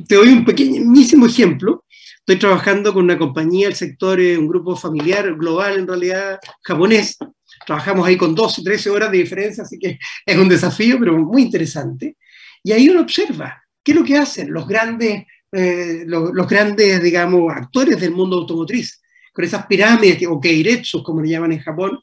Te 0.08 0.16
doy 0.16 0.30
un 0.30 0.44
pequeñísimo 0.44 1.28
ejemplo. 1.28 1.86
Estoy 2.18 2.38
trabajando 2.38 2.94
con 2.94 3.04
una 3.04 3.20
compañía, 3.20 3.68
el 3.68 3.76
sector, 3.76 4.18
un 4.20 4.48
grupo 4.48 4.76
familiar 4.76 5.36
global, 5.36 5.78
en 5.78 5.88
realidad, 5.88 6.40
japonés. 6.64 7.18
Trabajamos 7.66 8.08
ahí 8.08 8.18
con 8.18 8.36
12, 8.36 8.64
13 8.64 8.90
horas 8.90 9.12
de 9.12 9.18
diferencia, 9.18 9.64
así 9.64 9.78
que 9.80 9.98
es 10.26 10.38
un 10.38 10.50
desafío, 10.50 10.98
pero 11.00 11.18
muy 11.18 11.44
interesante. 11.44 12.18
Y 12.64 12.72
ahí 12.72 12.90
uno 12.90 13.02
observa 13.02 13.64
qué 13.84 13.92
es 13.92 13.98
lo 13.98 14.04
que 14.04 14.18
hacen 14.18 14.52
los 14.54 14.68
grandes 14.68 15.26
eh, 15.56 16.04
los, 16.08 16.48
grandes, 16.48 17.02
digamos, 17.04 17.54
actores 17.54 18.00
del 18.00 18.10
mundo 18.10 18.38
automotriz, 18.38 19.00
con 19.32 19.46
esas 19.46 19.68
pirámides 19.68 20.18
o 20.28 20.42
keiretsus, 20.42 21.04
como 21.04 21.22
le 21.22 21.30
llaman 21.30 21.52
en 21.52 21.60
Japón, 21.60 22.00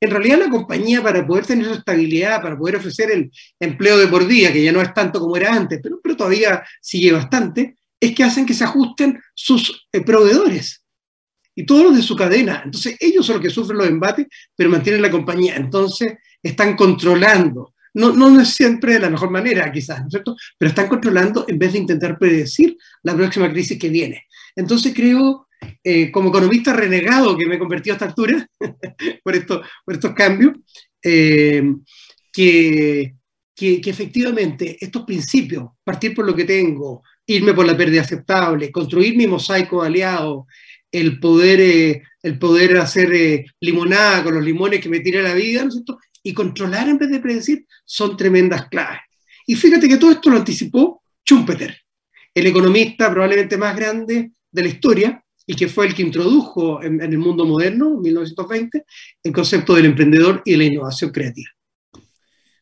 en 0.00 0.10
realidad 0.10 0.38
la 0.38 0.48
compañía 0.48 1.02
para 1.02 1.26
poder 1.26 1.44
tener 1.44 1.70
estabilidad, 1.70 2.40
para 2.40 2.56
poder 2.56 2.76
ofrecer 2.76 3.10
el 3.10 3.30
empleo 3.60 3.98
de 3.98 4.08
por 4.08 4.26
día, 4.26 4.50
que 4.54 4.64
ya 4.64 4.72
no 4.72 4.80
es 4.80 4.94
tanto 4.94 5.20
como 5.20 5.36
era 5.36 5.54
antes, 5.54 5.80
pero, 5.82 6.00
pero 6.02 6.16
todavía 6.16 6.64
sigue 6.80 7.12
bastante, 7.12 7.76
es 8.00 8.14
que 8.14 8.24
hacen 8.24 8.46
que 8.46 8.54
se 8.54 8.64
ajusten 8.64 9.20
sus 9.34 9.86
eh, 9.92 10.00
proveedores 10.00 10.83
y 11.54 11.64
todos 11.64 11.84
los 11.84 11.96
de 11.96 12.02
su 12.02 12.16
cadena. 12.16 12.62
Entonces 12.64 12.96
ellos 13.00 13.24
son 13.24 13.36
los 13.36 13.42
que 13.44 13.50
sufren 13.50 13.78
los 13.78 13.88
embates, 13.88 14.26
pero 14.56 14.70
mantienen 14.70 15.02
la 15.02 15.10
compañía. 15.10 15.56
Entonces 15.56 16.14
están 16.42 16.76
controlando 16.76 17.74
no, 17.94 18.12
no 18.12 18.40
es 18.40 18.48
siempre 18.48 18.94
de 18.94 18.98
la 18.98 19.10
mejor 19.10 19.30
manera, 19.30 19.70
quizás, 19.70 20.00
¿no 20.00 20.06
es 20.06 20.10
cierto? 20.10 20.36
Pero 20.58 20.68
están 20.68 20.88
controlando 20.88 21.44
en 21.48 21.58
vez 21.58 21.72
de 21.72 21.78
intentar 21.78 22.18
predecir 22.18 22.76
la 23.04 23.14
próxima 23.14 23.50
crisis 23.50 23.78
que 23.78 23.88
viene. 23.88 24.24
Entonces 24.56 24.92
creo, 24.94 25.46
eh, 25.82 26.10
como 26.10 26.30
economista 26.30 26.72
renegado 26.72 27.36
que 27.36 27.46
me 27.46 27.54
he 27.54 27.58
convertido 27.58 27.94
a 27.94 27.96
esta 27.96 28.06
altura 28.06 28.46
por, 29.24 29.36
esto, 29.36 29.62
por 29.84 29.94
estos 29.94 30.12
cambios, 30.12 30.54
eh, 31.02 31.62
que, 32.32 33.14
que, 33.54 33.80
efectivamente 33.84 34.76
estos 34.80 35.04
principios, 35.04 35.68
partir 35.84 36.14
por 36.14 36.26
lo 36.26 36.34
que 36.34 36.44
tengo, 36.44 37.02
irme 37.26 37.54
por 37.54 37.64
la 37.64 37.76
pérdida 37.76 38.00
aceptable, 38.00 38.72
construir 38.72 39.16
mi 39.16 39.28
mosaico 39.28 39.82
aliado, 39.82 40.46
el 41.00 41.20
poder, 41.20 41.60
eh, 41.60 42.02
el 42.22 42.38
poder 42.38 42.78
hacer 42.78 43.44
limonada 43.60 44.24
con 44.24 44.34
los 44.34 44.44
limones 44.44 44.80
que 44.80 44.88
me 44.88 45.00
tira 45.00 45.22
la 45.22 45.34
vida, 45.34 45.62
¿no 45.62 45.68
es 45.68 45.74
cierto? 45.74 45.98
y 46.24 46.32
controlar 46.32 46.88
en 46.88 46.98
vez 46.98 47.10
de 47.10 47.20
predecir 47.20 47.66
son 47.84 48.16
tremendas 48.16 48.68
claves. 48.68 49.00
Y 49.46 49.54
fíjate 49.54 49.86
que 49.86 49.98
todo 49.98 50.10
esto 50.10 50.30
lo 50.30 50.38
anticipó 50.38 51.02
Schumpeter, 51.24 51.76
el 52.34 52.46
economista 52.46 53.10
probablemente 53.10 53.56
más 53.56 53.76
grande 53.76 54.32
de 54.50 54.62
la 54.62 54.68
historia 54.68 55.22
y 55.46 55.54
que 55.54 55.68
fue 55.68 55.86
el 55.86 55.94
que 55.94 56.02
introdujo 56.02 56.82
en, 56.82 57.00
el 57.00 57.18
mundo 57.18 57.44
moderno, 57.44 57.88
en 57.88 58.00
1920, 58.00 58.84
el 59.22 59.32
concepto 59.32 59.74
del 59.74 59.84
emprendedor 59.84 60.42
y 60.44 60.56
la 60.56 60.64
innovación 60.64 61.10
creativa. 61.10 61.50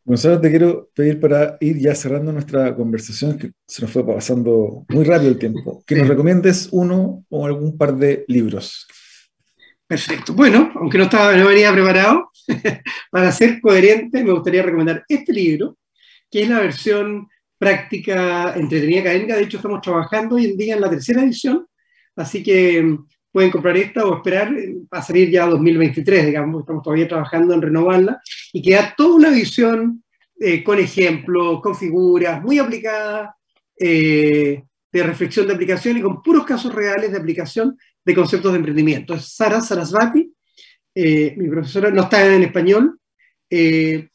Gonzalo, 0.05 0.41
te 0.41 0.51
quiero 0.51 0.91
pedir 0.95 1.21
para 1.21 1.57
ir 1.61 1.79
ya 1.79 1.95
cerrando 1.95 2.33
nuestra 2.33 2.75
conversación, 2.75 3.39
que 3.39 3.53
se 3.67 3.83
nos 3.83 3.91
fue 3.93 4.05
pasando 4.05 4.85
muy 4.89 5.05
rápido 5.05 5.31
el 5.31 5.39
tiempo, 5.39 5.85
que 5.87 5.95
nos 5.95 6.09
recomiendes 6.09 6.69
uno 6.73 7.25
o 7.29 7.47
algún 7.47 7.79
par 7.79 7.95
de 7.95 8.25
libros. 8.27 8.87
Perfecto. 9.87 10.33
Bueno, 10.33 10.73
aunque 10.75 10.99
no, 10.99 11.05
estaba, 11.05 11.37
no 11.37 11.47
venía 11.47 11.73
preparado, 11.73 12.31
para 13.11 13.31
ser 13.31 13.61
coherente 13.61 14.25
me 14.25 14.33
gustaría 14.33 14.63
recomendar 14.63 15.05
este 15.07 15.33
libro, 15.33 15.79
que 16.29 16.43
es 16.43 16.49
la 16.49 16.61
versión 16.61 17.29
práctica 17.57 18.55
entretenida 18.57 19.03
académica. 19.03 19.37
De 19.37 19.43
hecho, 19.45 19.59
estamos 19.59 19.81
trabajando 19.83 20.35
hoy 20.35 20.47
en 20.47 20.57
día 20.57 20.75
en 20.75 20.81
la 20.81 20.91
tercera 20.91 21.23
edición, 21.23 21.67
así 22.17 22.43
que 22.43 22.99
pueden 23.33 23.51
comprar 23.51 23.77
esta 23.77 24.05
o 24.05 24.17
esperar 24.17 24.53
eh, 24.53 24.77
a 24.91 25.03
salir 25.03 25.31
ya 25.31 25.47
2023, 25.47 26.27
digamos, 26.27 26.61
estamos 26.61 26.83
todavía 26.83 27.09
trabajando 27.09 27.55
en 27.55 27.63
renovarla, 27.63 28.21
y 28.53 28.61
que 28.63 28.75
da 28.75 28.95
toda 28.97 29.17
una 29.17 29.31
visión 29.31 30.05
eh, 30.39 30.63
con 30.65 30.79
ejemplos, 30.79 31.61
con 31.63 31.77
figuras, 31.77 32.43
muy 32.43 32.59
aplicada, 32.59 33.37
eh, 33.79 34.63
de 34.93 35.03
reflexión 35.03 35.47
de 35.47 35.55
aplicación 35.55 35.97
y 35.97 36.03
con 36.03 36.21
puros 36.21 36.45
casos 36.45 36.75
reales 36.75 37.13
de 37.13 37.19
aplicación 37.19 37.79
de 38.05 38.15
conceptos 38.15 38.53
de 38.53 38.59
emprendimiento. 38.59 39.15
Es 39.15 39.35
Sara 39.35 39.61
Sarasvati, 39.61 40.31
eh, 40.95 41.35
mi 41.37 41.49
profesora, 41.49 41.91
no 41.91 42.03
está 42.03 42.27
en 42.27 42.43
español. 42.43 42.99
En 43.49 44.09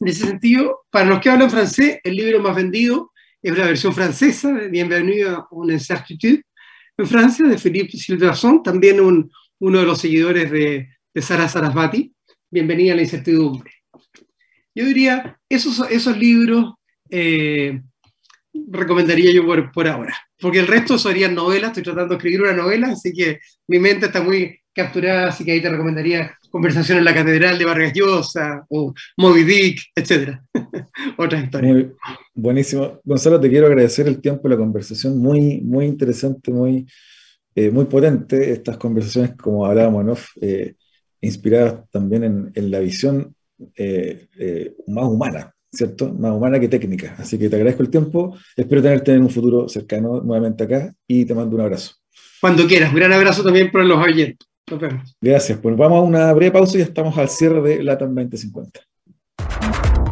ese 0.00 0.26
sentido, 0.26 0.80
para 0.90 1.06
los 1.06 1.20
que 1.20 1.30
hablan 1.30 1.50
francés, 1.50 2.00
el 2.02 2.16
libro 2.16 2.40
más 2.40 2.56
vendido 2.56 3.12
es 3.40 3.56
la 3.56 3.66
versión 3.66 3.94
francesa, 3.94 4.52
Bienvenue 4.68 5.28
a 5.28 5.46
una 5.52 5.74
incertitude, 5.74 6.42
en 7.02 7.08
Francia, 7.08 7.46
de 7.46 7.58
Philippe 7.58 7.96
Silverson, 7.96 8.62
también 8.62 9.00
uno 9.00 9.78
de 9.78 9.84
los 9.84 10.00
seguidores 10.00 10.50
de, 10.50 10.88
de 11.12 11.22
Sara 11.22 11.48
Sarasvati, 11.48 12.12
Bienvenida 12.50 12.92
a 12.92 12.96
la 12.96 13.02
incertidumbre. 13.02 13.72
Yo 14.74 14.84
diría, 14.84 15.38
esos, 15.48 15.90
esos 15.90 16.18
libros 16.18 16.74
eh, 17.08 17.80
recomendaría 18.52 19.32
yo 19.32 19.46
por, 19.46 19.72
por 19.72 19.88
ahora 19.88 20.14
porque 20.42 20.58
el 20.58 20.66
resto 20.66 20.98
serían 20.98 21.36
novelas, 21.36 21.70
estoy 21.70 21.84
tratando 21.84 22.08
de 22.10 22.16
escribir 22.16 22.42
una 22.42 22.52
novela, 22.52 22.88
así 22.88 23.12
que 23.12 23.38
mi 23.68 23.78
mente 23.78 24.06
está 24.06 24.20
muy 24.20 24.58
capturada, 24.74 25.28
así 25.28 25.44
que 25.44 25.52
ahí 25.52 25.62
te 25.62 25.70
recomendaría 25.70 26.36
Conversación 26.50 26.98
en 26.98 27.04
la 27.04 27.14
Catedral 27.14 27.56
de 27.58 27.64
Vargas 27.64 27.92
Llosa 27.94 28.66
o 28.68 28.92
Moby 29.16 29.44
Dick, 29.44 29.80
etc. 29.94 30.38
Otras 31.16 31.44
historias. 31.44 31.86
Buenísimo. 32.34 33.00
Gonzalo, 33.04 33.40
te 33.40 33.48
quiero 33.48 33.66
agradecer 33.66 34.06
el 34.06 34.20
tiempo 34.20 34.46
y 34.46 34.50
la 34.50 34.56
conversación, 34.56 35.18
muy, 35.18 35.60
muy 35.60 35.86
interesante, 35.86 36.50
muy, 36.50 36.86
eh, 37.54 37.70
muy 37.70 37.84
potente. 37.86 38.52
Estas 38.52 38.76
conversaciones, 38.76 39.36
como 39.36 39.66
hablábamos, 39.66 40.04
¿no? 40.04 40.16
Eh, 40.40 40.74
inspiradas 41.20 41.88
también 41.90 42.24
en, 42.24 42.52
en, 42.54 42.70
la 42.70 42.80
visión 42.80 43.34
más 44.88 45.04
humana, 45.04 45.54
¿cierto? 45.72 46.12
Más 46.12 46.32
humana 46.32 46.58
que 46.58 46.68
técnica. 46.68 47.14
Así 47.18 47.38
que 47.38 47.48
te 47.48 47.56
agradezco 47.56 47.82
el 47.82 47.90
tiempo, 47.90 48.36
espero 48.56 48.82
tenerte 48.82 49.14
en 49.14 49.22
un 49.22 49.30
futuro 49.30 49.68
cercano 49.68 50.20
nuevamente 50.20 50.64
acá 50.64 50.92
y 51.06 51.24
te 51.24 51.34
mando 51.34 51.54
un 51.56 51.62
abrazo. 51.62 51.94
Cuando 52.40 52.66
quieras, 52.66 52.90
un 52.90 52.96
gran 52.96 53.12
abrazo 53.12 53.44
también 53.44 53.70
para 53.70 53.84
los 53.84 53.98
oyentes. 53.98 54.48
Nos 54.68 54.80
vemos. 54.80 55.16
Gracias, 55.20 55.58
pues 55.58 55.76
vamos 55.76 55.98
a 55.98 56.02
una 56.02 56.32
breve 56.32 56.50
pausa 56.50 56.78
y 56.78 56.80
estamos 56.80 57.16
al 57.16 57.28
cierre 57.28 57.62
de 57.62 57.82
LATAM 57.84 58.14
2050. 58.14 58.80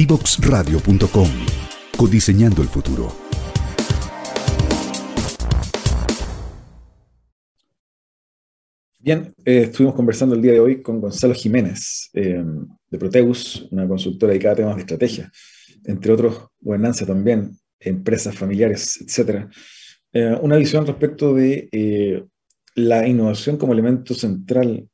Divoxradio.com. 0.00 1.28
Codiseñando 1.98 2.62
el 2.62 2.68
futuro. 2.68 3.12
Bien, 8.98 9.34
eh, 9.44 9.64
estuvimos 9.64 9.94
conversando 9.94 10.34
el 10.34 10.40
día 10.40 10.52
de 10.52 10.60
hoy 10.60 10.80
con 10.80 11.02
Gonzalo 11.02 11.34
Jiménez 11.34 12.08
eh, 12.14 12.42
de 12.90 12.98
Proteus, 12.98 13.68
una 13.72 13.86
consultora 13.86 14.30
dedicada 14.32 14.54
a 14.54 14.56
temas 14.56 14.76
de 14.76 14.80
estrategia, 14.80 15.30
entre 15.84 16.12
otros, 16.14 16.46
gobernanza 16.60 17.04
también, 17.04 17.58
empresas 17.78 18.34
familiares, 18.34 19.04
etc. 19.06 19.50
Eh, 20.14 20.34
una 20.40 20.56
visión 20.56 20.86
respecto 20.86 21.34
de 21.34 22.26
la 22.74 23.06
innovación 23.06 23.58
como 23.58 23.74
elemento 23.74 24.14
central 24.14 24.88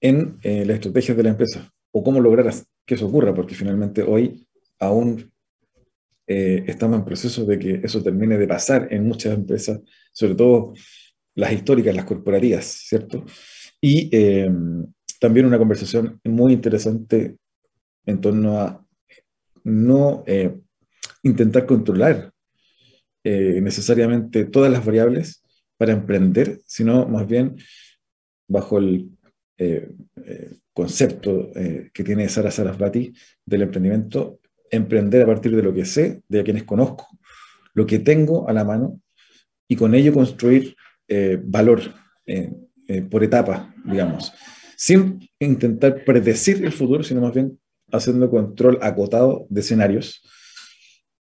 en 0.00 0.38
las 0.40 0.76
estrategias 0.76 1.16
de 1.16 1.22
la 1.24 1.30
empresa 1.30 1.73
o 1.96 2.02
cómo 2.02 2.20
lograr 2.20 2.52
que 2.84 2.94
eso 2.96 3.06
ocurra, 3.06 3.32
porque 3.32 3.54
finalmente 3.54 4.02
hoy 4.02 4.48
aún 4.80 5.32
eh, 6.26 6.64
estamos 6.66 6.98
en 6.98 7.04
proceso 7.04 7.44
de 7.44 7.56
que 7.56 7.80
eso 7.84 8.02
termine 8.02 8.36
de 8.36 8.48
pasar 8.48 8.88
en 8.90 9.06
muchas 9.06 9.32
empresas, 9.32 9.80
sobre 10.12 10.34
todo 10.34 10.74
las 11.36 11.52
históricas, 11.52 11.94
las 11.94 12.04
corporativas, 12.04 12.64
¿cierto? 12.64 13.24
Y 13.80 14.08
eh, 14.10 14.50
también 15.20 15.46
una 15.46 15.58
conversación 15.58 16.20
muy 16.24 16.52
interesante 16.52 17.36
en 18.06 18.20
torno 18.20 18.58
a 18.58 18.84
no 19.62 20.24
eh, 20.26 20.52
intentar 21.22 21.64
controlar 21.64 22.30
necesariamente 23.26 24.44
todas 24.44 24.70
las 24.70 24.84
variables 24.84 25.42
para 25.78 25.94
emprender, 25.94 26.60
sino 26.66 27.06
más 27.06 27.26
bien 27.26 27.56
bajo 28.46 28.76
el 28.76 29.16
concepto 30.74 31.52
eh, 31.54 31.90
que 31.94 32.04
tiene 32.04 32.28
Sara 32.28 32.50
Sarasvati 32.50 33.14
del 33.46 33.62
emprendimiento, 33.62 34.40
emprender 34.70 35.22
a 35.22 35.26
partir 35.26 35.54
de 35.54 35.62
lo 35.62 35.72
que 35.72 35.84
sé, 35.84 36.22
de 36.28 36.42
quienes 36.42 36.64
conozco, 36.64 37.06
lo 37.74 37.86
que 37.86 38.00
tengo 38.00 38.48
a 38.48 38.52
la 38.52 38.64
mano, 38.64 39.00
y 39.68 39.76
con 39.76 39.94
ello 39.94 40.12
construir 40.12 40.76
eh, 41.08 41.38
valor 41.42 41.80
eh, 42.26 42.52
por 43.08 43.22
etapas, 43.22 43.68
digamos, 43.84 44.32
sin 44.76 45.30
intentar 45.38 46.04
predecir 46.04 46.62
el 46.64 46.72
futuro, 46.72 47.04
sino 47.04 47.20
más 47.20 47.32
bien 47.32 47.58
haciendo 47.92 48.28
control 48.28 48.78
acotado 48.82 49.46
de 49.48 49.60
escenarios, 49.60 50.22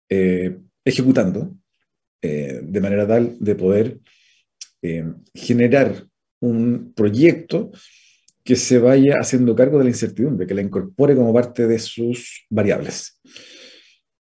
ejecutando 0.09 1.55
de 2.21 2.81
manera 2.81 3.07
tal 3.07 3.37
de 3.39 3.55
poder 3.55 3.99
generar 5.35 6.07
un 6.41 6.93
proyecto 6.95 7.71
que 8.47 8.55
se 8.55 8.79
vaya 8.79 9.17
haciendo 9.21 9.57
cargo 9.57 9.79
de 9.79 9.85
la 9.85 9.91
incertidumbre, 9.91 10.47
que 10.47 10.55
la 10.55 10.63
incorpore 10.63 11.17
como 11.17 11.35
parte 11.35 11.67
de 11.67 11.81
sus 11.81 12.47
variables. 12.49 13.21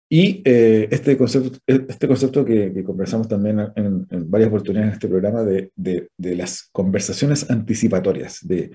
Y 0.07 0.43
eh, 0.45 0.88
este, 0.91 1.18
concepto, 1.18 1.57
este 1.66 2.07
concepto 2.07 2.45
que, 2.45 2.84
conversamos 2.84 3.28
también 3.28 3.59
en, 3.76 4.05
varias 4.30 4.49
oportunidades 4.49 4.89
en 4.89 4.93
este 4.93 5.07
programa 5.07 5.43
de, 5.43 5.72
de, 5.76 6.36
las 6.36 6.70
conversaciones 6.72 7.49
anticipatorias, 7.49 8.47
de, 8.47 8.70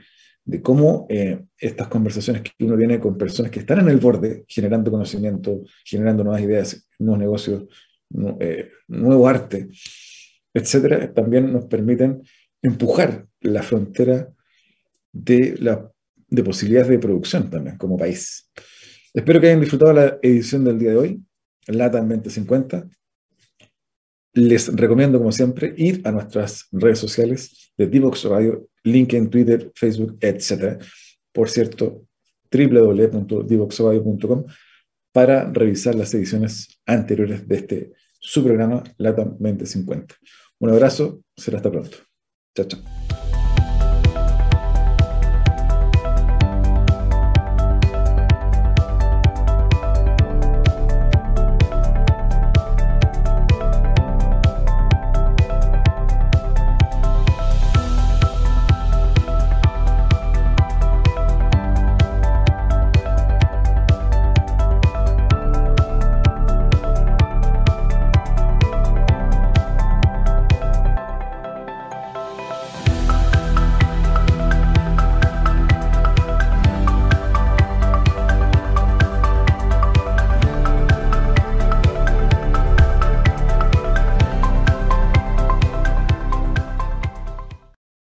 de 0.45 0.61
cómo 0.61 1.07
eh, 1.09 1.45
estas 1.57 1.87
conversaciones 1.87 2.43
que 2.43 2.65
uno 2.65 2.77
tiene 2.77 2.99
con 2.99 3.17
personas 3.17 3.53
que 3.53 3.61
están 3.61 3.79
en 3.79 3.91
el 3.91 3.99
borde, 3.99 4.45
generando 4.49 4.91
conocimiento, 4.91 5.63
generando 5.85 6.25
nuevas 6.25 6.43
ideas, 6.43 6.89
nuevos 6.99 7.21
negocios, 7.21 7.65
eh, 8.41 8.73
nuevo 8.89 9.29
arte, 9.29 9.69
etcétera, 10.53 11.15
también 11.15 11.53
nos 11.53 11.67
permiten 11.67 12.23
empujar 12.61 13.29
la 13.41 13.63
frontera 13.63 14.33
de, 15.13 15.57
la, 15.59 15.91
de 16.29 16.43
posibilidades 16.43 16.89
de 16.89 16.99
producción 16.99 17.51
también 17.51 17.77
como 17.77 17.97
país. 17.97 18.51
Espero 19.13 19.41
que 19.41 19.49
hayan 19.49 19.61
disfrutado 19.61 19.93
la 19.93 20.19
edición 20.23 20.65
del 20.65 20.79
día 20.79 20.91
de 20.91 20.97
hoy, 20.97 21.23
LATAM 21.67 22.09
2050. 22.09 22.89
Les 24.35 24.75
recomiendo, 24.77 25.19
como 25.19 25.33
siempre, 25.33 25.75
ir 25.77 26.03
a 26.05 26.13
nuestras 26.13 26.69
redes 26.71 26.99
sociales 26.99 27.73
de 27.77 27.87
Divox 27.87 28.25
Radio, 28.25 28.69
LinkedIn, 28.85 29.31
Twitter, 29.31 29.73
Facebook, 29.75 30.19
etc. 30.21 30.81
Por 31.33 31.49
cierto, 31.49 32.07
www.divoxradio.com 32.51 34.45
para 35.13 35.51
revisar 35.51 35.95
las 35.95 36.13
ediciones 36.15 36.81
anteriores 36.87 37.49
de 37.49 37.57
este 37.57 37.93
su 38.21 38.45
programa 38.45 38.83
LATAM 38.99 39.37
2050. 39.39 40.15
Un 40.61 40.71
abrazo, 40.71 41.23
será 41.37 41.59
hasta 41.59 41.71
pronto. 41.71 41.99
Chao, 42.55 42.67
chao. 42.67 43.28